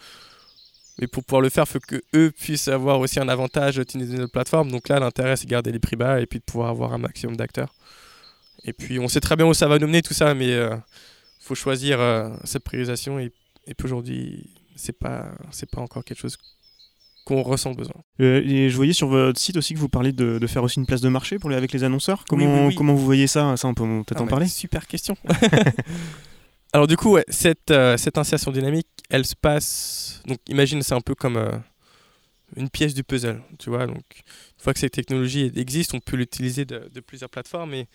Mais 0.98 1.06
pour 1.06 1.24
pouvoir 1.24 1.42
le 1.42 1.50
faire, 1.50 1.64
il 1.68 1.72
faut 1.72 1.78
que 1.78 2.02
eux 2.14 2.30
puissent 2.30 2.68
avoir 2.68 3.00
aussi 3.00 3.20
un 3.20 3.28
avantage 3.28 3.76
d'utiliser 3.76 4.16
notre 4.16 4.32
plateforme. 4.32 4.70
Donc 4.70 4.88
là, 4.88 4.98
l'intérêt, 4.98 5.36
c'est 5.36 5.44
de 5.44 5.50
garder 5.50 5.70
les 5.70 5.78
prix 5.78 5.96
bas 5.96 6.20
et 6.20 6.26
puis 6.26 6.38
de 6.38 6.44
pouvoir 6.44 6.70
avoir 6.70 6.94
un 6.94 6.98
maximum 6.98 7.36
d'acteurs. 7.36 7.74
Et 8.64 8.72
puis, 8.72 8.98
on 8.98 9.06
sait 9.08 9.20
très 9.20 9.36
bien 9.36 9.46
où 9.46 9.54
ça 9.54 9.68
va 9.68 9.78
nous 9.78 9.86
mener, 9.86 10.02
tout 10.02 10.14
ça, 10.14 10.34
mais 10.34 10.48
il 10.48 10.52
euh, 10.54 10.76
faut 11.38 11.54
choisir 11.54 12.00
euh, 12.00 12.30
cette 12.44 12.64
priorisation. 12.64 13.18
Et, 13.18 13.30
et 13.66 13.74
puis 13.74 13.84
aujourd'hui, 13.84 14.50
c'est 14.74 14.98
pas, 14.98 15.30
c'est 15.50 15.70
pas 15.70 15.82
encore 15.82 16.02
quelque 16.02 16.18
chose 16.18 16.38
qu'on 17.26 17.42
ressent 17.42 17.72
besoin. 17.72 17.96
Euh, 18.20 18.40
et 18.44 18.70
je 18.70 18.76
voyais 18.76 18.92
sur 18.92 19.08
votre 19.08 19.38
site 19.38 19.56
aussi 19.56 19.74
que 19.74 19.80
vous 19.80 19.88
parliez 19.88 20.12
de, 20.12 20.38
de 20.38 20.46
faire 20.46 20.62
aussi 20.62 20.78
une 20.78 20.86
place 20.86 21.00
de 21.00 21.08
marché 21.08 21.40
pour 21.40 21.50
les, 21.50 21.56
avec 21.56 21.72
les 21.72 21.82
annonceurs. 21.82 22.24
Comment, 22.28 22.44
Oui, 22.44 22.60
oui, 22.60 22.66
oui. 22.68 22.74
comment 22.76 22.94
vous 22.94 23.04
voyez 23.04 23.26
ça 23.26 23.56
Ça, 23.56 23.66
on 23.66 23.74
peut 23.74 23.82
peut-être 24.06 24.20
Ah, 24.20 24.24
en 24.24 24.26
parler 24.28 24.46
Super 24.46 24.86
question. 24.86 25.16
Alors 26.72 26.86
du 26.86 26.96
coup, 26.96 27.10
ouais, 27.14 27.24
cette, 27.28 27.72
euh, 27.72 27.96
cette 27.96 28.16
insertion 28.16 28.52
dynamique, 28.52 28.86
elle 29.10 29.24
se 29.26 29.34
passe... 29.34 30.22
Donc 30.26 30.38
imagine, 30.48 30.82
c'est 30.82 30.94
un 30.94 31.00
peu 31.00 31.16
comme 31.16 31.36
euh, 31.36 31.50
une 32.54 32.70
pièce 32.70 32.94
du 32.94 33.02
puzzle, 33.02 33.42
tu 33.58 33.70
vois. 33.70 33.86
Donc 33.88 33.96
une 33.96 34.62
fois 34.62 34.72
que 34.72 34.78
cette 34.78 34.92
technologie 34.92 35.50
existe, 35.56 35.94
on 35.94 36.00
peut 36.00 36.16
l'utiliser 36.16 36.64
de, 36.64 36.88
de 36.94 37.00
plusieurs 37.00 37.30
plateformes. 37.30 37.74
Et 37.74 37.88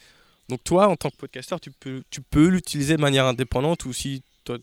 donc 0.49 0.61
toi, 0.65 0.89
en 0.89 0.97
tant 0.97 1.09
que 1.09 1.15
podcasteur, 1.15 1.61
tu 1.61 1.71
peux, 1.71 2.03
tu 2.09 2.21
peux 2.21 2.47
l'utiliser 2.47 2.97
de 2.97 3.01
manière 3.01 3.25
indépendante 3.25 3.85
ou 3.85 3.93
si 3.93 4.23
toi, 4.43 4.57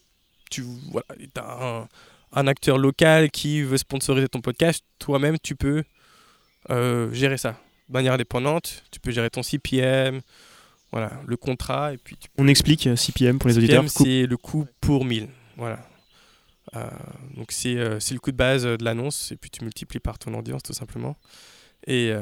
tu 0.50 0.62
voilà, 0.90 1.06
as 1.36 1.64
un, 1.66 1.88
un 2.32 2.46
acteur 2.46 2.78
local 2.78 3.30
qui 3.30 3.62
veut 3.62 3.78
sponsoriser 3.78 4.28
ton 4.28 4.40
podcast, 4.40 4.84
toi-même, 4.98 5.38
tu 5.42 5.54
peux 5.54 5.82
euh, 6.70 7.12
gérer 7.12 7.38
ça 7.38 7.56
de 7.88 7.92
manière 7.92 8.12
indépendante. 8.12 8.84
Tu 8.90 9.00
peux 9.00 9.10
gérer 9.10 9.30
ton 9.30 9.42
CPM, 9.42 10.20
voilà, 10.92 11.12
le 11.26 11.36
contrat, 11.36 11.92
et 11.92 11.98
puis 11.98 12.16
tu 12.16 12.28
On 12.38 12.48
explique 12.48 12.86
euh, 12.86 12.96
CPM 12.96 13.38
pour 13.38 13.48
les 13.48 13.58
auditeurs. 13.58 13.88
CPM, 13.88 14.06
c'est 14.06 14.26
le 14.26 14.36
coût 14.36 14.66
pour 14.80 15.04
1000. 15.04 15.28
Voilà. 15.56 15.80
Euh, 16.76 16.88
donc 17.34 17.50
c'est 17.50 17.76
euh, 17.76 17.98
c'est 17.98 18.12
le 18.12 18.20
coût 18.20 18.30
de 18.30 18.36
base 18.36 18.64
de 18.64 18.84
l'annonce, 18.84 19.32
et 19.32 19.36
puis 19.36 19.50
tu 19.50 19.64
multiplies 19.64 20.00
par 20.00 20.18
ton 20.18 20.34
audience 20.34 20.62
tout 20.62 20.72
simplement. 20.72 21.16
Et, 21.86 22.12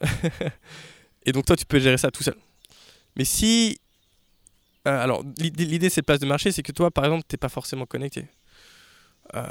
et 1.26 1.32
donc 1.32 1.44
toi, 1.44 1.56
tu 1.56 1.66
peux 1.66 1.78
gérer 1.78 1.98
ça 1.98 2.10
tout 2.10 2.22
seul. 2.22 2.36
Mais 3.16 3.24
si... 3.24 3.78
alors 4.84 5.24
l'idée 5.38 5.66
l'idée 5.66 5.88
de 5.88 5.92
cette 5.92 6.06
place 6.06 6.20
de 6.20 6.26
marché, 6.26 6.52
c'est 6.52 6.62
que 6.62 6.72
toi, 6.72 6.90
par 6.90 7.04
exemple, 7.04 7.24
tu 7.28 7.34
n'es 7.34 7.38
pas 7.38 7.48
forcément 7.48 7.86
connecté. 7.86 8.26
Euh, 9.34 9.42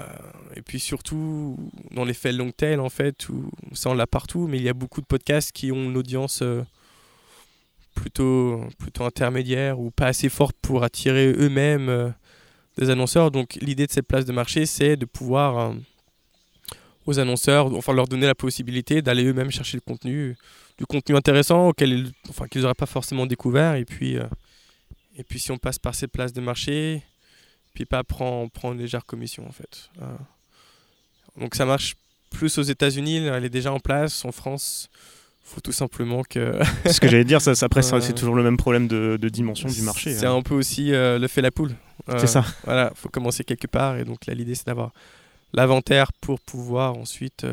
et 0.55 0.61
puis 0.61 0.79
surtout, 0.79 1.57
dans 1.91 2.03
l'effet 2.03 2.31
long 2.31 2.51
tail, 2.51 2.79
en 2.79 2.89
fait, 2.89 3.29
où 3.29 3.49
ça 3.73 3.89
on 3.89 3.93
l'a 3.93 4.07
partout, 4.07 4.47
mais 4.47 4.57
il 4.57 4.63
y 4.63 4.69
a 4.69 4.73
beaucoup 4.73 5.01
de 5.01 5.05
podcasts 5.05 5.51
qui 5.51 5.71
ont 5.71 5.83
une 5.83 5.97
audience 5.97 6.41
euh, 6.41 6.63
plutôt, 7.95 8.61
plutôt 8.77 9.05
intermédiaire 9.05 9.79
ou 9.79 9.91
pas 9.91 10.07
assez 10.07 10.29
forte 10.29 10.55
pour 10.61 10.83
attirer 10.83 11.31
eux-mêmes 11.31 11.89
euh, 11.89 12.09
des 12.77 12.89
annonceurs. 12.89 13.31
Donc 13.31 13.55
l'idée 13.61 13.87
de 13.87 13.91
cette 13.91 14.07
place 14.07 14.25
de 14.25 14.33
marché, 14.33 14.65
c'est 14.65 14.97
de 14.97 15.05
pouvoir 15.05 15.73
aux 17.05 17.19
annonceurs, 17.19 17.73
enfin 17.75 17.93
leur 17.93 18.07
donner 18.07 18.27
la 18.27 18.35
possibilité 18.35 19.01
d'aller 19.01 19.23
eux-mêmes 19.25 19.51
chercher 19.51 19.77
le 19.77 19.81
contenu, 19.81 20.35
du 20.77 20.85
contenu 20.85 21.15
intéressant 21.15 21.69
auquel 21.69 22.11
enfin, 22.29 22.47
qu'ils 22.47 22.61
n'auraient 22.61 22.73
pas 22.73 22.85
forcément 22.85 23.25
découvert. 23.25 23.75
Et 23.75 23.85
puis, 23.85 24.17
et 25.15 25.23
puis 25.23 25.39
si 25.39 25.51
on 25.51 25.57
passe 25.57 25.79
par 25.79 25.95
ces 25.95 26.07
places 26.07 26.33
de 26.33 26.41
marché, 26.41 27.03
puis 27.73 27.86
pas 27.86 28.03
prend, 28.03 28.47
prend 28.49 28.73
une 28.73 28.79
légère 28.79 29.05
commission 29.05 29.47
en 29.47 29.51
fait. 29.51 29.89
Euh, 30.01 30.05
donc 31.39 31.55
ça 31.55 31.65
marche 31.65 31.95
plus 32.29 32.58
aux 32.58 32.63
États-Unis, 32.63 33.17
elle 33.25 33.45
est 33.45 33.49
déjà 33.49 33.71
en 33.73 33.79
place. 33.79 34.23
En 34.25 34.32
France, 34.32 34.89
faut 35.43 35.62
tout 35.62 35.71
simplement 35.71 36.21
que 36.23 36.60
C'est 36.86 36.93
ce 36.93 37.01
que 37.01 37.08
j'allais 37.08 37.23
dire. 37.23 37.41
Ça, 37.41 37.55
ça- 37.55 37.65
après, 37.65 37.82
Euh, 37.93 38.01
c'est 38.01 38.13
toujours 38.13 38.36
le 38.36 38.43
même 38.43 38.58
problème 38.58 38.88
de, 38.88 39.17
de 39.19 39.29
dimension 39.29 39.67
du 39.67 39.82
marché. 39.82 40.13
C'est 40.13 40.25
hein. 40.25 40.36
un 40.36 40.41
peu 40.41 40.53
aussi 40.53 40.93
euh, 40.93 41.17
le 41.17 41.27
fait 41.27 41.41
la 41.41 41.51
poule. 41.51 41.73
Euh, 42.10 42.17
C'est 42.19 42.27
ça. 42.27 42.45
Voilà, 42.65 42.91
faut 42.95 43.10
commencer 43.10 43.43
quelque 43.43 43.67
part 43.67 43.97
et 43.97 44.03
donc 44.05 44.25
là 44.27 44.34
l'idée 44.34 44.55
c'est 44.55 44.67
d'avoir 44.67 44.91
l'inventaire 45.53 46.13
pour 46.13 46.39
pouvoir 46.39 46.95
ensuite 46.95 47.45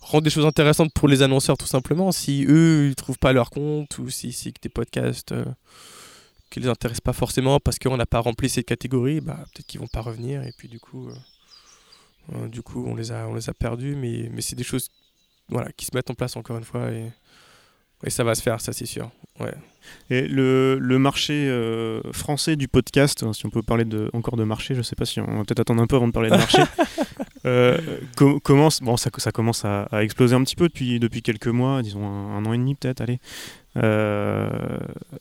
rendre 0.00 0.24
des 0.24 0.30
choses 0.30 0.44
intéressantes 0.44 0.92
pour 0.92 1.08
les 1.08 1.22
annonceurs 1.22 1.56
tout 1.56 1.66
simplement. 1.66 2.12
Si 2.12 2.44
eux 2.48 2.88
ils 2.88 2.94
trouvent 2.94 3.18
pas 3.18 3.32
leur 3.32 3.48
compte 3.50 3.98
ou 3.98 4.10
si 4.10 4.32
que 4.52 4.60
des 4.60 4.68
podcasts 4.68 5.34
qui 6.54 6.60
les 6.60 6.68
intéressent 6.68 7.00
pas 7.00 7.12
forcément 7.12 7.58
parce 7.58 7.80
qu'on 7.80 7.96
n'a 7.96 8.06
pas 8.06 8.20
rempli 8.20 8.48
cette 8.48 8.66
catégorie, 8.66 9.20
bah 9.20 9.44
peut-être 9.52 9.66
qu'ils 9.66 9.80
vont 9.80 9.88
pas 9.88 10.00
revenir 10.00 10.44
et 10.44 10.52
puis 10.56 10.68
du 10.68 10.78
coup 10.78 11.08
euh, 11.08 11.14
euh, 12.34 12.62
on 12.76 12.94
les 12.94 13.10
a 13.10 13.26
on 13.26 13.34
les 13.34 13.50
a 13.50 13.54
perdus 13.54 13.96
mais 13.96 14.40
c'est 14.40 14.54
des 14.54 14.62
choses 14.62 14.88
voilà 15.48 15.72
qui 15.72 15.84
se 15.84 15.90
mettent 15.94 16.10
en 16.10 16.14
place 16.14 16.36
encore 16.36 16.56
une 16.56 16.64
fois 16.64 16.92
et 16.92 18.10
ça 18.10 18.22
va 18.22 18.36
se 18.36 18.42
faire, 18.42 18.60
ça 18.60 18.72
c'est 18.72 18.86
sûr. 18.86 19.10
Ouais. 19.40 19.54
Et 20.10 20.26
le, 20.26 20.78
le 20.80 20.98
marché 20.98 21.46
euh, 21.48 22.00
français 22.12 22.56
du 22.56 22.68
podcast, 22.68 23.22
hein, 23.22 23.32
si 23.32 23.44
on 23.46 23.50
peut 23.50 23.62
parler 23.62 23.84
de, 23.84 24.08
encore 24.14 24.36
de 24.36 24.44
marché, 24.44 24.74
je 24.74 24.80
sais 24.82 24.96
pas 24.96 25.04
si 25.04 25.20
on 25.20 25.26
va 25.38 25.44
peut-être 25.44 25.60
attendre 25.60 25.82
un 25.82 25.86
peu 25.86 25.96
avant 25.96 26.06
de 26.08 26.12
parler 26.12 26.30
de 26.30 26.36
marché. 26.36 26.62
euh, 27.46 27.78
commence, 28.42 28.80
bon, 28.80 28.96
ça, 28.96 29.10
ça 29.18 29.30
commence 29.32 29.64
à, 29.64 29.82
à 29.84 30.02
exploser 30.02 30.34
un 30.34 30.42
petit 30.44 30.56
peu 30.56 30.68
depuis, 30.68 30.98
depuis 31.00 31.20
quelques 31.22 31.48
mois, 31.48 31.82
disons 31.82 32.06
un, 32.06 32.36
un 32.38 32.46
an 32.46 32.52
et 32.54 32.58
demi 32.58 32.74
peut-être, 32.74 33.00
allez. 33.02 33.18
Euh, 33.76 34.48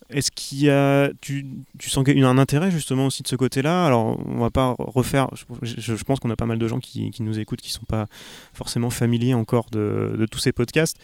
Est-ce 0.10 0.30
qu'il 0.32 0.60
y 0.60 0.70
a, 0.70 1.10
tu, 1.22 1.46
tu 1.80 1.90
sens 1.90 2.04
qu'il 2.06 2.20
y 2.20 2.24
a 2.24 2.30
un 2.30 2.38
intérêt 2.38 2.70
justement 2.72 3.08
aussi 3.08 3.24
de 3.24 3.28
ce 3.28 3.36
côté-là? 3.36 3.86
Alors, 3.86 4.20
on 4.28 4.38
va 4.40 4.52
pas 4.52 4.76
refaire. 4.78 5.28
Je, 5.64 5.82
je- 5.82 5.96
je 5.96 6.04
pense 6.04 6.20
qu'on 6.20 6.30
a 6.30 6.36
pas 6.36 6.46
mal 6.46 6.60
de 6.60 6.68
gens 6.68 6.80
qui, 6.80 7.10
qui 7.12 7.24
nous 7.24 7.40
écoutent 7.40 7.62
qui 7.62 7.72
sont 7.72 7.86
pas 7.86 8.08
forcément 8.54 8.92
familiers 8.92 9.34
encore 9.34 9.66
de, 9.72 10.16
de 10.18 10.26
tous 10.28 10.40
ces 10.40 10.52
podcasts. 10.52 10.98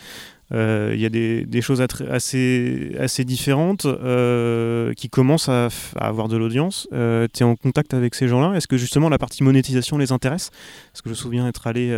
Euh, 0.51 0.91
Il 0.95 1.01
y 1.01 1.05
a 1.05 1.09
des, 1.09 1.43
des 1.45 1.61
choses 1.61 1.81
assez, 2.09 2.95
assez 2.99 3.25
différentes 3.25 3.85
euh, 3.85 4.93
qui 4.93 5.09
commencent 5.09 5.49
à, 5.49 5.69
avoir 5.95 6.27
de 6.27 6.37
l'audience. 6.37 6.87
Euh, 6.93 7.27
tu 7.33 7.41
es 7.41 7.45
en 7.45 7.55
contact 7.55 7.93
avec 7.93 8.15
ces 8.15 8.27
gens-là? 8.27 8.55
Est-ce 8.55 8.67
que 8.67 8.77
justement 8.77 9.09
la 9.09 9.17
partie 9.17 9.43
monétisation 9.43 9.97
les 9.97 10.11
intéresse? 10.11 10.51
Parce 10.91 11.01
que 11.01 11.09
je 11.09 11.11
me 11.11 11.15
souviens 11.15 11.47
être 11.47 11.67
allé 11.67 11.97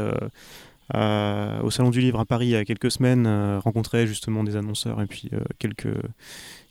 euh, 0.95 1.61
au 1.61 1.71
Salon 1.71 1.89
du 1.89 2.01
Livre 2.01 2.19
à 2.19 2.25
Paris 2.25 2.47
il 2.47 2.51
y 2.51 2.55
a 2.55 2.65
quelques 2.65 2.91
semaines, 2.91 3.25
euh, 3.27 3.59
rencontrer 3.59 4.07
justement 4.07 4.43
des 4.43 4.55
annonceurs 4.55 5.01
et 5.01 5.05
puis 5.05 5.29
quelques. 5.59 5.89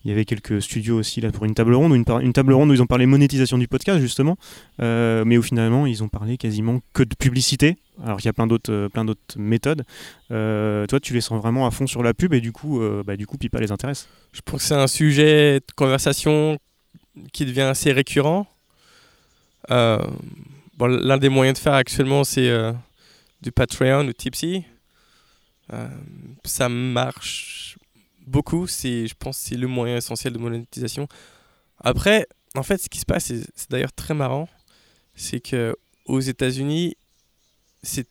Il 0.05 0.09
y 0.09 0.13
avait 0.13 0.25
quelques 0.25 0.63
studios 0.63 0.97
aussi 0.99 1.21
là 1.21 1.31
pour 1.31 1.45
une 1.45 1.55
table 1.55 1.75
ronde, 1.75 1.95
une, 1.95 2.05
une 2.23 2.33
table 2.33 2.55
ronde 2.55 2.71
où 2.71 2.75
ils 2.75 2.83
ont 2.83 2.87
parlé 2.87 3.05
monétisation 3.05 3.59
du 3.59 3.69
podcast 3.69 4.01
justement, 4.01 4.37
Euh, 4.81 5.25
mais 5.27 5.37
où 5.37 5.43
finalement 5.43 5.87
ils 5.87 6.03
ont 6.03 6.09
parlé 6.09 6.39
quasiment 6.39 6.81
que 6.95 7.03
de 7.03 7.15
publicité. 7.15 7.77
Alors 8.03 8.17
qu'il 8.17 8.27
y 8.27 8.31
a 8.31 8.33
plein 8.33 8.47
d'autres, 8.47 8.73
euh, 8.73 9.15
méthodes. 9.37 9.85
Euh, 10.31 10.87
toi, 10.87 11.01
tu 11.01 11.13
les 11.13 11.21
sens 11.21 11.39
vraiment 11.39 11.67
à 11.67 11.71
fond 11.71 11.87
sur 11.87 12.03
la 12.03 12.15
pub 12.15 12.33
et 12.33 12.41
du 12.41 12.51
coup, 12.51 12.81
bah, 13.05 13.17
du 13.17 13.27
coup, 13.27 13.37
Pipa 13.37 13.61
les 13.61 13.73
intéresse. 13.73 14.09
Je 14.33 14.41
pense 14.41 14.63
que 14.63 14.69
c'est 14.69 14.75
un 14.75 14.87
sujet 14.87 15.61
de 15.61 15.73
conversation 15.77 16.59
qui 17.35 17.45
devient 17.45 17.61
assez 17.61 17.93
récurrent. 17.93 18.47
L'un 19.69 21.19
des 21.19 21.29
moyens 21.29 21.59
de 21.59 21.63
faire 21.63 21.75
actuellement, 21.75 22.25
c'est 22.25 22.51
du 23.43 23.53
Patreon 23.53 24.09
ou 24.09 24.13
Tipsy. 24.15 24.65
Ça 26.45 26.71
marche 26.71 27.60
beaucoup. 28.27 28.67
C'est, 28.67 29.07
je 29.07 29.15
pense 29.19 29.37
c'est 29.39 29.57
le 29.57 29.67
moyen 29.67 29.97
essentiel 29.97 30.33
de 30.33 30.39
monétisation. 30.39 31.09
Après, 31.79 32.27
en 32.55 32.63
fait, 32.63 32.79
ce 32.79 32.89
qui 32.89 32.99
se 32.99 33.07
passe, 33.07 33.27
c'est 33.27 33.43
c'est 33.55 33.71
d'ailleurs 33.71 33.93
très 33.93 34.15
marrant, 34.15 34.49
c'est 35.15 35.41
que 35.41 35.77
aux 36.07 36.21
États-Unis, 36.21 36.97
c'est 37.83 38.07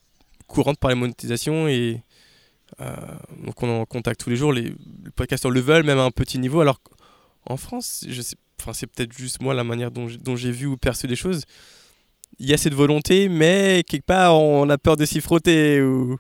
courant 0.48 0.74
de 0.74 0.78
parler 0.78 0.96
monétisation 0.96 1.68
et 1.68 2.02
euh, 2.82 2.96
donc 3.46 3.62
on 3.64 3.82
en 3.82 3.86
contact 3.86 4.20
tous 4.22 4.30
les 4.30 4.36
jours. 4.36 4.54
Les, 4.54 4.64
les 4.64 5.12
podcasteurs 5.16 5.52
le 5.52 5.60
veulent, 5.60 5.84
même 5.84 6.00
à 6.00 6.04
un 6.04 6.12
petit 6.12 6.40
niveau. 6.40 6.62
Alors 6.62 6.82
qu'en 6.82 7.58
France, 7.58 8.06
enfin 8.60 8.74
c'est 8.74 8.88
peut-être 8.88 9.16
juste 9.16 9.42
moi 9.42 9.54
la 9.54 9.64
manière 9.64 9.92
dont 9.92 10.08
j'ai- 10.08 10.18
dont 10.18 10.36
j'ai 10.36 10.52
vu 10.52 10.66
ou 10.68 10.78
perçu 10.78 11.08
des 11.08 11.16
choses. 11.16 11.44
Il 12.38 12.48
y 12.48 12.54
a 12.54 12.58
cette 12.58 12.74
volonté, 12.76 13.28
mais 13.28 13.84
quelque 13.88 14.06
part 14.06 14.40
on 14.40 14.70
a 14.70 14.78
peur 14.78 14.96
de 14.98 15.06
s'y 15.06 15.20
frotter 15.20 15.82
ou 15.82 16.18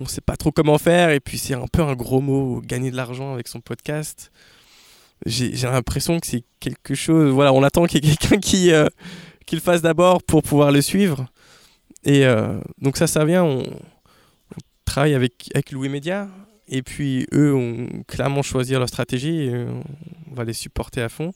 on 0.00 0.06
sait 0.06 0.20
pas 0.20 0.36
trop 0.36 0.52
comment 0.52 0.78
faire. 0.78 1.10
Et 1.10 1.20
puis 1.20 1.38
c'est 1.38 1.54
un 1.54 1.66
peu 1.66 1.82
un 1.82 1.94
gros 1.94 2.20
mot, 2.20 2.60
gagner 2.60 2.90
de 2.90 2.96
l'argent 2.96 3.32
avec 3.32 3.48
son 3.48 3.60
podcast. 3.60 4.32
J'ai 5.26 5.52
l'impression 5.66 6.18
que 6.18 6.26
c'est 6.26 6.44
quelque 6.60 6.94
chose. 6.94 7.32
Voilà, 7.32 7.52
on 7.52 7.62
attend 7.62 7.86
qu'il 7.86 8.04
y 8.04 8.10
ait 8.10 8.16
quelqu'un 8.16 8.38
qui, 8.38 8.72
euh, 8.72 8.88
le 9.52 9.60
fasse 9.60 9.82
d'abord 9.82 10.22
pour 10.22 10.42
pouvoir 10.42 10.72
le 10.72 10.80
suivre. 10.80 11.26
Et 12.04 12.24
euh, 12.24 12.58
donc 12.78 12.96
ça, 12.96 13.06
ça 13.06 13.24
vient. 13.24 13.44
On, 13.44 13.64
travaille 14.84 15.14
avec, 15.14 15.50
avec 15.54 15.70
Louis 15.72 15.88
Média. 15.88 16.28
Et 16.68 16.82
puis 16.82 17.26
eux 17.32 17.54
ont 17.54 17.88
clairement 18.08 18.42
choisi 18.42 18.72
leur 18.72 18.88
stratégie. 18.88 19.42
Et 19.42 19.66
on 20.30 20.34
va 20.34 20.44
les 20.44 20.54
supporter 20.54 21.02
à 21.02 21.08
fond. 21.08 21.32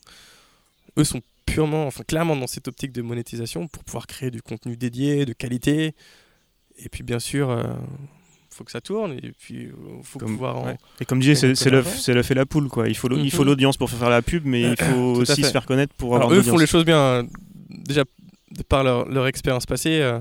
Eux 0.97 1.03
sont 1.03 1.21
purement, 1.45 1.87
enfin 1.87 2.03
clairement 2.03 2.35
dans 2.35 2.47
cette 2.47 2.67
optique 2.67 2.91
de 2.91 3.01
monétisation 3.01 3.67
pour 3.67 3.83
pouvoir 3.83 4.05
créer 4.07 4.31
du 4.31 4.41
contenu 4.41 4.77
dédié, 4.77 5.25
de 5.25 5.33
qualité. 5.33 5.95
Et 6.77 6.89
puis 6.89 7.03
bien 7.03 7.19
sûr, 7.19 7.49
euh, 7.49 7.63
faut 8.57 8.63
que 8.63 8.71
ça 8.71 8.81
tourne. 8.81 9.13
Et 9.13 9.31
puis 9.37 9.67
euh, 9.67 9.71
faut 10.03 10.19
Comme- 10.19 10.33
pouvoir 10.33 10.57
en. 10.57 10.77
Et 10.99 11.05
comme 11.05 11.21
je 11.21 11.29
disais, 11.31 11.35
c'est, 11.35 11.55
c'est 11.55 11.69
l'œuf, 11.69 11.97
c'est 11.99 12.13
l'œuf 12.13 12.29
et 12.31 12.33
la 12.33 12.45
poule. 12.45 12.67
Quoi. 12.69 12.89
Il, 12.89 12.95
faut 12.95 13.07
l'au- 13.07 13.17
il 13.17 13.31
faut 13.31 13.43
Mhm. 13.43 13.47
l'audience 13.49 13.77
pour 13.77 13.89
faire 13.89 14.09
la 14.09 14.21
pub, 14.21 14.45
mais 14.45 14.61
il 14.61 14.77
faut 14.77 15.13
Tout 15.15 15.21
aussi 15.21 15.43
se 15.43 15.51
faire 15.51 15.65
connaître 15.65 15.93
pour 15.95 16.15
Alors 16.15 16.27
avoir 16.31 16.39
eux 16.39 16.43
font 16.43 16.57
les 16.57 16.67
choses 16.67 16.85
bien. 16.85 17.25
Déjà, 17.69 18.03
de 18.51 18.63
par 18.63 18.83
leur, 18.83 19.07
leur 19.07 19.27
expérience 19.27 19.65
passée, 19.65 20.01
euh, 20.01 20.19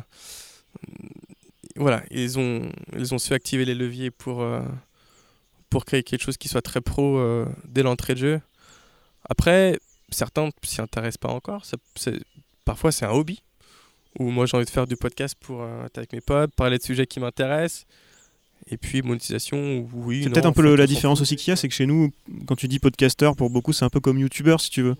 voilà, 1.76 2.02
ils 2.10 2.38
ont, 2.38 2.68
ils 2.96 3.14
ont 3.14 3.18
su 3.18 3.32
activer 3.34 3.64
les 3.64 3.74
leviers 3.74 4.10
pour, 4.10 4.42
euh, 4.42 4.60
pour 5.70 5.84
créer 5.84 6.02
quelque 6.02 6.22
chose 6.22 6.36
qui 6.36 6.48
soit 6.48 6.62
très 6.62 6.80
pro 6.80 7.18
euh, 7.18 7.46
dès 7.68 7.82
l'entrée 7.82 8.14
de 8.14 8.18
jeu. 8.20 8.40
Après, 9.28 9.78
certains 10.10 10.48
s'y 10.62 10.80
intéressent 10.80 11.18
pas 11.18 11.28
encore. 11.28 11.64
Ça- 11.64 11.76
c'est- 11.96 12.20
parfois, 12.64 12.92
c'est 12.92 13.04
un 13.04 13.10
hobby. 13.10 13.42
Ou 14.18 14.30
moi, 14.30 14.46
j'ai 14.46 14.56
envie 14.56 14.64
de 14.64 14.70
faire 14.70 14.86
du 14.86 14.96
podcast 14.96 15.36
pour 15.38 15.62
euh, 15.62 15.84
être 15.84 15.98
avec 15.98 16.12
mes 16.14 16.22
potes, 16.22 16.54
parler 16.54 16.78
de 16.78 16.82
sujets 16.82 17.06
qui 17.06 17.20
m'intéressent. 17.20 17.84
Et 18.68 18.76
puis, 18.76 19.00
monétisation, 19.00 19.88
oui. 19.94 20.22
C'est 20.24 20.30
peut-être 20.30 20.46
un 20.46 20.52
peu 20.52 20.74
la 20.74 20.86
différence 20.86 21.20
aussi 21.20 21.36
qu'il 21.36 21.50
y 21.50 21.52
a, 21.52 21.56
c'est 21.56 21.68
que 21.68 21.74
chez 21.74 21.86
nous, 21.86 22.10
quand 22.46 22.56
tu 22.56 22.66
dis 22.66 22.80
podcasteur, 22.80 23.36
pour 23.36 23.48
beaucoup, 23.48 23.72
c'est 23.72 23.84
un 23.84 23.90
peu 23.90 24.00
comme 24.00 24.18
youtubeur, 24.18 24.60
si 24.60 24.70
tu 24.70 24.82
veux. 24.82 24.96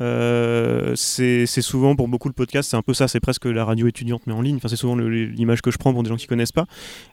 Euh, 0.00 0.92
c'est 0.96 1.46
souvent, 1.46 1.94
pour 1.96 2.08
beaucoup, 2.08 2.28
le 2.28 2.34
podcast, 2.34 2.70
c'est 2.70 2.76
un 2.76 2.82
peu 2.82 2.94
ça, 2.94 3.08
c'est 3.08 3.20
presque 3.20 3.44
la 3.44 3.64
radio 3.64 3.86
étudiante, 3.86 4.22
mais 4.26 4.32
en 4.32 4.40
ligne. 4.40 4.56
Enfin, 4.56 4.68
c'est 4.68 4.76
souvent 4.76 4.96
l'image 4.96 5.60
que 5.62 5.70
je 5.70 5.78
prends 5.78 5.92
pour 5.92 6.02
des 6.02 6.08
gens 6.08 6.16
qui 6.16 6.26
connaissent 6.26 6.52
pas. 6.52 6.66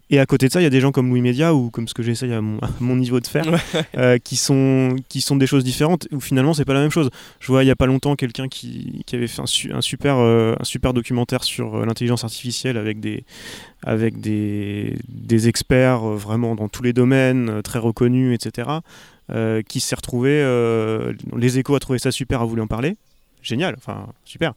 Et 0.10 0.20
à 0.20 0.26
côté 0.26 0.48
de 0.48 0.52
ça, 0.52 0.60
il 0.62 0.64
y 0.64 0.68
a 0.68 0.70
des 0.72 0.80
gens 0.80 0.92
comme 0.92 1.10
Louis 1.10 1.22
Média, 1.22 1.54
ou 1.54 1.70
comme 1.70 1.88
ce 1.88 1.94
que 1.94 2.04
j'essaye 2.04 2.34
à 2.34 2.42
mon, 2.42 2.58
à 2.62 2.70
mon 2.80 2.96
niveau 2.96 3.20
de 3.20 3.28
faire, 3.28 3.46
euh, 3.98 4.18
qui, 4.18 4.36
sont, 4.38 4.96
qui 5.10 5.22
sont 5.22 5.36
des 5.36 5.48
choses 5.48 5.64
différentes, 5.64 6.08
où 6.12 6.20
finalement, 6.20 6.54
c'est 6.54 6.66
pas 6.66 6.74
la 6.74 6.82
même 6.82 6.92
chose. 6.92 7.10
Je 7.40 7.48
vois, 7.48 7.64
il 7.64 7.68
y 7.68 7.72
a 7.72 7.76
pas 7.76 7.86
longtemps, 7.86 8.16
quelqu'un 8.16 8.48
qui, 8.48 9.04
qui 9.06 9.16
avait 9.16 9.28
fait 9.28 9.42
un, 9.42 9.46
su- 9.46 9.74
un 9.74 9.82
super, 9.82 10.16
euh, 10.18 10.56
un 10.60 10.64
super 10.64 10.94
documentaire 10.94 11.44
sur 11.44 11.76
euh, 11.76 11.86
l'intelligence 11.86 12.24
artificielle 12.24 12.78
avec 12.78 13.00
des, 13.00 13.24
avec 13.84 14.20
des, 14.20 14.96
des 15.10 15.48
experts 15.48 16.02
vraiment 16.02 16.56
dans 16.56 16.70
tous 16.70 16.84
les 16.84 16.94
domaines, 16.94 17.62
très 17.62 17.80
reconnus, 17.80 18.34
etc., 18.36 18.70
euh, 19.32 19.62
qui 19.62 19.80
s'est 19.80 19.96
retrouvé, 19.96 20.30
euh, 20.32 21.14
les 21.36 21.58
échos 21.60 21.76
a 21.76 21.80
trouvé 21.80 22.00
ça 22.00 22.12
super, 22.12 22.42
a 22.42 22.46
voulu 22.46 22.62
en 22.62 22.68
parler, 22.68 22.96
génial, 23.42 23.76
enfin 23.78 24.08
super, 24.26 24.54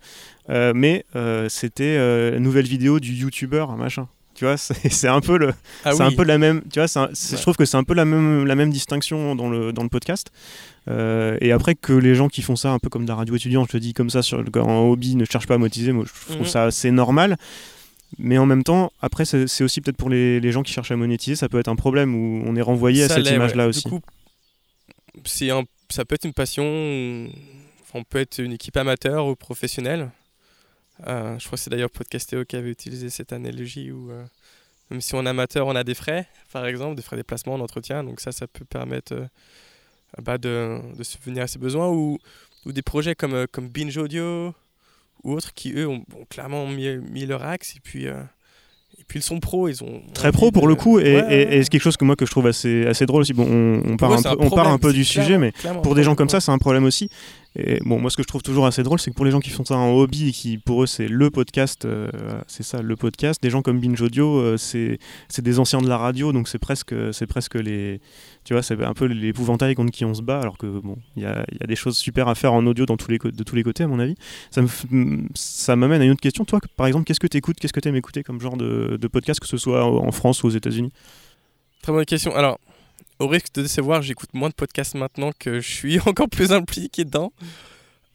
Euh, 0.50 0.72
mais 0.74 1.04
c'était 1.48 1.96
une 2.36 2.42
nouvelle 2.42 2.66
vidéo 2.66 3.00
du 3.00 3.12
youtubeur, 3.12 3.76
machin. 3.76 4.08
Tu 4.34 4.44
vois, 4.46 4.56
c'est 4.56 5.08
un 5.08 5.20
peu 5.20 5.36
le, 5.36 5.52
Ah 5.84 5.92
c'est 5.92 6.02
un 6.02 6.10
peu 6.10 6.24
la 6.24 6.38
même, 6.38 6.62
tu 6.72 6.80
vois, 6.80 6.88
un- 6.96 7.06
Ouais. 7.08 7.12
je 7.14 7.36
trouve 7.42 7.54
que 7.56 7.64
c'est 7.66 7.76
un 7.76 7.84
peu 7.84 7.94
la 7.94 8.04
même, 8.06 8.46
la 8.46 8.54
même 8.54 8.70
distinction 8.70 9.34
dans 9.36 9.48
le, 9.50 9.72
dans 9.72 9.82
le 9.82 9.88
podcast. 9.90 10.30
Et 10.88 11.52
après 11.52 11.74
que 11.74 11.92
les 11.92 12.14
gens 12.14 12.28
qui 12.28 12.42
font 12.42 12.56
ça 12.56 12.70
un 12.72 12.78
peu 12.78 12.88
comme 12.88 13.04
de 13.04 13.08
la 13.10 13.14
radio 13.14 13.36
étudiante, 13.36 13.68
je 13.68 13.72
te 13.72 13.76
dis 13.78 13.92
comme 13.94 14.10
ça, 14.10 14.22
sur, 14.22 14.42
en 14.56 14.88
hobby, 14.90 15.14
ne 15.16 15.24
cherchent 15.26 15.46
pas 15.46 15.54
à 15.54 15.58
monétiser, 15.58 15.92
moi 15.92 16.04
je 16.06 16.32
trouve 16.32 16.46
Mhm. 16.46 16.52
ça 16.52 16.64
assez 16.64 16.90
normal. 16.90 17.36
Mais 18.18 18.36
en 18.36 18.44
même 18.46 18.62
temps, 18.64 18.92
après, 19.00 19.24
c'est 19.24 19.62
aussi 19.64 19.80
peut-être 19.80 19.96
pour 19.96 20.10
les, 20.10 20.38
les 20.40 20.52
gens 20.52 20.62
qui 20.62 20.72
cherchent 20.72 20.90
à 20.90 20.96
monétiser, 20.96 21.34
ça 21.36 21.48
peut 21.48 21.58
être 21.58 21.68
un 21.68 21.76
problème 21.76 22.14
où 22.14 22.42
on 22.46 22.56
est 22.56 22.62
renvoyé 22.62 23.04
à 23.04 23.08
cette 23.08 23.26
image-là 23.30 23.64
ouais. 23.64 23.68
aussi. 23.70 23.84
Du 23.84 23.90
coup, 23.90 24.00
c'est 25.24 25.50
un, 25.50 25.64
ça 25.90 26.04
peut 26.04 26.14
être 26.14 26.24
une 26.24 26.32
passion, 26.32 26.64
on 27.94 28.04
peut 28.04 28.18
être 28.18 28.38
une 28.38 28.52
équipe 28.52 28.76
amateur 28.76 29.26
ou 29.26 29.36
professionnelle. 29.36 30.10
Euh, 31.06 31.38
je 31.38 31.46
crois 31.46 31.56
que 31.56 31.62
c'est 31.62 31.70
d'ailleurs 31.70 31.90
Podcastéo 31.90 32.44
qui 32.44 32.56
avait 32.56 32.70
utilisé 32.70 33.10
cette 33.10 33.32
analogie 33.32 33.90
où 33.90 34.10
euh, 34.10 34.24
même 34.90 35.00
si 35.00 35.14
on 35.14 35.24
est 35.24 35.28
amateur, 35.28 35.66
on 35.66 35.74
a 35.74 35.84
des 35.84 35.94
frais, 35.94 36.28
par 36.52 36.66
exemple, 36.66 36.96
des 36.96 37.02
frais 37.02 37.16
de 37.16 37.22
déplacement, 37.22 37.58
d'entretien. 37.58 38.04
Donc 38.04 38.20
ça, 38.20 38.32
ça 38.32 38.46
peut 38.46 38.64
permettre 38.64 39.14
euh, 39.14 39.26
bah, 40.22 40.38
de, 40.38 40.80
subvenir 41.02 41.44
à 41.44 41.46
ses 41.46 41.58
besoins. 41.58 41.88
Ou, 41.88 42.18
des 42.66 42.82
projets 42.82 43.16
comme, 43.16 43.46
comme 43.48 43.68
Binge 43.68 43.96
Audio 43.96 44.54
ou 45.24 45.32
autres 45.32 45.52
qui, 45.52 45.72
eux, 45.72 45.88
ont, 45.88 46.04
clairement 46.30 46.66
mis, 46.68 46.96
mis 46.98 47.26
leur 47.26 47.42
axe. 47.42 47.74
Et 47.74 47.80
puis, 47.80 48.06
puis 49.12 49.20
ils 49.20 49.22
sont 49.22 49.40
pros. 49.40 49.68
Ils 49.68 49.84
ont 49.84 50.00
Très 50.14 50.32
pro 50.32 50.50
pour 50.50 50.62
de- 50.62 50.68
le 50.68 50.74
coup, 50.74 50.98
et, 50.98 51.02
Ouais, 51.02 51.10
et- 51.10 51.14
ouais. 51.46 51.56
et 51.58 51.62
c'est 51.62 51.68
quelque 51.68 51.82
chose 51.82 51.98
que 51.98 52.04
moi 52.06 52.16
que 52.16 52.24
je 52.24 52.30
trouve 52.30 52.46
assez, 52.46 52.86
assez 52.86 53.04
drôle 53.04 53.20
aussi. 53.20 53.34
Bon, 53.34 53.46
on, 53.46 53.82
on 53.92 53.96
part, 53.98 54.12
un 54.14 54.22
peu, 54.22 54.28
on 54.38 54.48
part 54.48 54.68
un 54.68 54.78
peu 54.78 54.90
du 54.94 55.04
sujet, 55.04 55.36
mais 55.36 55.52
pour 55.82 55.94
des 55.94 56.02
gens 56.02 56.14
comme 56.14 56.30
ça, 56.30 56.40
c'est 56.40 56.50
un 56.50 56.56
problème 56.56 56.84
aussi. 56.84 57.10
Et 57.54 57.80
bon, 57.84 57.98
moi, 57.98 58.10
ce 58.10 58.16
que 58.16 58.22
je 58.22 58.28
trouve 58.28 58.42
toujours 58.42 58.64
assez 58.64 58.82
drôle, 58.82 58.98
c'est 58.98 59.10
que 59.10 59.16
pour 59.16 59.24
les 59.24 59.30
gens 59.30 59.40
qui 59.40 59.50
font 59.50 59.64
ça 59.64 59.76
en 59.76 59.90
hobby 59.90 60.28
et 60.28 60.32
qui, 60.32 60.56
pour 60.56 60.82
eux, 60.82 60.86
c'est 60.86 61.08
le 61.08 61.30
podcast, 61.30 61.84
euh, 61.84 62.08
c'est 62.46 62.62
ça, 62.62 62.80
le 62.80 62.96
podcast. 62.96 63.42
Des 63.42 63.50
gens 63.50 63.60
comme 63.60 63.78
Binge 63.78 64.00
Audio, 64.00 64.38
euh, 64.38 64.56
c'est 64.56 64.98
des 65.38 65.58
anciens 65.58 65.82
de 65.82 65.88
la 65.88 65.98
radio, 65.98 66.32
donc 66.32 66.48
c'est 66.48 66.58
presque, 66.58 66.94
presque 67.28 67.54
les, 67.56 68.00
tu 68.44 68.54
vois, 68.54 68.62
c'est 68.62 68.82
un 68.82 68.94
peu 68.94 69.04
l'épouvantail 69.04 69.74
contre 69.74 69.92
qui 69.92 70.04
on 70.04 70.14
se 70.14 70.22
bat, 70.22 70.40
alors 70.40 70.56
que 70.56 70.66
bon, 70.66 70.96
il 71.16 71.24
y 71.24 71.26
a, 71.26 71.44
y 71.52 71.62
a 71.62 71.66
des 71.66 71.76
choses 71.76 71.98
super 71.98 72.28
à 72.28 72.34
faire 72.34 72.54
en 72.54 72.66
audio 72.66 72.86
dans 72.86 72.96
tous 72.96 73.10
les, 73.10 73.18
de 73.18 73.42
tous 73.42 73.54
les 73.54 73.62
côtés, 73.62 73.84
à 73.84 73.88
mon 73.88 73.98
avis. 73.98 74.14
Ça 75.34 75.76
m'amène 75.76 76.00
à 76.00 76.04
une 76.04 76.12
autre 76.12 76.20
question. 76.20 76.44
Toi, 76.46 76.60
par 76.76 76.86
exemple, 76.86 77.04
qu'est-ce 77.04 77.20
que 77.20 77.26
tu 77.26 77.36
écoutes, 77.36 77.58
qu'est-ce 77.60 77.72
que 77.74 77.80
tu 77.80 77.88
aimes 77.88 77.96
écouter 77.96 78.22
comme 78.22 78.40
genre 78.40 78.56
de, 78.56 78.96
de 78.98 79.08
podcast, 79.08 79.40
que 79.40 79.46
ce 79.46 79.58
soit 79.58 79.84
en 79.84 80.12
France 80.12 80.42
ou 80.42 80.46
aux 80.46 80.50
États-Unis? 80.50 80.92
Très 81.82 81.92
bonne 81.92 82.04
question. 82.06 82.34
Alors, 82.34 82.58
au 83.18 83.28
risque 83.28 83.52
de 83.54 83.62
décevoir, 83.62 84.02
j'écoute 84.02 84.30
moins 84.34 84.48
de 84.48 84.54
podcasts 84.54 84.94
maintenant 84.94 85.30
que 85.38 85.60
je 85.60 85.68
suis 85.70 86.00
encore 86.06 86.28
plus 86.28 86.52
impliqué 86.52 87.04
dedans. 87.04 87.32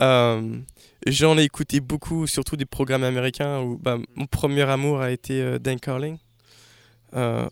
Euh, 0.01 0.57
J'en 1.05 1.37
ai 1.37 1.43
écouté 1.43 1.79
beaucoup, 1.79 2.27
surtout 2.27 2.57
des 2.57 2.65
programmes 2.65 3.03
américains 3.03 3.59
où 3.61 3.77
bah, 3.77 3.97
mon 4.15 4.25
premier 4.25 4.63
amour 4.63 4.99
a 5.01 5.11
été 5.11 5.41
euh, 5.41 5.59
Dan 5.59 5.79
Carling. 5.79 6.17
Euh, 7.15 7.47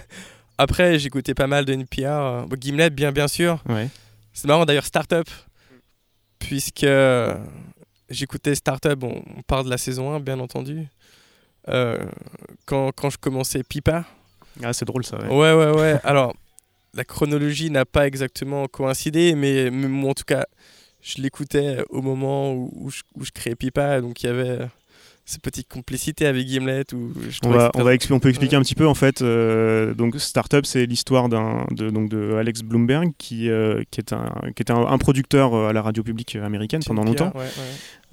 Après, 0.58 0.98
j'écoutais 0.98 1.34
pas 1.34 1.46
mal 1.46 1.64
de 1.66 1.74
NPR. 1.74 2.46
bon, 2.48 2.56
Gimlet, 2.58 2.90
bien, 2.90 3.12
bien 3.12 3.28
sûr. 3.28 3.62
Ouais. 3.68 3.88
C'est 4.32 4.48
marrant 4.48 4.64
d'ailleurs, 4.64 4.86
Startup, 4.86 5.28
puisque 6.38 6.86
j'écoutais 8.08 8.54
Startup, 8.54 8.94
bon, 8.94 9.22
on 9.36 9.42
parle 9.42 9.66
de 9.66 9.70
la 9.70 9.78
saison 9.78 10.14
1, 10.14 10.20
bien 10.20 10.40
entendu. 10.40 10.86
Quand, 11.66 12.90
quand 12.92 13.10
je 13.10 13.18
commençais 13.18 13.62
Pipa, 13.62 14.04
Ah, 14.62 14.72
c'est 14.72 14.84
drôle 14.86 15.04
ça. 15.04 15.18
Ouais. 15.18 15.28
Ouais, 15.28 15.52
ouais, 15.52 15.78
ouais. 15.78 16.00
Alors, 16.04 16.34
la 16.96 17.04
chronologie 17.04 17.70
n'a 17.70 17.84
pas 17.84 18.06
exactement 18.06 18.66
coïncidé, 18.66 19.34
mais, 19.34 19.70
mais 19.70 19.88
moi, 19.88 20.10
en 20.10 20.14
tout 20.14 20.24
cas, 20.24 20.46
je 21.02 21.22
l'écoutais 21.22 21.78
au 21.90 22.02
moment 22.02 22.52
où, 22.52 22.72
où 22.74 22.90
je, 22.90 23.02
où 23.14 23.24
je 23.24 23.30
créais 23.30 23.54
Pipa, 23.54 24.00
donc 24.00 24.22
il 24.22 24.26
y 24.26 24.28
avait 24.30 24.48
euh, 24.48 24.66
cette 25.24 25.42
petite 25.42 25.68
complicité 25.68 26.26
avec 26.26 26.46
Gimlet. 26.46 26.84
Où 26.94 27.12
je 27.28 27.38
On, 27.44 27.50
va, 27.50 27.70
on, 27.74 27.82
va 27.82 27.92
on 28.10 28.18
peut 28.20 28.28
expliquer 28.28 28.56
un 28.56 28.62
petit 28.62 28.74
peu 28.76 28.86
en 28.86 28.94
fait. 28.94 29.22
euh, 29.22 29.92
donc 29.92 30.18
Startup, 30.18 30.64
c'est 30.64 30.86
l'histoire 30.86 31.28
d'un 31.28 31.66
de, 31.72 31.90
donc 31.90 32.08
de 32.08 32.34
Alex 32.34 32.62
Bloomberg 32.62 33.12
qui, 33.18 33.50
euh, 33.50 33.82
qui 33.90 34.00
est 34.00 34.12
un 34.12 34.32
qui 34.54 34.62
était 34.62 34.72
un, 34.72 34.86
un 34.86 34.98
producteur 34.98 35.54
euh, 35.54 35.68
à 35.68 35.72
la 35.72 35.82
radio 35.82 36.02
publique 36.02 36.36
américaine 36.36 36.80
pendant 36.86 37.04
longtemps, 37.04 37.32
ouais, 37.34 37.40
ouais. 37.40 37.50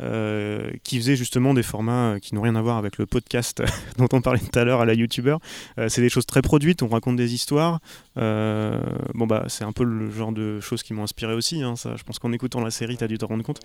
Euh, 0.04 0.72
qui 0.84 0.98
faisait 0.98 1.16
justement 1.16 1.54
des 1.54 1.64
formats 1.64 2.14
euh, 2.14 2.20
qui 2.20 2.36
n'ont 2.36 2.42
rien 2.42 2.56
à 2.56 2.62
voir 2.62 2.78
avec 2.78 2.98
le 2.98 3.06
podcast 3.06 3.64
dont 3.98 4.08
on 4.12 4.22
parlait 4.22 4.40
tout 4.40 4.60
à 4.60 4.64
l'heure 4.64 4.82
à 4.82 4.86
la 4.86 4.94
YouTuber. 4.94 5.38
Euh, 5.78 5.88
c'est 5.90 6.02
des 6.02 6.10
choses 6.10 6.26
très 6.26 6.42
produites. 6.42 6.84
On 6.84 6.88
raconte 6.88 7.16
des 7.16 7.34
histoires. 7.34 7.80
Bon 8.16 9.28
bah 9.28 9.46
c'est 9.48 9.64
un 9.64 9.72
peu 9.72 9.84
le 9.84 10.12
genre 10.12 10.32
de 10.32 10.60
choses 10.60 10.84
qui 10.84 10.94
m'ont 10.94 11.04
inspiré 11.04 11.34
aussi. 11.34 11.64
hein, 11.64 11.76
ça, 11.76 11.96
je 11.96 12.04
pense 12.04 12.20
qu'en 12.20 12.32
écoutant 12.32 12.62
la 12.62 12.72
série, 12.72 12.98
tu 12.98 13.04
as 13.04 13.08
dû 13.08 13.18
te 13.18 13.26
rendre 13.26 13.44
compte. 13.44 13.60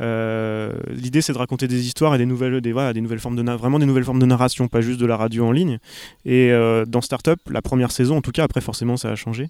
L'idée, 0.00 1.20
c'est 1.20 1.32
de 1.32 1.38
raconter 1.38 1.68
des 1.68 1.86
histoires 1.86 2.14
et 2.14 2.18
des 2.18 2.26
nouvelles, 2.26 2.60
des, 2.60 2.72
voilà, 2.72 2.92
des 2.92 3.00
nouvelles 3.00 3.18
formes 3.18 3.36
de 3.36 3.50
vraiment 3.50 3.78
des 3.78 3.86
nouvelles 3.86 4.04
formes 4.04 4.20
de 4.20 4.26
narration, 4.26 4.68
pas 4.68 4.80
juste 4.80 5.00
de 5.00 5.06
la 5.06 5.16
radio 5.16 5.46
en 5.46 5.52
ligne. 5.52 5.78
Et 6.24 6.50
dans 6.86 7.00
Startup, 7.00 7.38
la 7.50 7.62
première 7.62 7.90
saison, 7.90 8.16
en 8.16 8.22
tout 8.22 8.32
cas, 8.32 8.44
après 8.44 8.60
forcément 8.60 8.96
ça 8.96 9.10
a 9.10 9.16
changé. 9.16 9.48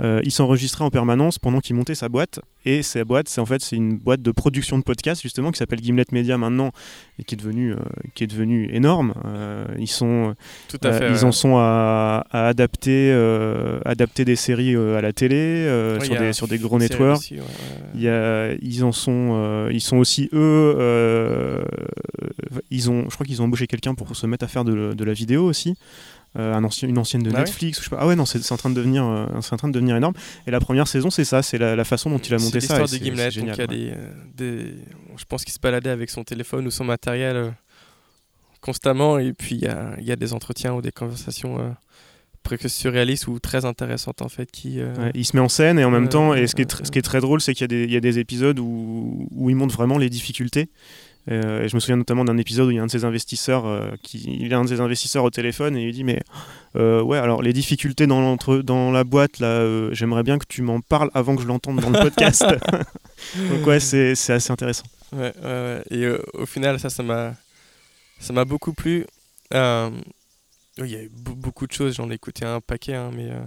Euh, 0.00 0.20
il 0.24 0.30
s'enregistrait 0.30 0.84
en 0.84 0.90
permanence 0.90 1.38
pendant 1.38 1.60
qu'il 1.60 1.76
montait 1.76 1.94
sa 1.94 2.08
boîte. 2.08 2.40
Et 2.66 2.82
sa 2.82 3.04
boîte, 3.04 3.28
c'est 3.28 3.40
en 3.40 3.46
fait 3.46 3.62
c'est 3.62 3.76
une 3.76 3.96
boîte 3.96 4.20
de 4.22 4.30
production 4.32 4.78
de 4.78 4.82
podcasts 4.82 5.22
justement 5.22 5.50
qui 5.50 5.58
s'appelle 5.58 5.80
Gimlet 5.80 6.04
Media 6.12 6.36
maintenant 6.36 6.72
et 7.18 7.24
qui 7.24 7.34
est 7.34 7.38
devenue 7.38 7.72
euh, 7.72 7.76
qui 8.14 8.24
est 8.24 8.26
devenue 8.26 8.68
énorme. 8.72 9.14
Euh, 9.24 9.64
ils 9.78 9.88
sont 9.88 10.34
Tout 10.68 10.78
à 10.82 10.92
fait. 10.92 11.10
ils 11.10 11.24
en 11.24 11.32
sont 11.32 11.56
à, 11.56 12.24
à 12.30 12.48
adapter 12.48 13.10
adapter 13.84 14.24
des 14.24 14.36
séries 14.36 14.76
à 14.76 15.00
la 15.00 15.12
télé 15.12 15.66
Ouais, 15.98 16.04
sur 16.04 16.18
des 16.18 16.32
sur 16.32 16.48
des 16.48 16.58
gros 16.58 16.78
networks. 16.78 17.18
aussi, 17.18 17.34
ouais, 17.34 17.40
ouais, 17.40 17.46
ouais. 17.46 17.90
Il 17.94 18.00
y 18.02 18.08
a- 18.08 18.52
ils 18.62 18.84
en 18.84 18.92
sont, 18.92 19.68
ils 19.70 19.80
sont 19.80 19.96
aussi 19.96 20.28
eux. 20.32 20.76
ils 22.70 22.90
ont, 22.90 23.04
je 23.08 23.14
crois 23.14 23.26
qu'ils 23.26 23.40
ont 23.42 23.46
embauché 23.46 23.66
quelqu'un 23.66 23.94
pour 23.94 24.14
se 24.16 24.26
mettre 24.26 24.44
à 24.44 24.48
faire 24.48 24.64
de, 24.64 24.92
de 24.94 25.04
la 25.04 25.12
vidéo 25.12 25.44
aussi. 25.44 25.74
Euh, 26.38 26.54
un 26.54 26.62
ancien, 26.62 26.88
une 26.88 26.98
ancienne 26.98 27.24
de 27.24 27.30
Ah 27.30 27.38
ouais 27.38 27.40
Netflix. 27.40 27.78
je 27.80 27.84
sais 27.84 27.90
pas. 27.90 27.98
Ah 28.00 28.06
ouais 28.06 28.14
non, 28.14 28.24
c'est 28.24 28.40
c'est 28.40 28.52
en 28.52 28.56
train 28.56 28.70
de 28.70 28.74
devenir, 28.76 29.04
euh, 29.04 29.26
c'est 29.40 29.52
en 29.52 29.56
train 29.56 29.66
de 29.68 29.72
devenir 29.72 29.96
énorme. 29.96 30.14
Et 30.46 30.52
la 30.52 30.60
première 30.60 30.86
saison, 30.86 31.10
c'est 31.10 31.24
ça, 31.24 31.42
c'est 31.42 31.58
la, 31.58 31.74
la 31.74 31.84
façon 31.84 32.08
dont 32.08 32.18
il 32.18 32.32
a 32.32 32.38
C'est 32.38 32.44
monté 32.44 32.60
ça. 32.60 32.78
l'histoire 32.78 32.80
et 32.80 32.84
de 32.84 32.88
c'est- 32.88 33.04
Gimlet. 33.04 33.30
c'est 33.32 33.40
donc 33.40 33.48
il 33.56 33.58
y 33.58 33.62
a 33.62 33.66
des, 33.66 33.92
des- 34.36 34.74
je 35.16 35.24
pense 35.24 35.42
qu'il 35.44 35.52
se 35.52 35.58
baladait 35.58 35.90
avec 35.90 36.08
son 36.08 36.22
téléphone 36.22 36.66
ou 36.68 36.70
son 36.70 36.84
matériel 36.84 37.36
euh, 37.36 37.50
constamment. 38.60 39.18
Et 39.18 39.32
puis 39.32 39.56
il 39.56 39.62
y 39.62 39.66
a, 39.66 39.94
il 39.98 40.04
y 40.04 40.12
a 40.12 40.16
des 40.16 40.32
entretiens 40.32 40.72
ou 40.74 40.82
des 40.82 40.92
conversations 40.92 41.58
euh, 41.58 41.70
presque 42.42 42.68
surréalistes 42.70 43.26
ou 43.26 43.38
très 43.38 43.64
intéressantes 43.64 44.22
en 44.22 44.28
fait 44.28 44.50
qui. 44.50 44.80
euh, 44.80 44.94
Ouais, 44.96 45.10
il 45.14 45.24
se 45.24 45.36
met 45.36 45.42
en 45.42 45.48
scène 45.48 45.78
et 45.78 45.84
en 45.84 45.90
même 45.90 46.08
temps, 46.08 46.34
et 46.34 46.46
ce 46.46 46.54
qui 46.54 46.62
est, 46.62 46.70
tr- 46.72 46.84
ce 46.84 46.90
qui 46.90 46.98
est 46.98 47.02
très 47.02 47.20
drôle, 47.20 47.40
c'est 47.40 47.54
qu'il 47.54 47.62
y, 47.62 47.64
a 47.64 47.68
des- 47.68 47.84
il 47.84 47.90
y 47.92 47.96
a 47.96 48.00
des 48.00 48.18
épisodes 48.18 48.58
où, 48.58 49.28
où 49.32 49.50
il 49.50 49.56
montre 49.56 49.74
vraiment 49.74 49.98
les 49.98 50.08
difficultés. 50.10 50.70
Euh, 51.30 51.64
et 51.64 51.68
je 51.68 51.74
me 51.76 51.80
souviens 51.80 51.96
notamment 51.96 52.24
d'un 52.24 52.38
épisode 52.38 52.68
où 52.68 52.70
il 52.70 52.76
y 52.76 52.78
a 52.78 52.82
un 52.82 52.86
de 52.86 52.90
ses 52.90 53.04
investisseurs 53.04 53.66
euh, 53.66 53.90
qui 54.02 54.38
il 54.40 54.54
a 54.54 54.58
un 54.58 54.64
de 54.64 54.68
ses 54.68 54.80
investisseurs 54.80 55.22
au 55.24 55.30
téléphone 55.30 55.76
et 55.76 55.86
il 55.86 55.92
dit 55.92 56.02
mais 56.02 56.20
euh, 56.76 57.02
ouais 57.02 57.18
alors 57.18 57.42
les 57.42 57.52
difficultés 57.52 58.06
dans 58.06 58.22
l'entre 58.22 58.58
dans 58.58 58.90
la 58.90 59.04
boîte 59.04 59.38
là 59.38 59.92
j'aimerais 59.92 60.22
bien 60.22 60.38
que 60.38 60.46
tu 60.48 60.62
m'en 60.62 60.80
parles 60.80 61.10
avant 61.12 61.36
que 61.36 61.42
je 61.42 61.46
l'entende 61.46 61.78
dans 61.80 61.90
le 61.90 61.98
podcast 62.02 62.42
donc 63.50 63.66
ouais 63.66 63.80
c'est 63.80 64.14
c'est 64.14 64.32
assez 64.32 64.50
intéressant 64.50 64.84
Ouais, 65.12 65.32
ouais, 65.42 65.44
ouais. 65.44 65.82
Et 65.90 66.04
euh, 66.04 66.22
au 66.34 66.46
final, 66.46 66.78
ça, 66.78 66.88
ça 66.88 67.02
m'a, 67.02 67.34
ça 68.20 68.32
m'a 68.32 68.44
beaucoup 68.44 68.72
plu. 68.72 69.04
Euh, 69.52 69.90
il 70.78 70.86
y 70.86 70.94
a 70.94 71.02
eu 71.02 71.08
be- 71.08 71.34
beaucoup 71.34 71.66
de 71.66 71.72
choses, 71.72 71.96
j'en 71.96 72.08
ai 72.10 72.14
écouté 72.14 72.44
un 72.46 72.60
paquet, 72.60 72.94
hein, 72.94 73.10
mais 73.12 73.28
euh, 73.28 73.40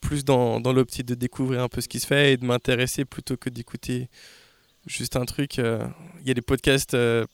plus 0.00 0.24
dans, 0.24 0.60
dans 0.60 0.72
l'optique 0.72 1.06
de 1.06 1.16
découvrir 1.16 1.62
un 1.64 1.68
peu 1.68 1.80
ce 1.80 1.88
qui 1.88 1.98
se 1.98 2.06
fait 2.06 2.32
et 2.34 2.36
de 2.36 2.44
m'intéresser 2.46 3.04
plutôt 3.04 3.36
que 3.36 3.50
d'écouter 3.50 4.08
juste 4.86 5.16
un 5.16 5.24
truc. 5.24 5.58
euh, 5.58 5.86
Il 6.22 6.28
y 6.28 6.30
a 6.30 6.34
des 6.34 6.42
podcasts 6.42 6.94
euh, 6.94 7.24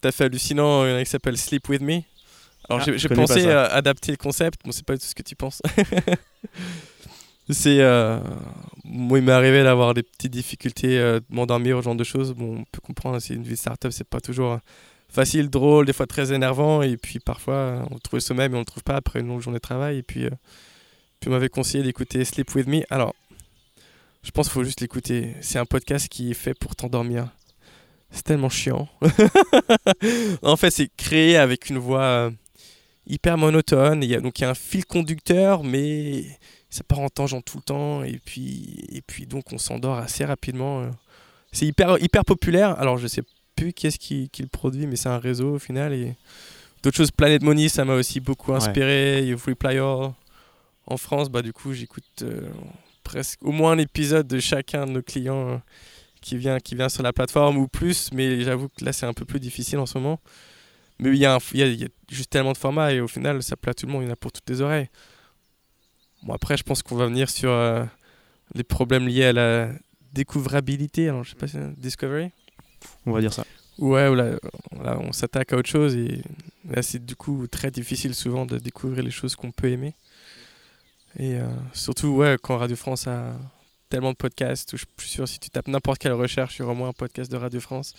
tout 0.00 0.08
à 0.08 0.12
fait 0.12 0.24
hallucinant, 0.24 0.84
il 0.84 0.90
y 0.90 0.94
en 0.94 0.96
a 0.96 1.04
qui 1.04 1.10
s'appelle 1.10 1.36
Sleep 1.38 1.68
With 1.68 1.80
Me. 1.82 2.00
Alors 2.68 2.82
Ah, 2.86 2.92
j'ai- 2.96 3.08
pensé 3.08 3.50
à 3.50 3.64
adapter 3.66 4.12
le 4.12 4.16
concept, 4.16 4.60
bon 4.64 4.72
c'est 4.72 4.84
pas 4.86 4.96
tout 4.96 5.04
ce 5.04 5.14
que 5.14 5.22
tu 5.22 5.34
penses. 5.36 5.60
c'est... 7.50 7.80
euh, 7.80 8.18
moi 8.84 9.18
il 9.18 9.24
m'est 9.24 9.32
arrivé 9.32 9.62
d'avoir 9.62 9.94
des 9.94 10.02
petites 10.02 10.32
difficultés 10.32 10.98
euh, 10.98 11.20
de 11.20 11.24
m'endormir, 11.30 11.78
ce 11.78 11.82
genre 11.84 11.94
de 11.94 12.04
choses. 12.04 12.32
Bon 12.34 12.58
on 12.60 12.64
peut 12.70 12.80
comprendre, 12.82 13.18
c'est 13.20 13.34
une 13.34 13.42
vie 13.42 13.50
de 13.52 13.56
start-up, 13.56 13.92
c'est 13.92 14.06
pas 14.08 14.20
toujours 14.20 14.52
euh, 14.52 14.58
facile, 15.08 15.50
drôle, 15.50 15.86
des 15.86 15.92
fois 15.92 16.06
très 16.06 16.32
énervant. 16.32 16.82
Et 16.82 16.96
puis 16.96 17.18
parfois 17.18 17.84
on 17.90 17.98
trouve 17.98 18.18
le 18.18 18.20
sommeil 18.20 18.48
mais 18.48 18.56
on 18.56 18.60
le 18.60 18.64
trouve 18.64 18.82
pas 18.84 18.96
après 18.96 19.20
une 19.20 19.28
longue 19.28 19.40
journée 19.40 19.58
de 19.58 19.62
travail. 19.62 19.98
Et 19.98 20.02
puis, 20.02 20.26
euh, 20.26 20.30
puis 21.20 21.28
on 21.28 21.32
m'avait 21.32 21.48
conseillé 21.48 21.82
d'écouter 21.84 22.24
Sleep 22.24 22.54
With 22.54 22.66
Me. 22.68 22.82
Alors 22.90 23.14
je 24.22 24.30
pense 24.30 24.46
qu'il 24.46 24.54
faut 24.54 24.64
juste 24.64 24.80
l'écouter. 24.80 25.34
C'est 25.40 25.58
un 25.58 25.64
podcast 25.66 26.08
qui 26.08 26.30
est 26.30 26.34
fait 26.34 26.54
pour 26.54 26.76
t'endormir. 26.76 27.28
C'est 28.10 28.24
tellement 28.24 28.50
chiant. 28.50 28.88
en 30.42 30.56
fait, 30.56 30.70
c'est 30.70 30.90
créé 30.96 31.36
avec 31.36 31.70
une 31.70 31.78
voix 31.78 32.02
euh, 32.02 32.30
hyper 33.06 33.38
monotone. 33.38 34.02
Il 34.02 34.10
y 34.10 34.14
a, 34.14 34.20
donc 34.20 34.38
il 34.38 34.42
y 34.42 34.44
a 34.44 34.50
un 34.50 34.54
fil 34.54 34.84
conducteur, 34.84 35.64
mais 35.64 36.24
ça 36.70 36.84
part 36.84 37.00
en 37.00 37.08
tangent 37.08 37.42
tout 37.44 37.56
le 37.56 37.62
temps. 37.62 38.02
Et 38.04 38.20
puis, 38.24 38.84
et 38.92 39.00
puis 39.02 39.26
donc 39.26 39.52
on 39.52 39.58
s'endort 39.58 39.96
assez 39.98 40.24
rapidement. 40.24 40.82
euh. 40.82 40.90
C'est 41.52 41.66
hyper, 41.66 42.02
hyper 42.02 42.24
populaire. 42.24 42.78
Alors 42.78 42.98
je 42.98 43.06
sais 43.06 43.22
plus 43.56 43.72
qui 43.72 43.86
est-ce 43.86 43.98
qui, 43.98 44.28
qui 44.30 44.42
le 44.42 44.48
produit, 44.48 44.86
mais 44.86 44.96
c'est 44.96 45.08
un 45.08 45.18
réseau 45.18 45.54
au 45.54 45.58
final. 45.58 45.92
Et 45.92 46.14
d'autres 46.82 46.96
choses, 46.96 47.10
Planet 47.10 47.42
Money, 47.42 47.68
ça 47.68 47.84
m'a 47.84 47.94
aussi 47.94 48.20
beaucoup 48.20 48.52
inspiré. 48.54 49.24
You've 49.26 49.44
Reply 49.46 49.78
All. 49.78 50.12
En 50.86 50.96
France, 50.96 51.30
bah 51.30 51.42
du 51.42 51.52
coup, 51.52 51.72
j'écoute 51.72 52.04
euh, 52.22 52.50
presque 53.02 53.42
au 53.42 53.52
moins 53.52 53.72
un 53.72 53.78
épisode 53.78 54.26
de 54.26 54.38
chacun 54.40 54.86
de 54.86 54.92
nos 54.92 55.02
clients 55.02 55.48
euh, 55.50 55.56
qui 56.20 56.36
vient, 56.36 56.60
qui 56.60 56.74
vient 56.74 56.88
sur 56.88 57.02
la 57.02 57.12
plateforme 57.12 57.56
ou 57.58 57.68
plus, 57.68 58.10
mais 58.12 58.40
j'avoue 58.42 58.68
que 58.68 58.84
là 58.84 58.92
c'est 58.92 59.06
un 59.06 59.12
peu 59.12 59.24
plus 59.24 59.40
difficile 59.40 59.78
en 59.78 59.86
ce 59.86 59.98
moment. 59.98 60.20
Mais 60.98 61.08
il 61.10 61.16
y, 61.16 61.26
a 61.26 61.34
un- 61.34 61.38
il 61.52 61.58
y 61.58 61.62
a- 61.62 61.66
il 61.66 61.80
y 61.80 61.84
a 61.84 61.88
juste 62.10 62.30
tellement 62.30 62.52
de 62.52 62.58
formats 62.58 62.92
et 62.92 63.00
au 63.00 63.08
final 63.08 63.42
ça 63.42 63.56
plaît 63.56 63.70
à 63.70 63.74
tout 63.74 63.86
le 63.86 63.92
monde, 63.92 64.02
il 64.02 64.06
y 64.06 64.08
en 64.08 64.12
a 64.12 64.16
pour 64.16 64.30
toutes 64.32 64.48
les 64.48 64.60
oreilles. 64.60 64.88
Bon 66.22 66.34
après 66.34 66.56
je 66.56 66.62
pense 66.62 66.82
qu'on 66.82 66.96
va 66.96 67.06
venir 67.06 67.28
sur 67.28 67.50
euh, 67.50 67.84
les 68.54 68.62
problèmes 68.64 69.08
liés 69.08 69.24
à 69.24 69.32
la 69.32 69.70
découvrabilité, 70.12 71.08
alors 71.08 71.24
je 71.24 71.30
sais 71.30 71.36
pas 71.36 71.48
si 71.48 71.56
discovery? 71.76 72.30
On 73.06 73.12
va 73.12 73.20
dire 73.20 73.32
ça. 73.32 73.44
Ouais, 73.78 74.06
ou 74.08 74.14
là, 74.14 74.32
là, 74.84 74.98
on 75.00 75.12
s'attaque 75.12 75.52
à 75.52 75.56
autre 75.56 75.68
chose 75.68 75.96
et 75.96 76.22
là 76.68 76.82
c'est 76.82 77.04
du 77.04 77.16
coup 77.16 77.46
très 77.48 77.70
difficile 77.70 78.14
souvent 78.14 78.46
de 78.46 78.58
découvrir 78.58 79.02
les 79.02 79.10
choses 79.10 79.34
qu'on 79.34 79.50
peut 79.50 79.68
aimer. 79.70 79.94
Et 81.18 81.34
euh, 81.34 81.46
surtout, 81.72 82.08
ouais, 82.08 82.36
quand 82.40 82.56
Radio 82.56 82.76
France 82.76 83.06
a 83.06 83.34
tellement 83.92 84.12
de 84.12 84.16
podcasts, 84.16 84.72
où 84.72 84.78
je 84.78 84.84
suis 84.98 85.10
sûr 85.10 85.28
si 85.28 85.38
tu 85.38 85.50
tapes 85.50 85.68
n'importe 85.68 85.98
quelle 85.98 86.14
recherche, 86.14 86.56
il 86.56 86.60
y 86.60 86.62
aura 86.62 86.72
au 86.72 86.74
moins 86.74 86.88
un 86.88 86.94
podcast 86.94 87.30
de 87.30 87.36
Radio 87.36 87.60
France. 87.60 87.94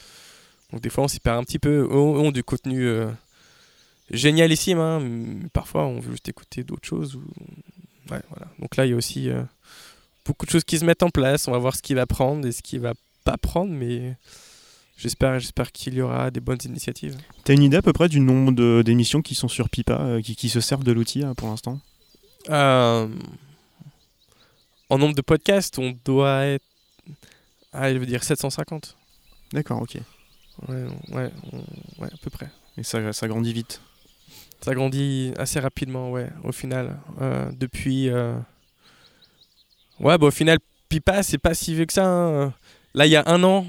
Donc 0.72 0.82
des 0.82 0.90
fois 0.90 1.04
on 1.04 1.08
s'y 1.08 1.20
perd 1.20 1.38
un 1.38 1.44
petit 1.44 1.60
peu. 1.60 1.82
Eux 1.82 1.96
ont 1.96 2.32
du 2.32 2.44
contenu 2.44 2.88
euh, 2.88 3.12
génialissime, 4.10 4.80
hein, 4.80 5.00
mais 5.00 5.48
parfois 5.50 5.86
on 5.86 6.00
veut 6.00 6.14
juste 6.14 6.28
écouter 6.28 6.64
d'autres 6.64 6.88
choses. 6.88 7.16
Ou... 7.16 7.24
Ouais, 8.12 8.22
voilà. 8.30 8.48
Donc 8.58 8.76
là 8.76 8.88
il 8.88 8.90
y 8.90 8.94
a 8.94 8.96
aussi 8.96 9.30
euh, 9.30 9.44
beaucoup 10.26 10.48
de 10.48 10.52
choses 10.52 10.64
qui 10.64 10.80
se 10.80 10.86
mettent 10.86 11.04
en 11.04 11.12
place. 11.12 11.48
On 11.48 11.52
va 11.52 11.60
voir 11.60 11.76
ce 11.76 11.84
qu'il 11.84 11.96
va 11.96 12.08
prendre 12.08 12.48
et 12.48 12.52
ce 12.52 12.64
qu'il 12.64 12.80
va 12.80 12.94
pas 13.24 13.38
prendre, 13.38 13.72
mais 13.72 14.16
j'espère, 14.98 15.40
j'espère 15.40 15.72
qu'il 15.72 15.94
y 15.94 16.02
aura 16.02 16.32
des 16.32 16.40
bonnes 16.40 16.58
initiatives. 16.66 17.18
T'as 17.44 17.54
une 17.54 17.62
idée 17.62 17.78
à 17.78 17.84
peu 17.84 17.94
près 17.94 18.10
du 18.10 18.20
nombre 18.20 18.82
d'émissions 18.82 19.22
qui 19.22 19.36
sont 19.36 19.48
sur 19.48 19.70
Pipa, 19.70 20.20
qui, 20.24 20.36
qui 20.36 20.50
se 20.50 20.60
servent 20.60 20.84
de 20.84 20.92
l'outil 20.92 21.24
pour 21.38 21.50
l'instant? 21.50 21.80
Euh, 22.50 23.08
en 24.90 24.98
nombre 24.98 25.16
de 25.16 25.22
podcasts, 25.22 25.80
on 25.80 25.98
doit 26.06 26.46
être. 26.46 26.64
Ah, 27.72 27.92
je 27.94 27.98
veux 27.98 28.06
dire 28.06 28.24
750. 28.24 28.96
D'accord, 29.54 29.82
ok. 29.82 29.98
Ouais, 30.68 30.86
ouais, 31.12 31.32
à 32.02 32.18
peu 32.22 32.30
près. 32.30 32.50
Et 32.78 32.84
ça, 32.84 33.12
ça 33.14 33.28
grandit 33.28 33.54
vite. 33.54 33.82
Ça 34.62 34.74
grandit 34.76 35.34
assez 35.38 35.60
rapidement, 35.60 36.12
ouais, 36.12 36.30
au 36.44 36.52
final. 36.52 36.98
Euh, 37.22 37.52
depuis. 37.54 38.10
euh, 38.10 38.36
Ouais, 40.00 40.18
bah, 40.18 40.28
au 40.28 40.32
final, 40.32 40.58
Pipa, 40.90 41.24
c'est 41.24 41.38
pas 41.38 41.54
si 41.54 41.74
vieux 41.76 41.86
que 41.86 41.94
ça. 41.94 42.06
hein. 42.06 42.54
Là, 42.94 43.06
il 43.06 43.12
y 43.12 43.16
a 43.16 43.24
un 43.26 43.44
an, 43.44 43.66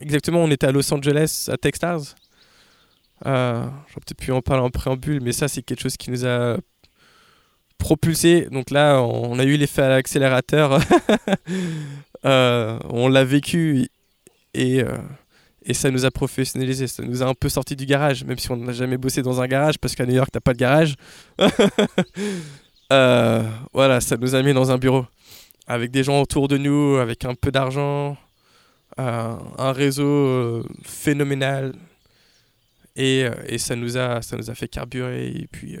exactement, 0.00 0.40
on 0.42 0.50
était 0.50 0.66
à 0.66 0.72
Los 0.72 0.92
Angeles, 0.92 1.48
à 1.50 1.56
Techstars. 1.56 2.14
Euh, 3.24 3.62
J'aurais 3.88 4.00
peut-être 4.06 4.18
pu 4.18 4.32
en 4.32 4.42
parler 4.42 4.62
en 4.62 4.70
préambule, 4.70 5.20
mais 5.22 5.32
ça, 5.32 5.48
c'est 5.48 5.62
quelque 5.62 5.80
chose 5.80 5.96
qui 5.96 6.10
nous 6.10 6.26
a 6.26 6.58
propulsé. 7.78 8.48
Donc 8.50 8.70
là, 8.70 9.00
on 9.02 9.38
a 9.38 9.44
eu 9.44 9.56
l'effet 9.56 9.82
à 9.82 9.88
l'accélérateur. 9.88 10.80
Euh, 12.24 12.76
on 12.88 13.08
l'a 13.08 13.22
vécu 13.22 13.86
et, 14.52 14.82
euh, 14.82 14.96
et 15.62 15.74
ça 15.74 15.92
nous 15.92 16.04
a 16.04 16.10
professionnalisé. 16.10 16.88
Ça 16.88 17.04
nous 17.04 17.22
a 17.22 17.26
un 17.26 17.34
peu 17.34 17.48
sorti 17.48 17.76
du 17.76 17.86
garage, 17.86 18.24
même 18.24 18.38
si 18.38 18.50
on 18.50 18.56
n'a 18.56 18.72
jamais 18.72 18.96
bossé 18.96 19.22
dans 19.22 19.40
un 19.40 19.46
garage, 19.46 19.78
parce 19.78 19.94
qu'à 19.94 20.04
New 20.06 20.14
York, 20.14 20.30
t'as 20.32 20.40
pas 20.40 20.52
de 20.52 20.58
garage. 20.58 20.96
Euh, 22.92 23.42
voilà, 23.72 24.00
ça 24.00 24.16
nous 24.16 24.36
a 24.36 24.42
mis 24.42 24.52
dans 24.52 24.70
un 24.70 24.78
bureau 24.78 25.06
avec 25.66 25.90
des 25.90 26.04
gens 26.04 26.20
autour 26.20 26.46
de 26.46 26.56
nous, 26.56 26.98
avec 26.98 27.24
un 27.24 27.34
peu 27.34 27.50
d'argent, 27.50 28.16
un 28.96 29.72
réseau 29.72 30.64
phénoménal. 30.84 31.74
Et, 32.94 33.28
ça, 33.58 33.74
nous 33.74 33.96
a, 33.96 34.22
ça 34.22 34.36
nous 34.36 34.50
a 34.50 34.54
fait 34.54 34.68
carburer. 34.68 35.26
Et 35.26 35.48
puis, 35.50 35.78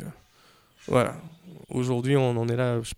voilà. 0.88 1.14
Aujourd'hui, 1.68 2.16
on 2.16 2.36
en 2.36 2.48
est 2.48 2.56
là, 2.56 2.80
je, 2.82 2.92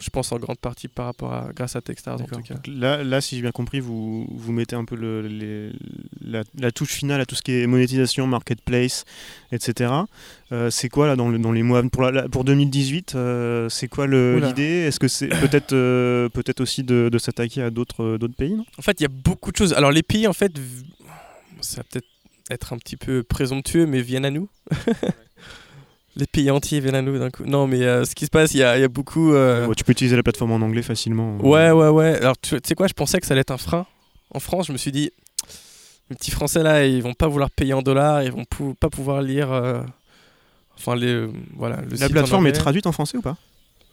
je 0.00 0.08
pense, 0.10 0.32
en 0.32 0.38
grande 0.38 0.58
partie 0.58 0.88
par 0.88 1.04
rapport 1.06 1.32
à, 1.34 1.50
grâce 1.54 1.76
à 1.76 1.82
Techstars, 1.82 2.14
en 2.14 2.24
tout 2.24 2.40
cas. 2.42 2.54
Donc 2.54 2.66
Là, 2.66 3.04
là, 3.04 3.20
si 3.20 3.36
j'ai 3.36 3.42
bien 3.42 3.50
compris, 3.50 3.80
vous, 3.80 4.26
vous 4.30 4.52
mettez 4.52 4.74
un 4.74 4.84
peu 4.86 4.96
le, 4.96 5.20
les- 5.26 5.72
la, 6.22 6.42
la 6.58 6.72
touche 6.72 6.92
finale 6.92 7.20
à 7.20 7.26
tout 7.26 7.34
ce 7.34 7.42
qui 7.42 7.52
est 7.52 7.66
monétisation, 7.66 8.26
marketplace, 8.26 9.04
etc. 9.52 9.92
Euh, 10.52 10.70
c'est 10.70 10.88
quoi 10.88 11.06
là 11.06 11.16
dans, 11.16 11.28
le- 11.28 11.38
dans 11.38 11.52
les 11.52 11.62
mois 11.62 11.82
pour, 11.82 12.02
la- 12.10 12.28
pour 12.28 12.44
2018 12.44 13.14
euh, 13.14 13.68
C'est 13.68 13.88
quoi 13.88 14.06
l'idée? 14.06 14.62
Est-ce 14.86 14.98
que 14.98 15.08
c'est 15.08 15.28
peut-être 15.28 15.74
euh, 15.74 16.28
peut-être 16.30 16.60
aussi 16.62 16.82
de, 16.84 17.10
de 17.12 17.18
s'attaquer 17.18 17.60
à 17.62 17.70
d'autres 17.70 18.02
euh, 18.02 18.18
d'autres 18.18 18.34
pays 18.36 18.54
non? 18.54 18.64
En 18.78 18.82
fait, 18.82 18.98
il 19.00 19.02
y 19.02 19.06
a 19.06 19.10
beaucoup 19.10 19.52
de 19.52 19.56
choses. 19.58 19.74
Alors, 19.74 19.92
les 19.92 20.02
pays, 20.02 20.26
en 20.26 20.32
fait, 20.32 20.52
ça 21.60 21.78
va 21.78 21.84
peut-être 21.84 22.08
être 22.50 22.72
un 22.72 22.78
petit 22.78 22.96
peu 22.96 23.22
présomptueux, 23.22 23.86
mais 23.86 24.00
viennent 24.02 24.24
à 24.24 24.30
nous. 24.30 24.48
Les 26.16 26.26
pays 26.26 26.50
entiers 26.50 26.80
viennent 26.80 26.94
à 26.94 27.02
nous 27.02 27.18
d'un 27.18 27.30
coup. 27.30 27.44
Non, 27.44 27.66
mais 27.66 27.82
euh, 27.82 28.04
ce 28.04 28.14
qui 28.14 28.26
se 28.26 28.30
passe, 28.30 28.52
il 28.54 28.58
y 28.58 28.62
a, 28.62 28.76
il 28.78 28.80
y 28.80 28.84
a 28.84 28.88
beaucoup. 28.88 29.32
euh, 29.32 29.66
Ouais, 29.66 29.74
Tu 29.74 29.84
peux 29.84 29.92
utiliser 29.92 30.16
la 30.16 30.22
plateforme 30.22 30.52
en 30.52 30.56
anglais 30.64 30.82
facilement. 30.82 31.38
euh. 31.42 31.46
Ouais, 31.46 31.70
ouais, 31.70 31.88
ouais. 31.88 32.16
Alors, 32.18 32.36
tu 32.38 32.56
sais 32.64 32.74
quoi, 32.74 32.86
je 32.86 32.92
pensais 32.94 33.18
que 33.20 33.26
ça 33.26 33.32
allait 33.34 33.40
être 33.40 33.50
un 33.50 33.58
frein. 33.58 33.86
En 34.34 34.40
France, 34.40 34.66
je 34.66 34.72
me 34.72 34.78
suis 34.78 34.92
dit, 34.92 35.10
les 36.10 36.16
petits 36.16 36.30
Français 36.30 36.62
là, 36.62 36.84
ils 36.86 37.02
vont 37.02 37.14
pas 37.14 37.28
vouloir 37.28 37.50
payer 37.50 37.72
en 37.74 37.82
dollars, 37.82 38.22
ils 38.22 38.32
vont 38.32 38.44
pou- 38.44 38.74
pas 38.74 38.88
pouvoir 38.90 39.22
lire. 39.22 39.50
euh, 39.52 39.82
Enfin, 40.78 40.96
les, 40.96 41.26
voilà, 41.54 41.76
le 41.82 41.96
La 41.96 42.08
plateforme 42.08 42.46
est 42.46 42.52
traduite 42.52 42.86
en 42.86 42.92
français 42.92 43.16
ou 43.18 43.22
pas? 43.22 43.36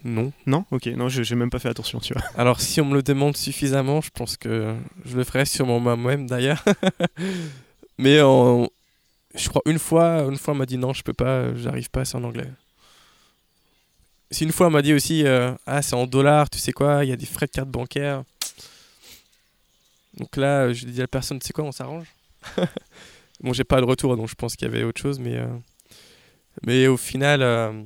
Non. 0.03 0.31
Non? 0.47 0.63
Ok, 0.71 0.87
non, 0.87 1.09
j'ai 1.09 1.35
même 1.35 1.49
pas 1.49 1.59
fait 1.59 1.67
attention, 1.67 1.99
tu 1.99 2.13
vois. 2.13 2.23
Alors, 2.37 2.61
si 2.61 2.79
on 2.81 2.85
me 2.85 2.95
le 2.95 3.03
demande 3.03 3.35
suffisamment, 3.37 3.99
je 4.01 4.09
pense 4.13 4.37
que 4.37 4.73
je 5.05 5.17
le 5.17 5.23
ferai 5.25 5.45
sûrement 5.45 5.79
moi-même 5.79 6.25
d'ailleurs. 6.27 6.63
Mais 7.97 8.21
en- 8.21 8.67
je 9.35 9.49
crois 9.49 9.61
une 9.65 9.79
fois, 9.79 10.23
une 10.23 10.37
fois, 10.37 10.53
m'a 10.53 10.65
dit 10.65 10.77
non, 10.77 10.93
je 10.93 11.03
peux 11.03 11.13
pas, 11.13 11.53
j'arrive 11.55 11.89
pas, 11.89 12.05
c'est 12.05 12.15
en 12.15 12.23
anglais. 12.23 12.49
Si 14.31 14.43
une 14.43 14.51
fois, 14.51 14.67
on 14.67 14.71
m'a 14.71 14.81
dit 14.81 14.93
aussi, 14.93 15.25
euh, 15.25 15.53
ah, 15.65 15.81
c'est 15.81 15.95
en 15.95 16.05
dollars, 16.05 16.49
tu 16.49 16.59
sais 16.59 16.71
quoi, 16.71 17.03
il 17.03 17.09
y 17.09 17.13
a 17.13 17.15
des 17.15 17.25
frais 17.25 17.47
de 17.47 17.51
carte 17.51 17.69
bancaire. 17.69 18.23
Donc 20.17 20.35
là, 20.37 20.71
je 20.73 20.85
dis 20.85 20.99
à 20.99 21.03
la 21.03 21.07
personne, 21.07 21.39
tu 21.39 21.47
sais 21.47 21.53
quoi, 21.53 21.63
on 21.63 21.71
s'arrange. 21.71 22.07
bon, 23.41 23.53
j'ai 23.53 23.63
pas 23.63 23.79
le 23.79 23.85
retour, 23.85 24.15
donc 24.17 24.27
je 24.27 24.35
pense 24.35 24.55
qu'il 24.55 24.67
y 24.67 24.71
avait 24.71 24.83
autre 24.83 25.01
chose, 25.01 25.19
mais, 25.19 25.37
euh, 25.37 25.47
mais 26.65 26.87
au 26.87 26.97
final, 26.97 27.41
euh, 27.41 27.83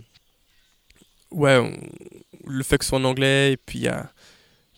ouais, 1.31 1.79
le 2.45 2.63
fait 2.63 2.77
que 2.77 2.85
ce 2.85 2.89
soit 2.89 2.99
en 2.99 3.03
anglais, 3.03 3.53
et 3.53 3.57
puis 3.57 3.79
y 3.79 3.87
a 3.87 4.11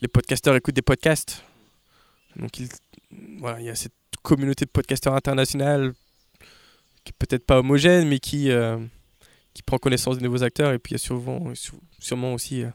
les 0.00 0.08
podcasteurs 0.08 0.54
écoutent 0.56 0.74
des 0.74 0.82
podcasts. 0.82 1.42
Donc 2.36 2.58
il, 2.58 2.68
voilà, 3.38 3.60
il 3.60 3.66
y 3.66 3.70
a 3.70 3.74
cette 3.74 3.92
communauté 4.22 4.64
de 4.64 4.70
podcasteurs 4.70 5.14
internationales 5.14 5.94
qui 7.06 7.12
est 7.12 7.16
peut-être 7.18 7.46
pas 7.46 7.58
homogène, 7.60 8.06
mais 8.08 8.18
qui, 8.18 8.50
euh, 8.50 8.76
qui 9.54 9.62
prend 9.62 9.78
connaissance 9.78 10.18
des 10.18 10.24
nouveaux 10.24 10.42
acteurs. 10.42 10.72
Et 10.72 10.78
puis 10.78 10.90
il 10.92 10.94
y 10.94 11.00
a 11.00 11.06
souvent, 11.06 11.54
sou- 11.54 11.80
sûrement 11.98 12.34
aussi 12.34 12.62
euh, 12.64 12.70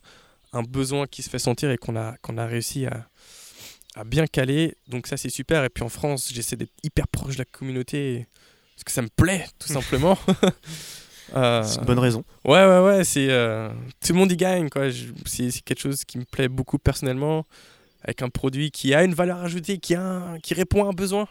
un 0.53 0.63
besoin 0.63 1.05
qui 1.05 1.21
se 1.21 1.29
fait 1.29 1.37
sentir 1.39 1.69
et 1.69 1.77
qu'on 1.77 1.95
a, 1.95 2.15
qu'on 2.23 2.37
a 2.39 2.45
réussi 2.47 2.85
à, 2.87 3.07
à 3.95 4.03
bien 4.03 4.25
caler. 4.25 4.75
Donc 4.87 5.05
ça 5.07 5.17
c'est 5.17 5.29
super. 5.29 5.63
Et 5.63 5.69
puis 5.69 5.83
en 5.83 5.89
France, 5.89 6.31
j'essaie 6.33 6.55
d'être 6.55 6.73
hyper 6.83 7.07
proche 7.07 7.33
de 7.35 7.39
la 7.41 7.45
communauté 7.45 8.25
parce 8.75 8.83
que 8.85 8.91
ça 8.91 9.01
me 9.03 9.09
plaît 9.09 9.45
tout 9.59 9.67
simplement. 9.73 10.17
Euh, 11.33 11.63
C'est 11.63 11.79
une 11.79 11.85
bonne 11.85 11.99
raison. 11.99 12.25
Ouais, 12.43 12.65
ouais, 12.65 12.79
ouais, 12.81 13.03
c'est. 13.05 13.27
tout 14.05 14.11
le 14.11 14.19
monde 14.19 14.31
y 14.33 14.35
gagne, 14.35 14.69
quoi. 14.69 14.91
C'est 15.25 15.49
c'est 15.49 15.61
quelque 15.61 15.79
chose 15.79 16.03
qui 16.03 16.17
me 16.17 16.25
plaît 16.25 16.49
beaucoup 16.49 16.77
personnellement, 16.77 17.47
avec 18.03 18.21
un 18.21 18.27
produit 18.27 18.69
qui 18.69 18.93
a 18.93 19.03
une 19.05 19.13
valeur 19.13 19.37
ajoutée, 19.39 19.77
qui, 19.77 19.95
a 19.95 20.01
un- 20.01 20.39
qui 20.39 20.53
répond 20.53 20.83
à 20.83 20.89
un 20.89 20.91
besoin. 20.91 21.29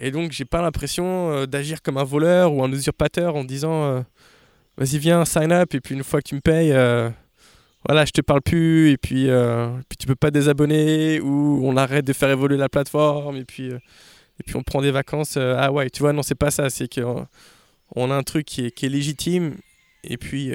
Et 0.00 0.10
donc, 0.10 0.32
j'ai 0.32 0.44
pas 0.44 0.62
l'impression 0.62 1.32
euh, 1.32 1.46
d'agir 1.46 1.82
comme 1.82 1.96
un 1.96 2.04
voleur 2.04 2.52
ou 2.52 2.62
un 2.62 2.72
usurpateur 2.72 3.36
en 3.36 3.44
disant 3.44 3.84
euh, 3.84 4.00
vas-y, 4.76 4.98
viens, 4.98 5.24
sign 5.24 5.52
up, 5.52 5.74
et 5.74 5.80
puis 5.80 5.94
une 5.94 6.04
fois 6.04 6.20
que 6.20 6.28
tu 6.28 6.34
me 6.34 6.40
payes, 6.40 6.72
euh, 6.72 7.10
voilà, 7.86 8.04
je 8.04 8.12
te 8.12 8.20
parle 8.20 8.42
plus, 8.42 8.90
et 8.90 8.96
puis, 8.96 9.28
puis 9.88 9.96
tu 9.98 10.06
peux 10.06 10.14
pas 10.14 10.30
désabonner, 10.30 11.20
ou 11.20 11.60
on 11.64 11.76
arrête 11.76 12.04
de 12.04 12.12
faire 12.12 12.30
évoluer 12.30 12.56
la 12.56 12.68
plateforme, 12.68 13.36
et 13.36 13.44
puis. 13.44 13.68
et 13.68 14.42
puis 14.46 14.56
on 14.56 14.62
prend 14.62 14.80
des 14.80 14.90
vacances 14.92 15.36
à 15.36 15.64
Hawaï. 15.64 15.90
Tu 15.90 16.00
vois, 16.00 16.12
non, 16.12 16.22
c'est 16.22 16.36
pas 16.36 16.50
ça. 16.50 16.70
C'est 16.70 16.92
qu'on 16.92 17.26
on 17.94 18.10
a 18.10 18.14
un 18.14 18.22
truc 18.22 18.46
qui 18.46 18.66
est, 18.66 18.82
légitime 18.82 19.56
et 20.04 20.16
puis, 20.16 20.52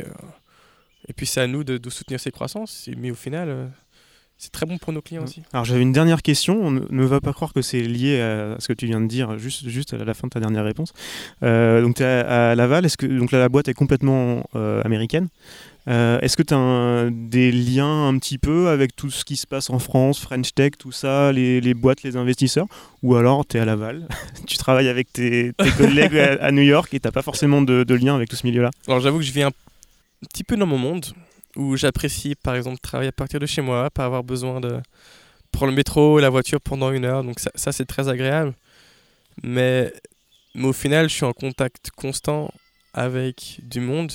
puis 1.16 1.26
c'est 1.26 1.42
à 1.42 1.48
nous 1.48 1.64
de, 1.64 1.78
de, 1.78 1.90
soutenir 1.90 2.20
ces 2.20 2.32
croissances. 2.32 2.90
Mais 2.98 3.12
au 3.12 3.16
final, 3.16 3.72
c'est 4.40 4.52
très 4.52 4.68
bon 4.68 4.78
pour 4.78 4.94
nos 4.94 5.02
clients 5.02 5.24
aussi. 5.24 5.42
Alors 5.52 5.66
j'avais 5.66 5.82
une 5.82 5.92
dernière 5.92 6.22
question. 6.22 6.60
On 6.62 6.72
ne 6.72 7.06
va 7.06 7.20
pas 7.22 7.34
croire 7.34 7.54
que 7.54 7.64
c'est 7.64 7.82
lié 7.82 8.22
à 8.22 8.58
ce 8.60 8.68
que 8.68 8.74
tu 8.74 8.86
viens 8.86 9.02
de 9.02 9.08
dire 9.08 9.40
juste, 9.40 9.68
juste 9.68 9.96
à 9.96 9.98
la 9.98 10.14
fin 10.14 10.28
de 10.28 10.32
ta 10.32 10.40
dernière 10.40 10.64
réponse. 10.64 10.94
Euh, 11.42 11.82
donc 11.82 11.96
tu 11.96 12.04
es 12.04 12.06
à, 12.06 12.54
Laval. 12.54 12.86
Est-ce 12.86 12.98
que 12.98 13.08
donc 13.08 13.32
là, 13.32 13.40
la 13.40 13.50
boîte 13.50 13.68
est 13.68 13.74
complètement 13.74 14.48
euh, 14.56 14.84
américaine 14.84 15.30
euh, 15.88 16.20
Est-ce 16.20 16.38
que 16.38 16.44
tu 16.44 16.54
as 16.54 17.10
des 17.12 17.52
liens 17.52 18.08
un 18.08 18.18
petit 18.20 18.38
peu 18.38 18.70
avec 18.70 18.96
tout 18.96 19.10
ce 19.10 19.26
qui 19.26 19.38
se 19.38 19.48
passe 19.48 19.72
en 19.72 19.80
France, 19.80 20.20
French 20.20 20.54
Tech, 20.54 20.74
tout 20.78 20.92
ça, 20.92 21.32
les, 21.32 21.60
les 21.60 21.74
boîtes, 21.74 22.04
les 22.04 22.16
investisseurs? 22.16 22.68
Ou 23.02 23.16
alors 23.16 23.44
tu 23.44 23.58
es 23.58 23.60
à 23.60 23.66
Laval, 23.66 24.08
tu 24.46 24.58
travailles 24.58 24.90
avec 24.90 25.12
tes, 25.12 25.52
tes 25.58 25.72
collègues 25.72 26.16
à, 26.16 26.52
New 26.52 26.62
York 26.62 26.94
et 26.94 27.00
tu 27.00 27.10
pas 27.10 27.24
forcément 27.24 27.64
de, 27.64 27.84
de, 27.84 27.96
lien 27.96 28.16
avec 28.16 28.30
tout 28.30 28.36
ce 28.36 28.46
milieu-là? 28.46 28.70
Alors 28.88 29.00
j'avoue 29.00 29.18
que 29.18 29.26
je 29.26 29.32
vis 29.32 29.42
un 29.42 29.52
petit 30.30 30.44
peu 30.44 30.56
dans 30.58 30.68
mon 30.68 30.78
monde 30.78 31.08
où 31.58 31.76
j'apprécie 31.76 32.36
par 32.36 32.56
exemple 32.56 32.80
travailler 32.80 33.10
à 33.10 33.14
partir 33.14 33.40
de 33.40 33.46
chez 33.46 33.62
moi, 33.62 33.90
pas 33.90 34.06
avoir 34.06 34.24
besoin 34.24 34.62
de 34.62 34.80
prendre 35.52 35.72
le 35.72 35.76
métro 35.76 36.20
et 36.20 36.22
la 36.22 36.30
voiture 36.30 36.62
pendant 36.62 36.92
une 36.92 37.04
heure. 37.04 37.24
Donc 37.24 37.40
ça, 37.40 37.72
c'est 37.72 37.86
très 37.86 38.08
agréable. 38.08 38.54
Mais, 39.44 39.92
mais, 40.56 40.68
au 40.68 40.74
final, 40.74 41.10
je 41.10 41.16
suis 41.16 41.26
en 41.26 41.34
contact 41.34 41.92
constant 41.96 42.52
avec 42.94 43.60
du 43.64 43.80
monde. 43.80 44.12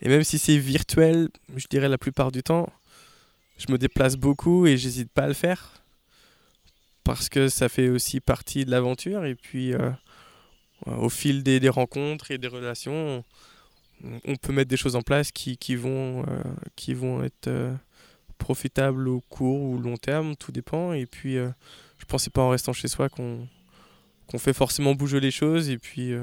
Et 0.00 0.08
même 0.08 0.24
si 0.24 0.38
c'est 0.38 0.58
virtuel, 0.58 1.28
je 1.56 1.66
dirais 1.68 1.88
la 1.88 1.98
plupart 1.98 2.32
du 2.32 2.42
temps, 2.42 2.68
je 3.58 3.70
me 3.70 3.78
déplace 3.78 4.16
beaucoup 4.16 4.66
et 4.66 4.76
j'hésite 4.76 5.10
pas 5.10 5.24
à 5.24 5.28
le 5.28 5.34
faire. 5.34 5.82
Parce 7.04 7.28
que 7.28 7.48
ça 7.48 7.68
fait 7.68 7.88
aussi 7.88 8.20
partie 8.20 8.64
de 8.64 8.70
l'aventure. 8.70 9.24
Et 9.24 9.34
puis, 9.34 9.72
euh, 9.72 9.90
au 10.86 11.08
fil 11.08 11.42
des, 11.42 11.68
rencontres 11.68 12.30
et 12.30 12.38
des 12.38 12.48
relations, 12.48 13.18
on 13.18 13.24
peut 14.40 14.52
mettre 14.52 14.68
des 14.68 14.76
choses 14.76 14.96
en 14.96 15.02
place 15.02 15.32
qui, 15.32 15.56
qui 15.56 15.76
vont, 15.76 16.22
euh, 16.22 16.42
qui 16.76 16.94
vont 16.94 17.22
être 17.22 17.48
euh, 17.48 17.74
profitables 18.38 19.08
au 19.08 19.20
court 19.20 19.60
ou 19.62 19.78
long 19.78 19.96
terme, 19.96 20.36
tout 20.36 20.52
dépend. 20.52 20.92
Et 20.92 21.06
puis, 21.06 21.36
euh, 21.36 21.48
je 21.98 22.04
pense 22.04 22.24
que 22.24 22.30
pas 22.30 22.42
en 22.42 22.50
restant 22.50 22.72
chez 22.72 22.88
soi 22.88 23.08
qu'on 23.08 23.46
fait 24.38 24.52
forcément 24.52 24.94
bouger 24.94 25.20
les 25.20 25.30
choses. 25.30 25.70
Et 25.70 25.78
puis, 25.78 26.14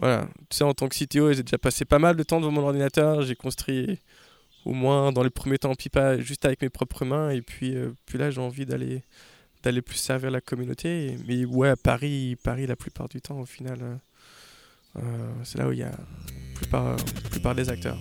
voilà. 0.00 0.28
Tu 0.50 0.58
sais, 0.58 0.64
en 0.64 0.74
tant 0.74 0.88
que 0.88 0.96
CTO, 0.96 1.32
j'ai 1.32 1.42
déjà 1.42 1.58
passé 1.58 1.84
pas 1.84 1.98
mal 1.98 2.16
de 2.16 2.22
temps 2.22 2.40
devant 2.40 2.52
mon 2.52 2.62
ordinateur. 2.62 3.22
J'ai 3.22 3.34
construit 3.34 3.98
au 4.64 4.72
moins 4.72 5.12
dans 5.12 5.22
les 5.22 5.30
premiers 5.30 5.58
temps 5.58 5.74
Pipa 5.74 6.18
juste 6.18 6.44
avec 6.44 6.62
mes 6.62 6.68
propres 6.68 7.04
mains. 7.04 7.30
Et 7.30 7.42
puis, 7.42 7.74
puis 8.06 8.18
là, 8.18 8.30
j'ai 8.30 8.40
envie 8.40 8.66
d'aller 8.66 9.02
d'aller 9.64 9.80
plus 9.80 9.96
servir 9.96 10.30
la 10.30 10.42
communauté. 10.42 11.16
Mais 11.26 11.44
ouais, 11.46 11.74
Paris, 11.74 12.36
Paris 12.44 12.66
la 12.66 12.76
plupart 12.76 13.08
du 13.08 13.20
temps, 13.20 13.40
au 13.40 13.46
final 13.46 13.98
c'est 15.42 15.58
là 15.58 15.68
où 15.68 15.72
il 15.72 15.78
y 15.78 15.82
a 15.82 15.90
la 15.90 15.98
plupart, 16.54 16.96
plupart 17.30 17.54
des 17.54 17.68
acteurs. 17.68 17.98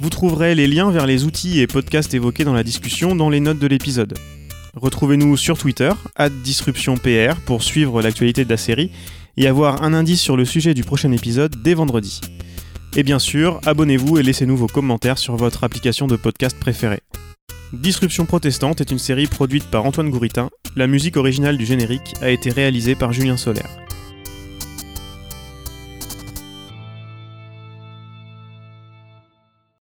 Vous 0.00 0.10
trouverez 0.10 0.54
les 0.54 0.66
liens 0.66 0.90
vers 0.90 1.06
les 1.06 1.24
outils 1.24 1.60
et 1.60 1.66
podcasts 1.66 2.14
évoqués 2.14 2.44
dans 2.44 2.52
la 2.52 2.62
discussion 2.62 3.14
dans 3.14 3.30
les 3.30 3.40
notes 3.40 3.58
de 3.58 3.66
l'épisode. 3.66 4.14
Retrouvez-nous 4.74 5.36
sur 5.36 5.56
Twitter, 5.56 5.90
disruptionpr, 6.42 7.36
pour 7.46 7.62
suivre 7.62 8.02
l'actualité 8.02 8.44
de 8.44 8.50
la 8.50 8.56
série 8.56 8.90
et 9.36 9.46
avoir 9.46 9.82
un 9.82 9.94
indice 9.94 10.20
sur 10.20 10.36
le 10.36 10.44
sujet 10.44 10.74
du 10.74 10.82
prochain 10.82 11.12
épisode 11.12 11.62
dès 11.62 11.74
vendredi. 11.74 12.20
Et 12.96 13.02
bien 13.02 13.18
sûr, 13.18 13.60
abonnez-vous 13.66 14.18
et 14.18 14.22
laissez-nous 14.22 14.56
vos 14.56 14.66
commentaires 14.66 15.18
sur 15.18 15.36
votre 15.36 15.64
application 15.64 16.06
de 16.06 16.16
podcast 16.16 16.58
préférée. 16.58 17.00
Disruption 17.72 18.24
protestante 18.24 18.80
est 18.80 18.90
une 18.90 18.98
série 18.98 19.26
produite 19.26 19.64
par 19.64 19.84
Antoine 19.84 20.10
Gouritin. 20.10 20.50
La 20.76 20.86
musique 20.86 21.16
originale 21.16 21.56
du 21.56 21.66
générique 21.66 22.14
a 22.20 22.30
été 22.30 22.50
réalisée 22.50 22.94
par 22.94 23.12
Julien 23.12 23.36
Solaire. 23.36 23.83